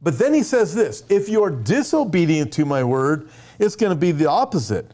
But 0.00 0.18
then 0.18 0.32
he 0.32 0.42
says 0.42 0.74
this 0.74 1.04
if 1.10 1.28
you're 1.28 1.50
disobedient 1.50 2.52
to 2.54 2.64
my 2.64 2.84
word, 2.84 3.28
it's 3.58 3.76
going 3.76 3.90
to 3.90 3.98
be 3.98 4.12
the 4.12 4.30
opposite. 4.30 4.92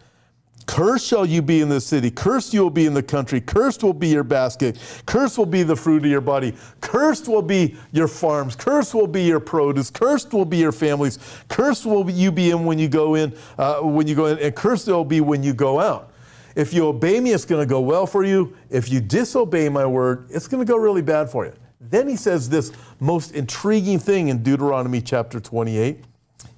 Cursed 0.66 1.06
shall 1.06 1.24
you 1.24 1.42
be 1.42 1.60
in 1.60 1.68
the 1.68 1.80
city. 1.80 2.10
Cursed 2.10 2.52
you 2.52 2.62
will 2.62 2.70
be 2.70 2.86
in 2.86 2.94
the 2.94 3.02
country. 3.02 3.40
Cursed 3.40 3.84
will 3.84 3.92
be 3.92 4.08
your 4.08 4.24
basket. 4.24 4.78
Cursed 5.06 5.38
will 5.38 5.46
be 5.46 5.62
the 5.62 5.76
fruit 5.76 6.04
of 6.04 6.10
your 6.10 6.20
body. 6.20 6.54
Cursed 6.80 7.28
will 7.28 7.42
be 7.42 7.76
your 7.92 8.08
farms. 8.08 8.56
Cursed 8.56 8.92
will 8.94 9.06
be 9.06 9.22
your 9.22 9.40
produce. 9.40 9.90
Cursed 9.90 10.32
will 10.32 10.44
be 10.44 10.56
your 10.56 10.72
families. 10.72 11.18
Cursed 11.48 11.86
will 11.86 12.10
you 12.10 12.32
be 12.32 12.50
in 12.50 12.64
when 12.64 12.78
you 12.78 12.88
go 12.88 13.14
in, 13.14 13.36
uh, 13.58 13.80
when 13.80 14.08
you 14.08 14.16
go 14.16 14.26
in, 14.26 14.38
and 14.40 14.54
cursed 14.54 14.88
will 14.88 15.04
be 15.04 15.20
when 15.20 15.42
you 15.42 15.54
go 15.54 15.78
out. 15.78 16.12
If 16.56 16.72
you 16.72 16.86
obey 16.86 17.20
me, 17.20 17.32
it's 17.32 17.44
going 17.44 17.66
to 17.66 17.68
go 17.68 17.80
well 17.80 18.06
for 18.06 18.24
you. 18.24 18.56
If 18.70 18.90
you 18.90 19.00
disobey 19.00 19.68
my 19.68 19.86
word, 19.86 20.26
it's 20.30 20.48
going 20.48 20.66
to 20.66 20.70
go 20.70 20.78
really 20.78 21.02
bad 21.02 21.30
for 21.30 21.44
you. 21.44 21.52
Then 21.80 22.08
he 22.08 22.16
says 22.16 22.48
this 22.48 22.72
most 22.98 23.32
intriguing 23.32 23.98
thing 23.98 24.28
in 24.28 24.42
Deuteronomy 24.42 25.00
chapter 25.00 25.38
28. 25.38 26.02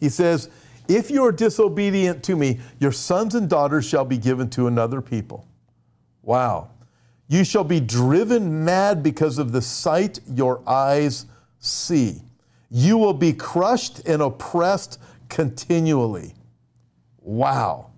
He 0.01 0.09
says, 0.09 0.49
If 0.89 1.11
you 1.11 1.23
are 1.25 1.33
disobedient 1.33 2.23
to 2.25 2.37
me, 2.37 2.61
your 2.81 2.93
sons 2.93 3.35
and 3.35 3.49
daughters 3.49 3.87
shall 3.87 4.07
be 4.07 4.17
given 4.17 4.49
to 4.51 4.67
another 4.67 5.03
people. 5.03 5.47
Wow. 6.23 6.71
You 7.29 7.45
shall 7.45 7.65
be 7.65 7.79
driven 7.79 8.65
mad 8.65 9.03
because 9.03 9.37
of 9.37 9.53
the 9.53 9.61
sight 9.61 10.19
your 10.27 10.63
eyes 10.67 11.27
see. 11.59 12.23
You 12.71 12.97
will 12.97 13.13
be 13.13 13.35
crushed 13.35 14.01
and 14.09 14.23
oppressed 14.23 14.99
continually. 15.29 16.35
Wow. 17.21 17.91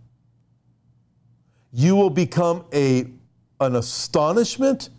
You 1.73 1.95
will 1.95 2.11
become 2.11 2.65
a, 2.73 3.07
an 3.61 3.77
astonishment, 3.77 4.91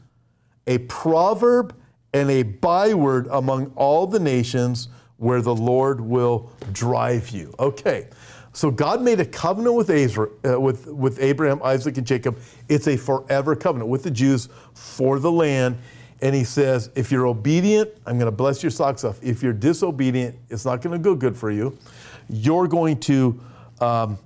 a 0.66 0.78
proverb, 0.78 1.76
and 2.14 2.30
a 2.30 2.44
byword 2.44 3.28
among 3.32 3.74
all 3.76 4.08
the 4.08 4.20
nations 4.20 4.88
where 5.22 5.42
the 5.42 5.54
Lord 5.54 6.02
will 6.02 6.50
drive 6.72 7.30
you. 7.30 7.54
Okay, 7.60 8.08
so 8.54 8.72
God 8.72 9.04
made 9.04 9.20
a 9.20 9.26
covenant 9.26 9.76
with, 9.76 9.90
uh, 9.90 10.60
with, 10.60 10.88
with 10.88 11.20
Abraham, 11.20 11.62
Isaac, 11.64 11.98
and 11.98 12.08
Jacob. 12.08 12.40
It's 12.68 12.88
a 12.88 12.98
forever 12.98 13.56
covenant 13.56 13.90
with 13.90 14.02
the 14.02 14.10
Jews 14.10 14.50
for 14.74 15.20
the 15.20 15.32
land. 15.32 15.78
And 16.24 16.34
he 16.34 16.44
says, 16.44 16.90
if 16.96 17.12
you're 17.12 17.28
obedient, 17.28 17.92
I'm 18.08 18.18
going 18.18 18.32
to 18.32 18.36
bless 18.36 18.64
your 18.64 18.72
socks 18.72 19.04
off. 19.04 19.24
If 19.24 19.44
you're 19.44 19.54
disobedient, 19.54 20.36
it's 20.50 20.66
not 20.66 20.82
going 20.82 20.94
to 20.94 21.00
go 21.00 21.14
good 21.14 21.38
for 21.38 21.52
you. 21.52 21.78
You're 22.28 22.68
going 22.68 23.00
to 23.02 23.40
um, 23.80 24.18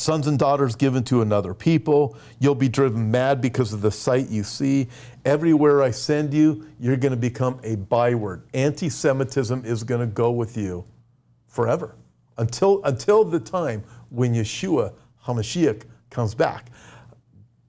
sons 0.00 0.26
and 0.26 0.38
daughters 0.38 0.74
given 0.74 1.04
to 1.04 1.22
another 1.22 1.54
people. 1.54 2.16
You'll 2.38 2.54
be 2.54 2.68
driven 2.68 3.10
mad 3.10 3.40
because 3.40 3.72
of 3.72 3.82
the 3.82 3.90
sight 3.90 4.28
you 4.28 4.42
see. 4.42 4.88
Everywhere 5.24 5.82
I 5.82 5.90
send 5.90 6.32
you, 6.32 6.66
you're 6.80 6.96
going 6.96 7.12
to 7.12 7.18
become 7.18 7.60
a 7.62 7.76
byword. 7.76 8.42
Anti 8.54 8.88
Semitism 8.88 9.64
is 9.64 9.84
going 9.84 10.00
to 10.00 10.06
go 10.06 10.30
with 10.30 10.56
you 10.56 10.84
forever 11.46 11.94
until, 12.38 12.82
until 12.84 13.24
the 13.24 13.38
time 13.38 13.84
when 14.08 14.34
Yeshua 14.34 14.94
HaMashiach 15.24 15.82
comes 16.08 16.34
back. 16.34 16.70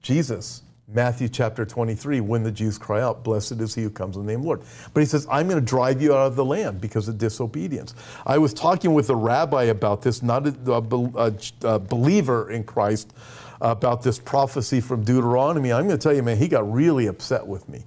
Jesus 0.00 0.62
Matthew 0.88 1.28
chapter 1.28 1.64
23, 1.64 2.20
when 2.20 2.42
the 2.42 2.50
Jews 2.50 2.76
cry 2.76 3.00
out, 3.00 3.24
Blessed 3.24 3.52
is 3.52 3.74
he 3.74 3.82
who 3.82 3.90
comes 3.90 4.16
in 4.16 4.26
the 4.26 4.32
name 4.32 4.40
of 4.40 4.42
the 4.42 4.48
Lord. 4.48 4.62
But 4.92 5.00
he 5.00 5.06
says, 5.06 5.26
I'm 5.30 5.48
going 5.48 5.60
to 5.60 5.64
drive 5.64 6.02
you 6.02 6.12
out 6.12 6.26
of 6.26 6.36
the 6.36 6.44
land 6.44 6.80
because 6.80 7.08
of 7.08 7.18
disobedience. 7.18 7.94
I 8.26 8.38
was 8.38 8.52
talking 8.52 8.92
with 8.92 9.08
a 9.08 9.16
rabbi 9.16 9.64
about 9.64 10.02
this, 10.02 10.22
not 10.22 10.46
a, 10.46 10.72
a, 10.72 11.34
a 11.62 11.78
believer 11.78 12.50
in 12.50 12.64
Christ, 12.64 13.14
about 13.62 14.02
this 14.02 14.18
prophecy 14.18 14.80
from 14.80 15.04
Deuteronomy. 15.04 15.72
I'm 15.72 15.86
going 15.86 15.98
to 15.98 16.02
tell 16.02 16.14
you, 16.14 16.22
man, 16.22 16.36
he 16.36 16.48
got 16.48 16.70
really 16.70 17.06
upset 17.06 17.46
with 17.46 17.68
me. 17.68 17.84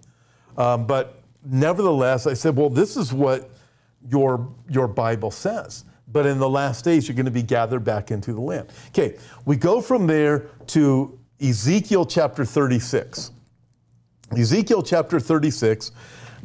Um, 0.58 0.88
but 0.88 1.22
nevertheless, 1.44 2.26
I 2.26 2.34
said, 2.34 2.56
Well, 2.56 2.70
this 2.70 2.96
is 2.96 3.14
what 3.14 3.52
your, 4.10 4.48
your 4.70 4.88
Bible 4.88 5.32
says. 5.32 5.84
But 6.08 6.26
in 6.26 6.40
the 6.40 6.50
last 6.50 6.86
days, 6.86 7.08
you're 7.08 7.16
going 7.16 7.26
to 7.26 7.32
be 7.32 7.44
gathered 7.44 7.84
back 7.84 8.10
into 8.10 8.32
the 8.32 8.40
land. 8.40 8.72
Okay, 8.90 9.18
we 9.46 9.58
go 9.58 9.82
from 9.82 10.08
there 10.08 10.48
to 10.68 11.20
Ezekiel 11.42 12.06
chapter 12.06 12.46
36. 12.46 13.32
Ezekiel 14.38 14.82
chapter 14.82 15.20
36, 15.20 15.92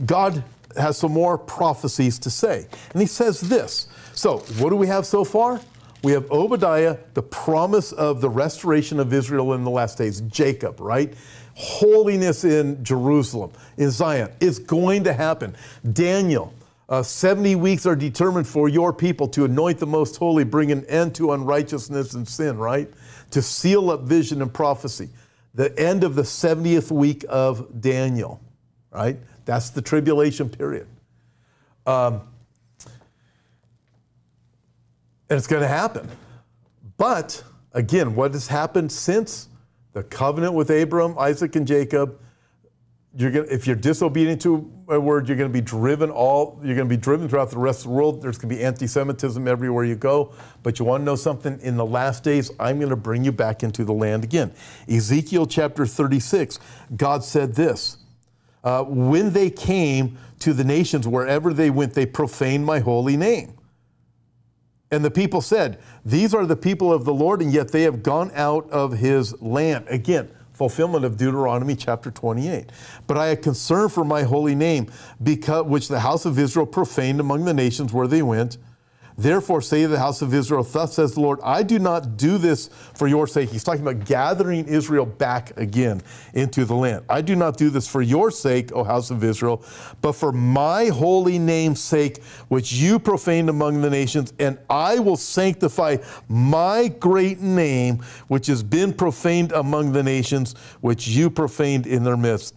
God 0.05 0.43
has 0.77 0.99
some 0.99 1.13
more 1.13 1.39
prophecies 1.39 2.19
to 2.21 2.31
say. 2.31 2.67
And 2.93 3.01
he 3.01 3.07
says 3.07 3.41
this. 3.41 3.89
So, 4.15 4.39
what 4.59 4.71
do 4.71 4.77
we 4.77 4.87
have 4.87 5.07
so 5.07 5.25
far? 5.25 5.61
We 6.03 6.13
have 6.13 6.31
Obadiah, 6.31 6.97
the 7.15 7.23
promise 7.23 7.93
of 7.93 8.21
the 8.21 8.31
restoration 8.31 9.01
of 9.01 9.13
Israel 9.13 9.53
in 9.53 9.65
the 9.65 9.71
last 9.71 9.99
days, 9.99 10.23
Jacob, 10.23 10.81
right? 10.81 11.13
Holiness 11.55 12.45
in 12.45 12.83
Jerusalem, 12.83 13.53
in 13.77 13.91
Zion. 13.91 14.31
It's 14.41 14.59
going 14.59 15.05
to 15.05 15.13
happen. 15.13 15.55
Daniel, 15.93 16.55
uh, 16.89 17.03
70 17.03 17.55
weeks 17.57 17.85
are 17.85 17.97
determined 17.97 18.49
for 18.49 18.69
your 18.69 18.93
people 18.93 19.29
to 19.29 19.45
anoint 19.45 19.79
the 19.79 19.87
most 19.87 20.17
holy, 20.17 20.43
bring 20.43 20.73
an 20.73 20.87
end 20.87 21.15
to 21.17 21.33
unrighteousness 21.33 22.15
and 22.15 22.27
sin, 22.27 22.57
right? 22.57 22.91
To 23.31 23.43
seal 23.43 23.91
up 23.91 24.03
vision 24.03 24.43
and 24.43 24.53
prophecy. 24.53 25.09
The 25.55 25.77
end 25.79 26.05
of 26.05 26.15
the 26.15 26.23
70th 26.23 26.91
week 26.91 27.25
of 27.29 27.81
Daniel, 27.81 28.41
right? 28.91 29.19
That's 29.45 29.71
the 29.71 29.83
tribulation 29.83 30.49
period. 30.49 30.87
Um, 31.87 32.23
and 35.29 35.37
it's 35.39 35.47
going 35.47 35.63
to 35.63 35.69
happen. 35.69 36.09
But 36.97 37.43
again, 37.73 38.15
what 38.15 38.33
has 38.33 38.49
happened 38.49 38.93
since 38.93 39.49
the 39.93 40.03
covenant 40.03 40.55
with 40.55 40.71
Abram, 40.71 41.17
Isaac, 41.19 41.57
and 41.57 41.67
Jacob? 41.67 42.19
You're 43.17 43.31
gonna, 43.31 43.47
if 43.47 43.67
you're 43.67 43.77
disobedient 43.77 44.43
to 44.43 44.71
word, 44.99 45.29
you're 45.29 45.37
going 45.37 45.51
to 45.51 45.53
be 45.53 45.61
driven 45.61 46.11
all. 46.11 46.59
You're 46.63 46.75
going 46.75 46.89
to 46.89 46.95
be 46.95 47.01
driven 47.01 47.29
throughout 47.29 47.51
the 47.51 47.59
rest 47.59 47.81
of 47.81 47.85
the 47.85 47.91
world. 47.91 48.23
There's 48.23 48.39
going 48.39 48.51
to 48.51 48.57
be 48.57 48.65
anti-Semitism 48.65 49.47
everywhere 49.47 49.85
you 49.85 49.97
go. 49.97 50.33
But 50.63 50.79
you 50.79 50.85
want 50.85 51.03
to 51.03 51.05
know 51.05 51.17
something? 51.17 51.61
In 51.61 51.77
the 51.77 51.87
last 51.87 52.25
days, 52.25 52.51
I'm 52.59 52.79
going 52.79 52.91
to 52.91 52.97
bring 52.97 53.25
you 53.25 53.33
back 53.33 53.63
into 53.63 53.85
the 53.85 53.93
land 53.93 54.25
again. 54.25 54.53
Ezekiel 54.89 55.47
chapter 55.47 55.87
36. 55.87 56.59
God 56.97 57.25
said 57.25 57.55
this: 57.55 57.99
uh, 58.65 58.85
When 58.85 59.33
they 59.33 59.51
came 59.51 60.19
to 60.41 60.53
the 60.53 60.65
nations, 60.65 61.07
wherever 61.07 61.53
they 61.53 61.71
went, 61.71 61.95
they 61.95 62.07
profaned 62.07 62.65
my 62.65 62.81
holy 62.81 63.17
name. 63.17 63.55
And 64.91 65.05
the 65.05 65.11
people 65.11 65.41
said, 65.41 65.79
These 66.05 66.35
are 66.35 66.47
the 66.47 66.57
people 66.57 66.93
of 66.93 67.05
the 67.05 67.15
Lord, 67.15 67.41
and 67.41 67.53
yet 67.53 67.71
they 67.71 67.83
have 67.83 68.03
gone 68.03 68.31
out 68.35 68.69
of 68.71 68.99
his 68.99 69.41
land. 69.41 69.87
Again, 69.89 70.31
fulfillment 70.61 71.07
of 71.07 71.17
Deuteronomy 71.17 71.75
chapter 71.75 72.11
28. 72.11 72.71
But 73.07 73.17
I 73.17 73.29
had 73.29 73.41
concern 73.41 73.89
for 73.89 74.05
my 74.05 74.25
holy 74.25 74.55
name, 74.55 74.93
because, 75.23 75.65
which 75.65 75.89
the 75.89 76.01
house 76.01 76.27
of 76.27 76.39
Israel 76.39 76.67
profaned 76.67 77.19
among 77.19 77.47
the 77.47 77.55
nations 77.55 77.95
where 77.95 78.07
they 78.07 78.21
went. 78.21 78.59
Therefore, 79.21 79.61
say 79.61 79.83
to 79.83 79.89
the 79.89 79.99
house 79.99 80.23
of 80.23 80.33
Israel, 80.33 80.63
Thus 80.63 80.95
says 80.95 81.13
the 81.13 81.21
Lord, 81.21 81.41
I 81.45 81.63
do 81.63 81.79
not 81.79 82.17
do 82.17 82.39
this 82.39 82.69
for 82.95 83.07
your 83.07 83.27
sake. 83.27 83.51
He's 83.51 83.63
talking 83.63 83.87
about 83.87 84.07
gathering 84.07 84.67
Israel 84.67 85.05
back 85.05 85.55
again 85.59 86.01
into 86.33 86.65
the 86.65 86.75
land. 86.75 87.05
I 87.07 87.21
do 87.21 87.37
not 87.37 87.59
do 87.59 87.69
this 87.69 87.87
for 87.87 88.01
your 88.01 88.31
sake, 88.31 88.73
O 88.73 88.83
house 88.83 89.11
of 89.11 89.23
Israel, 89.23 89.63
but 90.01 90.13
for 90.13 90.33
my 90.33 90.87
holy 90.87 91.39
name's 91.39 91.81
sake, 91.81 92.23
which 92.49 92.73
you 92.73 92.99
profaned 92.99 93.51
among 93.51 93.83
the 93.83 93.91
nations, 93.91 94.33
and 94.39 94.59
I 94.71 94.99
will 95.01 95.19
sanctify 95.19 95.99
my 96.31 96.89
great 96.89 97.41
name, 97.41 97.99
which 98.29 98.47
has 98.47 98.63
been 98.63 98.95
profaned 98.95 99.53
among 99.53 99.93
the 99.93 100.03
nations, 100.03 100.55
which 100.81 101.07
you 101.07 101.29
profaned 101.29 101.87
in 101.87 102.05
their 102.05 102.17
midst. 102.17 102.55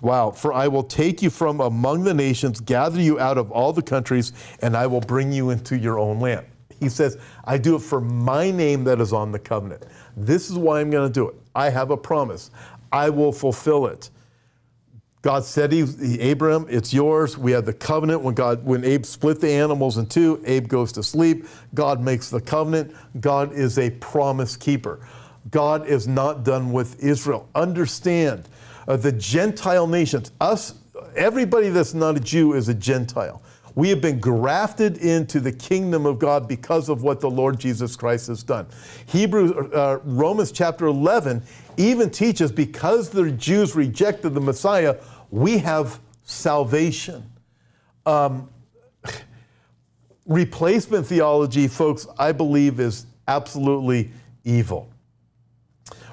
Wow. 0.00 0.30
For 0.32 0.52
I 0.52 0.68
will 0.68 0.82
take 0.82 1.22
you 1.22 1.30
from 1.30 1.60
among 1.60 2.04
the 2.04 2.14
nations, 2.14 2.60
gather 2.60 3.00
you 3.00 3.20
out 3.20 3.38
of 3.38 3.50
all 3.52 3.72
the 3.72 3.82
countries, 3.82 4.32
and 4.60 4.76
I 4.76 4.86
will 4.86 5.00
bring 5.00 5.32
you 5.32 5.50
into 5.50 5.78
your 5.78 5.98
own 5.98 6.18
land. 6.18 6.46
He 6.80 6.88
says, 6.88 7.16
I 7.44 7.58
do 7.58 7.76
it 7.76 7.82
for 7.82 8.00
my 8.00 8.50
name 8.50 8.82
that 8.84 9.00
is 9.00 9.12
on 9.12 9.30
the 9.30 9.38
covenant. 9.38 9.86
This 10.16 10.50
is 10.50 10.58
why 10.58 10.80
I'm 10.80 10.90
going 10.90 11.08
to 11.08 11.12
do 11.12 11.28
it. 11.28 11.36
I 11.54 11.70
have 11.70 11.90
a 11.90 11.96
promise. 11.96 12.50
I 12.90 13.10
will 13.10 13.32
fulfill 13.32 13.86
it. 13.86 14.10
God 15.22 15.44
said, 15.44 15.70
he, 15.70 16.20
Abraham, 16.20 16.66
it's 16.68 16.92
yours. 16.92 17.38
We 17.38 17.52
have 17.52 17.64
the 17.64 17.72
covenant. 17.72 18.22
When 18.22 18.34
God, 18.34 18.64
when 18.64 18.84
Abe 18.84 19.06
split 19.06 19.40
the 19.40 19.50
animals 19.50 19.96
in 19.96 20.06
two, 20.06 20.42
Abe 20.44 20.66
goes 20.66 20.90
to 20.92 21.04
sleep. 21.04 21.46
God 21.74 22.00
makes 22.00 22.28
the 22.28 22.40
covenant. 22.40 22.92
God 23.20 23.52
is 23.52 23.78
a 23.78 23.90
promise 23.90 24.56
keeper. 24.56 25.06
God 25.52 25.86
is 25.86 26.08
not 26.08 26.42
done 26.42 26.72
with 26.72 27.00
Israel. 27.00 27.48
Understand, 27.54 28.48
uh, 28.88 28.96
the 28.96 29.12
Gentile 29.12 29.86
nations, 29.86 30.32
us, 30.40 30.74
everybody 31.16 31.68
that's 31.68 31.94
not 31.94 32.16
a 32.16 32.20
Jew 32.20 32.54
is 32.54 32.68
a 32.68 32.74
Gentile. 32.74 33.42
We 33.74 33.88
have 33.88 34.00
been 34.00 34.20
grafted 34.20 34.98
into 34.98 35.40
the 35.40 35.52
kingdom 35.52 36.04
of 36.04 36.18
God 36.18 36.46
because 36.46 36.88
of 36.88 37.02
what 37.02 37.20
the 37.20 37.30
Lord 37.30 37.58
Jesus 37.58 37.96
Christ 37.96 38.26
has 38.26 38.42
done. 38.42 38.66
Hebrews, 39.06 39.52
uh, 39.72 39.98
Romans 40.04 40.52
chapter 40.52 40.86
11 40.86 41.42
even 41.78 42.10
teaches 42.10 42.52
because 42.52 43.08
the 43.08 43.30
Jews 43.32 43.74
rejected 43.74 44.34
the 44.34 44.40
Messiah, 44.40 44.96
we 45.30 45.58
have 45.58 46.00
salvation. 46.24 47.24
Um, 48.04 48.50
replacement 50.26 51.06
theology, 51.06 51.66
folks, 51.66 52.06
I 52.18 52.32
believe 52.32 52.78
is 52.78 53.06
absolutely 53.26 54.10
evil. 54.44 54.90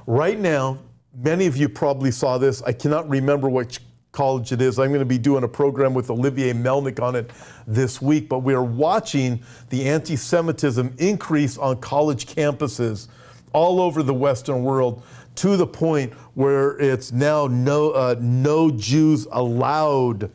Right 0.08 0.40
now, 0.40 0.80
Many 1.16 1.48
of 1.48 1.58
you 1.58 1.70
probably 1.70 2.12
saw 2.12 2.38
this. 2.38 2.62
I 2.64 2.72
cannot 2.72 3.10
remember 3.10 3.50
which 3.50 3.80
college 4.12 4.52
it 4.52 4.62
is. 4.62 4.80
I'm 4.80 4.90
going 4.90 5.00
to 5.00 5.06
be 5.06 5.18
doing 5.18 5.44
a 5.44 5.48
program 5.48 5.94
with 5.94 6.10
Olivier 6.10 6.54
Melnick 6.54 7.02
on 7.02 7.16
it 7.16 7.32
this 7.68 8.02
week, 8.02 8.30
but 8.30 8.40
we 8.40 8.54
are 8.54 8.64
watching 8.64 9.44
the 9.70 9.88
anti 9.88 10.16
Semitism 10.16 10.96
increase 10.98 11.58
on 11.58 11.80
college 11.80 12.26
campuses 12.26 13.08
all 13.54 13.82
over 13.82 14.04
the 14.04 14.14
Western 14.14 14.64
world 14.64 15.04
to 15.36 15.58
the 15.58 15.68
point 15.68 16.14
where 16.34 16.78
it's 16.80 17.12
now 17.12 17.48
no, 17.48 17.92
uh, 17.92 18.16
no 18.20 18.70
Jews 18.72 19.28
allowed 19.32 20.32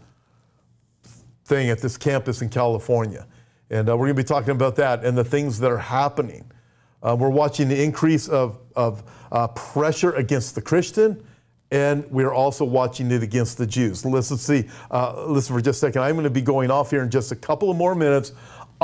thing 1.45 1.69
at 1.69 1.79
this 1.79 1.97
campus 1.97 2.43
in 2.43 2.49
California. 2.49 3.27
And 3.71 3.89
uh, 3.89 3.97
we're 3.97 4.07
going 4.07 4.17
to 4.17 4.23
be 4.23 4.27
talking 4.27 4.51
about 4.51 4.77
that 4.77 5.05
and 5.05 5.17
the 5.17 5.25
things 5.25 5.59
that 5.61 5.71
are 5.71 5.79
happening. 5.79 6.51
Uh, 7.03 7.17
we're 7.19 7.29
watching 7.29 7.69
the 7.69 7.83
increase 7.83 8.29
of, 8.29 8.59
of 8.77 9.03
uh, 9.33 9.49
pressure 9.49 10.13
against 10.13 10.55
the 10.55 10.63
Christian 10.63 11.23
and 11.75 12.09
we're 12.09 12.33
also 12.33 12.65
watching 12.65 13.11
it 13.11 13.23
against 13.25 13.59
the 13.59 13.67
Jews. 13.67 14.05
Listen, 14.05 14.37
see, 14.37 14.69
uh, 14.93 15.27
listen 15.27 15.57
for 15.57 15.61
just 15.61 15.79
a 15.79 15.87
second. 15.87 16.03
I'm 16.03 16.13
going 16.15 16.23
to 16.23 16.31
be 16.31 16.41
going 16.41 16.71
off 16.71 16.91
here 16.91 17.03
in 17.03 17.11
just 17.11 17.33
a 17.33 17.37
couple 17.37 17.69
of 17.69 17.77
more 17.77 17.97
minutes 17.97 18.33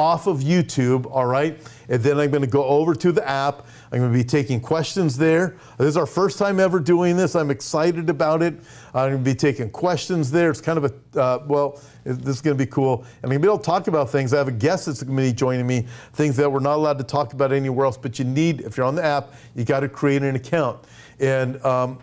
off 0.01 0.27
of 0.27 0.39
YouTube, 0.39 1.07
all 1.13 1.27
right? 1.27 1.61
And 1.91 2.03
then 2.03 2.19
I'm 2.19 2.31
going 2.31 2.41
to 2.41 2.49
go 2.49 2.65
over 2.65 2.95
to 2.95 3.13
the 3.13 3.29
app. 3.29 3.67
I'm 3.93 3.99
going 3.99 4.11
to 4.11 4.19
be 4.19 4.25
taking 4.25 4.59
questions 4.59 5.19
there. 5.19 5.59
This 5.77 5.89
is 5.89 5.97
our 5.99 6.07
first 6.07 6.39
time 6.39 6.59
ever 6.59 6.81
doing 6.81 7.19
this. 7.19 7.37
I'm 7.37 7.51
excited 7.51 8.09
about 8.09 8.41
it. 8.41 8.55
I'm 8.95 9.11
going 9.11 9.23
to 9.23 9.31
be 9.31 9.35
taking 9.35 9.69
questions 9.69 10.31
there. 10.31 10.49
It's 10.49 10.63
kind 10.63 10.83
of 10.83 10.87
a, 10.87 11.21
uh, 11.21 11.45
well, 11.47 11.83
this 12.05 12.37
is 12.37 12.41
going 12.41 12.57
to 12.57 12.65
be 12.65 12.71
cool. 12.71 13.01
And 13.23 13.25
I'm 13.25 13.29
going 13.29 13.43
to 13.43 13.47
be 13.47 13.49
able 13.49 13.59
to 13.59 13.65
talk 13.65 13.89
about 13.89 14.09
things. 14.09 14.33
I 14.33 14.39
have 14.39 14.49
a 14.49 14.53
guest 14.53 14.87
that's 14.87 15.03
going 15.03 15.19
to 15.19 15.23
be 15.23 15.35
joining 15.35 15.67
me, 15.67 15.87
things 16.15 16.35
that 16.39 16.51
we're 16.51 16.61
not 16.61 16.77
allowed 16.77 16.97
to 16.97 17.05
talk 17.05 17.35
about 17.35 17.53
anywhere 17.53 17.85
else, 17.85 17.99
but 17.99 18.19
you 18.19 18.25
need, 18.25 18.63
if 18.63 18.79
you're 18.79 18.87
on 18.87 18.95
the 18.95 19.05
app, 19.05 19.35
you 19.55 19.67
got 19.67 19.81
to 19.81 19.89
create 19.91 20.23
an 20.23 20.35
account. 20.35 20.83
And 21.19 21.63
um, 21.63 21.99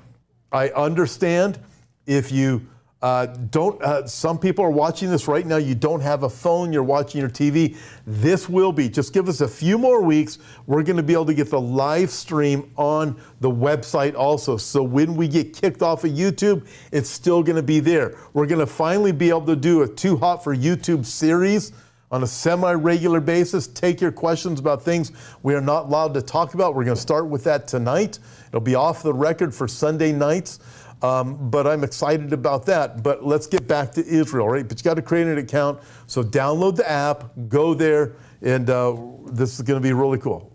I 0.52 0.70
understand 0.70 1.58
if 2.06 2.32
you 2.32 2.68
uh, 3.00 3.28
don't, 3.28 3.80
uh, 3.84 4.08
some 4.08 4.40
people 4.40 4.66
are 4.66 4.72
watching 4.72 5.12
this 5.12 5.28
right 5.28 5.46
now. 5.46 5.58
You 5.58 5.76
don't 5.76 6.02
have 6.02 6.24
a 6.24 6.30
phone, 6.30 6.74
you're 6.74 6.82
watching 6.82 7.22
your 7.22 7.30
TV. 7.30 7.78
This 8.08 8.50
will 8.50 8.72
be, 8.72 8.90
just 8.90 9.14
give 9.14 9.30
us 9.30 9.42
a 9.42 9.48
few 9.48 9.78
more 9.78 10.02
weeks. 10.02 10.40
We're 10.66 10.82
going 10.82 10.98
to 10.98 11.04
be 11.04 11.14
able 11.14 11.28
to 11.28 11.36
get 11.36 11.52
the 11.52 11.62
live 11.62 12.10
stream 12.10 12.72
on 12.76 13.22
the 13.40 13.52
website 13.52 14.16
also. 14.16 14.58
So 14.58 14.82
when 14.82 15.16
we 15.16 15.28
get 15.28 15.54
kicked 15.54 15.84
off 15.84 16.06
of 16.06 16.12
YouTube, 16.12 16.68
it's 16.92 17.10
still 17.10 17.44
going 17.44 17.56
to 17.56 17.64
be 17.64 17.80
there. 17.80 18.18
We're 18.34 18.48
going 18.48 18.60
to 18.60 18.68
finally 18.68 19.12
be 19.12 19.30
able 19.30 19.46
to 19.46 19.56
do 19.56 19.84
a 19.84 19.88
Too 19.88 20.18
Hot 20.18 20.44
for 20.44 20.56
YouTube 20.56 21.06
series 21.06 21.74
on 22.10 22.24
a 22.24 22.28
semi 22.28 22.72
regular 22.74 23.20
basis. 23.20 23.68
Take 23.68 24.02
your 24.02 24.12
questions 24.12 24.60
about 24.60 24.82
things 24.82 25.12
we 25.44 25.54
are 25.54 25.62
not 25.62 25.86
allowed 25.86 26.14
to 26.16 26.22
talk 26.22 26.56
about. 26.56 26.74
We're 26.74 26.86
going 26.86 26.96
to 26.96 27.02
start 27.02 27.28
with 27.28 27.44
that 27.44 27.68
tonight. 27.68 28.18
It'll 28.48 28.62
be 28.62 28.76
off 28.76 29.04
the 29.04 29.14
record 29.14 29.54
for 29.54 29.68
Sunday 29.68 30.12
nights. 30.12 30.60
Um, 31.02 31.50
but 31.50 31.68
I'm 31.68 31.84
excited 31.84 32.34
about 32.34 32.66
that. 32.66 33.04
But 33.04 33.26
let's 33.26 33.48
get 33.48 33.68
back 33.68 33.92
to 33.94 34.06
Israel, 34.06 34.48
right? 34.50 34.68
But 34.68 34.80
you 34.80 34.84
got 34.84 34.96
to 34.96 35.02
create 35.02 35.28
an 35.28 35.38
account. 35.38 35.80
So 36.08 36.24
download 36.24 36.76
the 36.76 36.90
app, 36.90 37.32
go 37.50 37.74
there, 37.74 38.14
and 38.42 38.70
uh, 38.70 38.96
this 39.28 39.56
is 39.56 39.62
going 39.62 39.82
to 39.82 39.88
be 39.88 39.94
really 39.94 40.18
cool. 40.18 40.52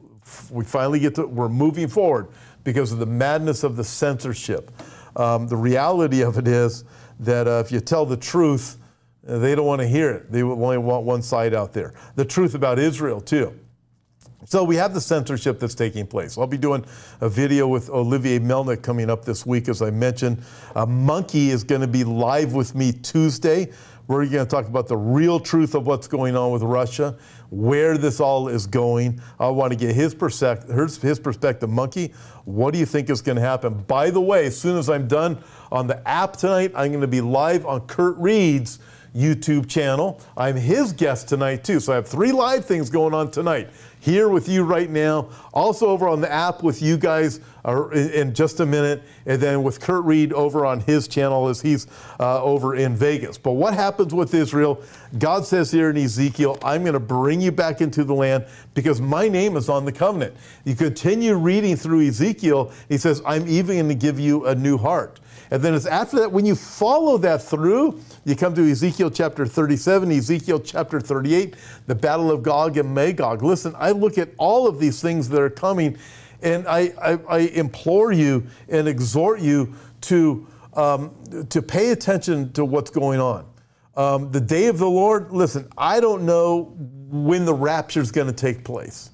We 0.50 0.64
finally 0.64 1.00
get 1.00 1.14
to, 1.16 1.26
we're 1.26 1.48
moving 1.48 1.88
forward 1.88 2.28
because 2.64 2.92
of 2.92 2.98
the 2.98 3.06
madness 3.06 3.64
of 3.64 3.76
the 3.76 3.84
censorship. 3.84 4.70
Um, 5.16 5.46
the 5.48 5.56
reality 5.56 6.22
of 6.22 6.38
it 6.38 6.48
is 6.48 6.84
that 7.20 7.46
uh, 7.46 7.62
if 7.64 7.70
you 7.70 7.80
tell 7.80 8.06
the 8.06 8.16
truth, 8.16 8.78
they 9.22 9.54
don't 9.54 9.66
want 9.66 9.80
to 9.80 9.86
hear 9.86 10.10
it. 10.10 10.32
They 10.32 10.42
only 10.42 10.78
want 10.78 11.04
one 11.04 11.22
side 11.22 11.54
out 11.54 11.72
there. 11.72 11.94
The 12.16 12.24
truth 12.24 12.54
about 12.54 12.78
Israel, 12.78 13.20
too. 13.20 13.58
So 14.44 14.64
we 14.64 14.74
have 14.76 14.92
the 14.92 15.00
censorship 15.00 15.60
that's 15.60 15.74
taking 15.74 16.06
place. 16.06 16.36
I'll 16.36 16.48
be 16.48 16.58
doing 16.58 16.84
a 17.20 17.28
video 17.28 17.68
with 17.68 17.88
Olivier 17.90 18.40
Melnick 18.40 18.82
coming 18.82 19.08
up 19.08 19.24
this 19.24 19.46
week, 19.46 19.68
as 19.68 19.82
I 19.82 19.90
mentioned. 19.90 20.42
Monkey 20.88 21.50
is 21.50 21.62
going 21.62 21.80
to 21.80 21.86
be 21.86 22.02
live 22.02 22.52
with 22.52 22.74
me 22.74 22.92
Tuesday. 22.92 23.70
We're 24.08 24.26
going 24.26 24.44
to 24.44 24.50
talk 24.50 24.66
about 24.66 24.88
the 24.88 24.96
real 24.96 25.38
truth 25.38 25.76
of 25.76 25.86
what's 25.86 26.08
going 26.08 26.36
on 26.36 26.50
with 26.50 26.62
Russia, 26.62 27.16
where 27.50 27.96
this 27.96 28.18
all 28.18 28.48
is 28.48 28.66
going. 28.66 29.20
I 29.38 29.48
want 29.48 29.72
to 29.72 29.78
get 29.78 29.94
his, 29.94 30.12
perspective. 30.12 30.74
his 31.00 31.20
perspective. 31.20 31.70
Monkey, 31.70 32.12
what 32.44 32.72
do 32.72 32.80
you 32.80 32.86
think 32.86 33.10
is 33.10 33.22
going 33.22 33.36
to 33.36 33.42
happen? 33.42 33.74
By 33.84 34.10
the 34.10 34.20
way, 34.20 34.46
as 34.46 34.60
soon 34.60 34.76
as 34.76 34.90
I'm 34.90 35.06
done 35.06 35.38
on 35.70 35.86
the 35.86 36.06
app 36.06 36.36
tonight, 36.36 36.72
I'm 36.74 36.90
going 36.90 37.00
to 37.00 37.06
be 37.06 37.20
live 37.20 37.64
on 37.64 37.86
Kurt 37.86 38.16
Reed's 38.18 38.80
YouTube 39.14 39.68
channel. 39.68 40.20
I'm 40.36 40.56
his 40.56 40.92
guest 40.92 41.28
tonight, 41.28 41.64
too. 41.64 41.80
So 41.80 41.92
I 41.92 41.96
have 41.96 42.08
three 42.08 42.32
live 42.32 42.64
things 42.64 42.90
going 42.90 43.14
on 43.14 43.30
tonight 43.30 43.68
here 44.02 44.28
with 44.28 44.48
you 44.48 44.64
right 44.64 44.90
now, 44.90 45.28
also 45.54 45.86
over 45.86 46.08
on 46.08 46.20
the 46.20 46.30
app 46.30 46.64
with 46.64 46.82
you 46.82 46.96
guys 46.96 47.38
uh, 47.64 47.88
in 47.90 48.34
just 48.34 48.58
a 48.58 48.66
minute, 48.66 49.00
and 49.26 49.40
then 49.40 49.62
with 49.62 49.80
Kurt 49.80 50.04
Reed 50.04 50.32
over 50.32 50.66
on 50.66 50.80
his 50.80 51.06
channel 51.06 51.46
as 51.46 51.60
he's 51.60 51.86
uh, 52.18 52.42
over 52.42 52.74
in 52.74 52.96
Vegas. 52.96 53.38
But 53.38 53.52
what 53.52 53.74
happens 53.74 54.12
with 54.12 54.34
Israel? 54.34 54.82
God 55.20 55.46
says 55.46 55.70
here 55.70 55.88
in 55.90 55.96
Ezekiel, 55.96 56.58
I'm 56.64 56.82
going 56.82 56.94
to 56.94 57.00
bring 57.00 57.40
you 57.40 57.52
back 57.52 57.80
into 57.80 58.02
the 58.02 58.12
land 58.12 58.44
because 58.74 59.00
my 59.00 59.28
name 59.28 59.56
is 59.56 59.68
on 59.68 59.84
the 59.84 59.92
covenant. 59.92 60.34
You 60.64 60.74
continue 60.74 61.34
reading 61.36 61.76
through 61.76 62.04
Ezekiel, 62.08 62.72
he 62.88 62.98
says, 62.98 63.22
I'm 63.24 63.46
even 63.46 63.76
going 63.76 63.88
to 63.88 63.94
give 63.94 64.18
you 64.18 64.46
a 64.46 64.54
new 64.56 64.76
heart. 64.78 65.20
And 65.52 65.62
then 65.62 65.74
it's 65.74 65.84
after 65.84 66.18
that, 66.20 66.32
when 66.32 66.46
you 66.46 66.54
follow 66.54 67.18
that 67.18 67.42
through, 67.42 68.00
you 68.24 68.34
come 68.34 68.54
to 68.54 68.70
Ezekiel 68.70 69.10
chapter 69.10 69.44
37, 69.44 70.10
Ezekiel 70.10 70.58
chapter 70.58 70.98
38, 70.98 71.56
the 71.86 71.94
battle 71.94 72.30
of 72.30 72.42
Gog 72.42 72.78
and 72.78 72.94
Magog. 72.94 73.42
Listen, 73.42 73.74
I 73.76 73.90
look 73.90 74.16
at 74.16 74.30
all 74.38 74.66
of 74.66 74.78
these 74.78 75.02
things 75.02 75.28
that 75.28 75.42
are 75.42 75.50
coming, 75.50 75.98
and 76.40 76.66
I, 76.66 76.94
I, 77.02 77.18
I 77.28 77.38
implore 77.40 78.12
you 78.12 78.46
and 78.70 78.88
exhort 78.88 79.40
you 79.40 79.74
to, 80.02 80.46
um, 80.72 81.14
to 81.50 81.60
pay 81.60 81.90
attention 81.90 82.50
to 82.54 82.64
what's 82.64 82.90
going 82.90 83.20
on. 83.20 83.44
Um, 83.94 84.30
the 84.30 84.40
day 84.40 84.68
of 84.68 84.78
the 84.78 84.88
Lord, 84.88 85.32
listen, 85.32 85.68
I 85.76 86.00
don't 86.00 86.24
know 86.24 86.74
when 87.10 87.44
the 87.44 87.52
rapture 87.52 88.00
is 88.00 88.10
going 88.10 88.26
to 88.28 88.32
take 88.32 88.64
place. 88.64 89.10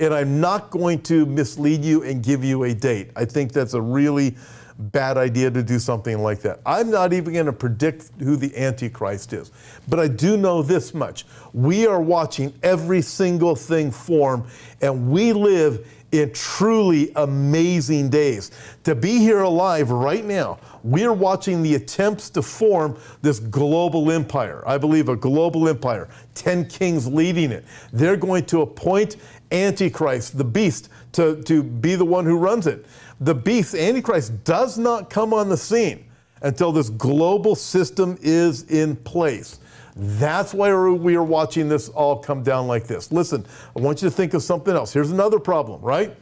And 0.00 0.12
I'm 0.12 0.40
not 0.40 0.70
going 0.70 1.02
to 1.02 1.24
mislead 1.24 1.84
you 1.84 2.02
and 2.02 2.20
give 2.20 2.42
you 2.42 2.64
a 2.64 2.74
date. 2.74 3.10
I 3.14 3.24
think 3.24 3.52
that's 3.52 3.74
a 3.74 3.80
really 3.80 4.36
bad 4.78 5.16
idea 5.16 5.50
to 5.50 5.62
do 5.62 5.78
something 5.78 6.22
like 6.22 6.40
that. 6.42 6.60
I'm 6.64 6.90
not 6.90 7.12
even 7.12 7.34
going 7.34 7.46
to 7.46 7.52
predict 7.52 8.10
who 8.20 8.36
the 8.36 8.56
Antichrist 8.56 9.32
is. 9.32 9.50
But 9.88 9.98
I 9.98 10.08
do 10.08 10.36
know 10.36 10.62
this 10.62 10.94
much. 10.94 11.26
We 11.52 11.86
are 11.86 12.00
watching 12.00 12.54
every 12.62 13.02
single 13.02 13.56
thing 13.56 13.90
form, 13.90 14.46
and 14.80 15.10
we 15.10 15.32
live 15.32 15.86
in 16.12 16.32
truly 16.32 17.12
amazing 17.16 18.08
days. 18.08 18.50
To 18.84 18.94
be 18.94 19.18
here 19.18 19.40
alive 19.40 19.90
right 19.90 20.24
now, 20.24 20.58
we're 20.82 21.12
watching 21.12 21.62
the 21.62 21.74
attempts 21.74 22.30
to 22.30 22.42
form 22.42 22.96
this 23.20 23.40
global 23.40 24.10
empire. 24.10 24.62
I 24.66 24.78
believe 24.78 25.08
a 25.08 25.16
global 25.16 25.68
empire, 25.68 26.08
10 26.34 26.68
kings 26.68 27.06
leading 27.06 27.50
it. 27.50 27.64
They're 27.92 28.16
going 28.16 28.46
to 28.46 28.62
appoint 28.62 29.16
Antichrist, 29.50 30.38
the 30.38 30.44
beast, 30.44 30.88
to, 31.12 31.42
to 31.42 31.62
be 31.62 31.94
the 31.94 32.04
one 32.04 32.24
who 32.24 32.38
runs 32.38 32.66
it. 32.66 32.86
The 33.20 33.34
beast, 33.34 33.74
Antichrist, 33.74 34.44
does 34.44 34.78
not 34.78 35.10
come 35.10 35.34
on 35.34 35.48
the 35.48 35.56
scene 35.56 36.04
until 36.42 36.70
this 36.70 36.88
global 36.90 37.54
system 37.54 38.16
is 38.20 38.62
in 38.64 38.96
place. 38.96 39.58
That's 39.96 40.54
why 40.54 40.72
we 40.72 41.16
are 41.16 41.24
watching 41.24 41.68
this 41.68 41.88
all 41.88 42.18
come 42.18 42.44
down 42.44 42.68
like 42.68 42.86
this. 42.86 43.10
Listen, 43.10 43.44
I 43.76 43.80
want 43.80 44.00
you 44.00 44.08
to 44.08 44.14
think 44.14 44.34
of 44.34 44.44
something 44.44 44.72
else. 44.72 44.92
Here's 44.92 45.10
another 45.10 45.40
problem, 45.40 45.80
right? 45.82 46.16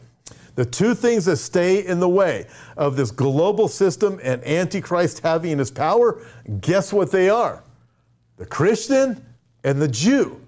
The 0.54 0.64
two 0.64 0.94
things 0.94 1.26
that 1.26 1.36
stay 1.36 1.84
in 1.84 2.00
the 2.00 2.08
way 2.08 2.46
of 2.78 2.96
this 2.96 3.10
global 3.10 3.68
system 3.68 4.18
and 4.22 4.42
Antichrist 4.46 5.20
having 5.20 5.58
his 5.58 5.70
power, 5.70 6.22
guess 6.62 6.94
what 6.94 7.10
they 7.10 7.28
are? 7.28 7.62
The 8.38 8.46
Christian 8.46 9.22
and 9.64 9.80
the 9.80 9.88
Jew. 9.88 10.40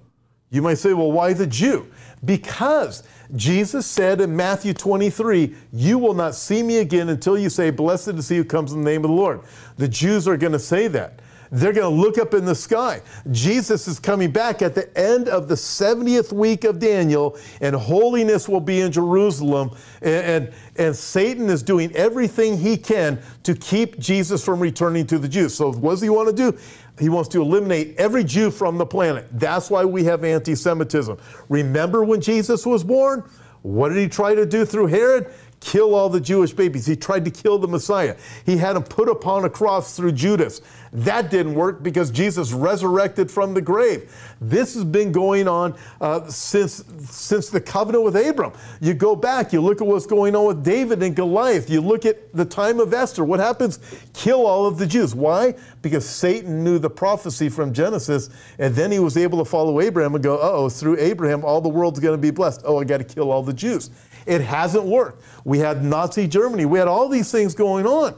You 0.48 0.62
might 0.62 0.78
say, 0.78 0.94
well, 0.94 1.12
why 1.12 1.34
the 1.34 1.46
Jew? 1.46 1.90
Because 2.24 3.02
Jesus 3.36 3.86
said 3.86 4.20
in 4.20 4.34
Matthew 4.34 4.72
23, 4.72 5.54
You 5.72 5.98
will 5.98 6.14
not 6.14 6.34
see 6.34 6.62
me 6.62 6.78
again 6.78 7.08
until 7.10 7.38
you 7.38 7.50
say, 7.50 7.70
Blessed 7.70 8.08
is 8.08 8.28
he 8.28 8.36
who 8.36 8.44
comes 8.44 8.72
in 8.72 8.82
the 8.82 8.90
name 8.90 9.04
of 9.04 9.10
the 9.10 9.16
Lord. 9.16 9.42
The 9.76 9.88
Jews 9.88 10.26
are 10.26 10.36
going 10.36 10.52
to 10.52 10.58
say 10.58 10.88
that. 10.88 11.20
They're 11.50 11.72
going 11.72 11.94
to 11.94 12.02
look 12.02 12.18
up 12.18 12.34
in 12.34 12.44
the 12.44 12.54
sky. 12.54 13.00
Jesus 13.30 13.88
is 13.88 13.98
coming 13.98 14.30
back 14.30 14.60
at 14.60 14.74
the 14.74 14.96
end 14.98 15.28
of 15.28 15.48
the 15.48 15.54
70th 15.54 16.32
week 16.32 16.64
of 16.64 16.78
Daniel, 16.78 17.38
and 17.60 17.74
holiness 17.74 18.48
will 18.48 18.60
be 18.60 18.80
in 18.80 18.92
Jerusalem. 18.92 19.70
And, 20.02 20.44
and, 20.44 20.54
and, 20.76 20.96
Satan 20.96 21.48
is 21.48 21.62
doing 21.62 21.94
everything 21.96 22.58
he 22.58 22.76
can 22.76 23.20
to 23.44 23.54
keep 23.54 23.98
Jesus 23.98 24.44
from 24.44 24.60
returning 24.60 25.06
to 25.06 25.18
the 25.18 25.28
Jews. 25.28 25.54
So, 25.54 25.72
what 25.72 25.92
does 25.92 26.02
he 26.02 26.10
want 26.10 26.28
to 26.28 26.34
do? 26.34 26.58
He 26.98 27.08
wants 27.08 27.28
to 27.30 27.42
eliminate 27.42 27.96
every 27.96 28.24
Jew 28.24 28.50
from 28.50 28.78
the 28.78 28.86
planet. 28.86 29.26
That's 29.32 29.70
why 29.70 29.84
we 29.84 30.04
have 30.04 30.24
anti 30.24 30.54
Semitism. 30.54 31.16
Remember 31.48 32.04
when 32.04 32.20
Jesus 32.20 32.66
was 32.66 32.84
born? 32.84 33.28
What 33.62 33.90
did 33.90 33.98
he 33.98 34.08
try 34.08 34.34
to 34.34 34.46
do 34.46 34.64
through 34.64 34.86
Herod? 34.86 35.32
Kill 35.60 35.94
all 35.94 36.08
the 36.08 36.20
Jewish 36.20 36.52
babies. 36.52 36.86
He 36.86 36.96
tried 36.96 37.24
to 37.24 37.30
kill 37.30 37.58
the 37.58 37.68
Messiah. 37.68 38.16
He 38.46 38.56
had 38.56 38.76
him 38.76 38.82
put 38.82 39.08
upon 39.08 39.44
a 39.44 39.50
cross 39.50 39.96
through 39.96 40.12
Judas. 40.12 40.60
That 40.92 41.30
didn't 41.30 41.54
work 41.54 41.82
because 41.82 42.10
Jesus 42.10 42.52
resurrected 42.52 43.30
from 43.30 43.52
the 43.54 43.60
grave. 43.60 44.10
This 44.40 44.74
has 44.74 44.84
been 44.84 45.12
going 45.12 45.46
on 45.46 45.74
uh, 46.00 46.26
since, 46.28 46.84
since 47.10 47.50
the 47.50 47.60
covenant 47.60 48.04
with 48.04 48.16
Abram. 48.16 48.52
You 48.80 48.94
go 48.94 49.14
back, 49.14 49.52
you 49.52 49.60
look 49.60 49.80
at 49.80 49.86
what's 49.86 50.06
going 50.06 50.34
on 50.34 50.46
with 50.46 50.64
David 50.64 51.02
and 51.02 51.14
Goliath. 51.14 51.68
You 51.68 51.80
look 51.80 52.06
at 52.06 52.32
the 52.34 52.44
time 52.44 52.80
of 52.80 52.94
Esther. 52.94 53.24
What 53.24 53.40
happens? 53.40 53.80
Kill 54.14 54.46
all 54.46 54.66
of 54.66 54.78
the 54.78 54.86
Jews. 54.86 55.14
Why? 55.14 55.54
Because 55.82 56.08
Satan 56.08 56.64
knew 56.64 56.78
the 56.78 56.90
prophecy 56.90 57.48
from 57.48 57.72
Genesis, 57.72 58.30
and 58.58 58.74
then 58.74 58.90
he 58.90 58.98
was 58.98 59.16
able 59.16 59.38
to 59.38 59.44
follow 59.44 59.80
Abraham 59.80 60.14
and 60.14 60.24
go, 60.24 60.38
oh, 60.40 60.68
through 60.68 60.98
Abraham, 60.98 61.44
all 61.44 61.60
the 61.60 61.68
world's 61.68 62.00
going 62.00 62.16
to 62.16 62.20
be 62.20 62.30
blessed. 62.30 62.62
Oh, 62.64 62.80
I 62.80 62.84
got 62.84 62.98
to 62.98 63.04
kill 63.04 63.30
all 63.30 63.42
the 63.42 63.52
Jews. 63.52 63.90
It 64.28 64.42
hasn't 64.42 64.84
worked. 64.84 65.22
We 65.44 65.58
had 65.58 65.82
Nazi 65.82 66.28
Germany. 66.28 66.66
We 66.66 66.78
had 66.78 66.86
all 66.86 67.08
these 67.08 67.32
things 67.32 67.54
going 67.54 67.86
on. 67.86 68.14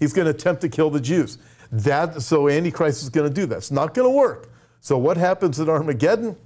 He's 0.00 0.12
going 0.12 0.24
to 0.26 0.32
attempt 0.32 0.60
to 0.62 0.68
kill 0.68 0.90
the 0.90 1.00
Jews. 1.00 1.38
That 1.70 2.20
so 2.20 2.48
Antichrist 2.48 3.02
is 3.02 3.08
going 3.08 3.28
to 3.28 3.34
do 3.34 3.46
that. 3.46 3.58
It's 3.58 3.70
not 3.70 3.94
going 3.94 4.06
to 4.06 4.14
work. 4.14 4.50
So 4.80 4.98
what 4.98 5.16
happens 5.16 5.60
at 5.60 5.68
Armageddon? 5.68 6.36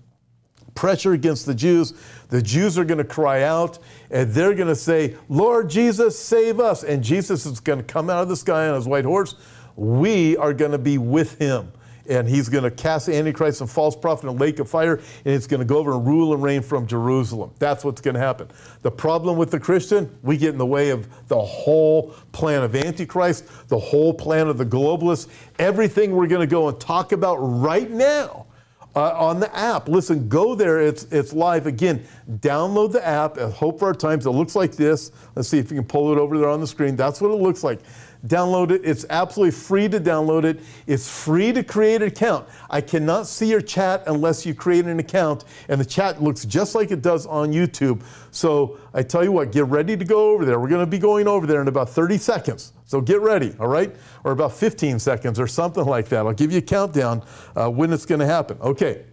Pressure 0.75 1.15
against 1.15 1.47
the 1.47 1.55
Jews. 1.55 1.95
The 2.29 2.43
Jews 2.43 2.79
are 2.79 2.85
going 2.85 2.99
to 2.99 3.05
cry 3.05 3.43
out 3.43 3.79
and 4.11 4.31
they're 4.33 4.55
going 4.55 4.69
to 4.69 4.77
say, 4.77 5.17
Lord 5.31 5.71
Jesus, 5.71 6.19
save 6.19 6.61
us. 6.61 6.85
And 6.85 7.03
Jesus 7.03 7.47
is 7.47 7.59
going 7.61 7.79
to 7.79 7.85
come 7.85 8.11
out 8.11 8.23
of 8.23 8.29
the 8.29 8.37
sky 8.37 8.69
on 8.69 8.75
his 8.75 8.87
white 8.87 9.07
horse. 9.07 9.35
We 9.77 10.37
are 10.37 10.53
going 10.53 10.73
to 10.73 10.79
be 10.79 10.99
with 10.99 11.39
him 11.39 11.73
and 12.09 12.29
he's 12.29 12.49
going 12.49 12.65
to 12.65 12.71
cast 12.71 13.07
the 13.07 13.15
Antichrist 13.15 13.61
and 13.61 13.71
false 13.71 13.97
prophet 13.97 14.29
in 14.29 14.37
a 14.37 14.39
lake 14.39 14.59
of 14.59 14.69
fire, 14.69 14.97
and 14.97 15.35
it's 15.35 15.47
going 15.47 15.61
to 15.61 15.67
go 15.67 15.79
over 15.79 15.93
and 15.93 16.07
rule 16.07 16.35
and 16.35 16.43
reign 16.43 16.63
from 16.63 16.87
Jerusalem. 16.87 17.53
That's 17.59 17.85
what's 17.85 18.01
going 18.01 18.15
to 18.15 18.21
happen. 18.21 18.49
The 18.83 18.91
problem 18.91 19.37
with 19.37 19.51
the 19.51 19.61
Christian, 19.61 20.17
we 20.23 20.37
get 20.37 20.51
in 20.51 20.59
the 20.59 20.67
way 20.67 20.91
of 20.91 21.09
the 21.29 21.41
whole 21.41 22.15
plan 22.33 22.63
of 22.63 22.75
Antichrist, 22.75 23.69
the 23.69 23.79
whole 23.79 24.15
plan 24.15 24.49
of 24.49 24.59
the 24.59 24.67
globalists, 24.67 25.29
everything 25.59 26.13
we're 26.13 26.27
going 26.27 26.41
to 26.41 26.51
go 26.51 26.69
and 26.69 26.79
talk 26.81 27.13
about 27.13 27.37
right 27.37 27.91
now. 27.91 28.47
Uh, 28.95 29.15
on 29.19 29.41
the 29.41 29.55
app. 29.55 29.89
Listen, 29.91 30.27
go 30.27 30.55
there. 30.55 30.81
It's 30.81 31.03
it's 31.13 31.35
live. 31.35 31.67
Again, 31.67 32.03
download 32.39 32.93
the 32.93 33.07
app 33.07 33.37
Hope 33.37 33.79
for 33.79 33.89
Our 33.89 33.93
Times. 33.93 34.25
It 34.25 34.31
looks 34.31 34.57
like 34.57 34.75
this. 34.75 35.13
Let's 35.35 35.49
see 35.51 35.59
if 35.59 35.71
you 35.71 35.77
can 35.77 35.85
pull 35.87 36.13
it 36.13 36.19
over 36.19 36.39
there 36.39 36.49
on 36.49 36.63
the 36.63 36.67
screen. 36.67 36.97
That's 36.97 37.21
what 37.21 37.31
it 37.31 37.35
looks 37.35 37.63
like 37.63 37.81
download 38.27 38.71
it. 38.71 38.83
It's 38.85 39.05
absolutely 39.11 39.53
free 39.53 39.89
to 39.89 40.01
download 40.01 40.45
it. 40.45 40.61
It's 40.87 41.09
free 41.09 41.53
to 41.53 41.63
create 41.63 42.03
an 42.03 42.09
account. 42.09 42.49
I 42.71 42.81
cannot 42.81 43.27
see 43.27 43.49
your 43.49 43.61
chat 43.61 44.03
unless 44.07 44.45
you 44.45 44.55
create 44.55 44.87
an 44.87 44.99
account, 44.99 45.45
and 45.69 45.81
the 45.81 45.85
chat 45.85 46.23
looks 46.23 46.45
just 46.45 46.75
like 46.75 46.91
it 46.91 47.03
does 47.03 47.27
on 47.27 47.53
YouTube. 47.53 48.03
So 48.31 48.79
I 48.95 49.03
tell 49.03 49.25
you 49.25 49.33
what, 49.33 49.53
get 49.53 49.67
ready 49.67 49.97
to 49.97 50.05
go 50.05 50.31
over 50.31 50.45
there. 50.45 50.61
We're 50.61 50.69
going 50.69 50.85
to 50.85 50.91
be 50.91 50.99
going 50.99 51.29
over 51.29 51.47
there 51.47 51.61
in 51.61 51.69
about 51.69 51.89
30 51.91 52.19
seconds. 52.19 52.73
So 52.85 53.01
get 53.01 53.21
ready, 53.21 53.55
all 53.59 53.69
right? 53.69 53.95
Or 54.25 54.33
about 54.33 54.53
15 54.53 54.99
seconds 54.99 55.41
or 55.41 55.47
something 55.47 55.85
like 55.85 56.09
that. 56.09 56.27
I'll 56.27 56.33
give 56.33 56.53
you 56.53 56.59
a 56.59 56.63
countdown 56.63 57.23
uh, 57.55 57.69
when 57.69 57.93
it's 57.93 58.07
going 58.07 58.21
to 58.21 58.27
happen. 58.27 58.59
Okay. 58.61 59.05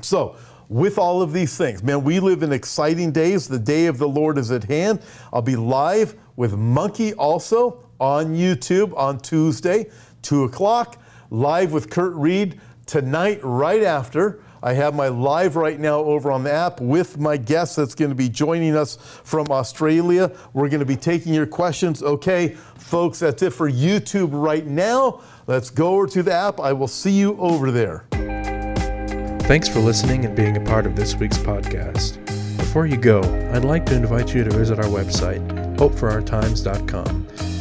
So, 0.00 0.36
with 0.68 0.98
all 0.98 1.20
of 1.20 1.32
these 1.32 1.56
things, 1.58 1.82
man, 1.82 2.04
we 2.04 2.20
live 2.20 2.42
in 2.42 2.52
exciting 2.52 3.12
days. 3.12 3.46
The 3.46 3.58
day 3.58 3.86
of 3.86 3.98
the 3.98 4.08
Lord 4.08 4.38
is 4.38 4.50
at 4.50 4.64
hand. 4.64 5.00
I'll 5.32 5.42
be 5.42 5.56
live 5.56 6.16
with 6.36 6.56
Monkey 6.56 7.12
also 7.14 7.83
on 8.04 8.34
YouTube 8.34 8.94
on 8.98 9.18
Tuesday, 9.18 9.90
2 10.20 10.44
o'clock, 10.44 11.00
live 11.30 11.72
with 11.72 11.88
Kurt 11.88 12.12
Reed 12.14 12.60
tonight, 12.84 13.40
right 13.42 13.82
after. 13.82 14.42
I 14.62 14.74
have 14.74 14.94
my 14.94 15.08
live 15.08 15.56
right 15.56 15.80
now 15.80 16.00
over 16.00 16.30
on 16.30 16.44
the 16.44 16.52
app 16.52 16.82
with 16.82 17.18
my 17.18 17.38
guest 17.38 17.76
that's 17.76 17.94
going 17.94 18.10
to 18.10 18.14
be 18.14 18.28
joining 18.28 18.76
us 18.76 18.96
from 19.24 19.46
Australia. 19.50 20.30
We're 20.52 20.68
going 20.68 20.80
to 20.80 20.86
be 20.86 20.96
taking 20.96 21.32
your 21.32 21.46
questions. 21.46 22.02
Okay, 22.02 22.48
folks, 22.76 23.20
that's 23.20 23.42
it 23.42 23.54
for 23.54 23.70
YouTube 23.70 24.30
right 24.32 24.66
now. 24.66 25.22
Let's 25.46 25.70
go 25.70 25.94
over 25.94 26.06
to 26.08 26.22
the 26.22 26.32
app. 26.32 26.60
I 26.60 26.74
will 26.74 26.88
see 26.88 27.12
you 27.12 27.38
over 27.38 27.70
there. 27.70 28.06
Thanks 29.46 29.66
for 29.66 29.80
listening 29.80 30.26
and 30.26 30.36
being 30.36 30.58
a 30.58 30.64
part 30.64 30.84
of 30.84 30.94
this 30.94 31.14
week's 31.14 31.38
podcast. 31.38 32.22
Before 32.58 32.86
you 32.86 32.98
go, 32.98 33.22
I'd 33.54 33.64
like 33.64 33.86
to 33.86 33.94
invite 33.94 34.34
you 34.34 34.44
to 34.44 34.50
visit 34.50 34.78
our 34.78 34.84
website, 34.84 35.46
hopeforourtimes.com 35.78 37.53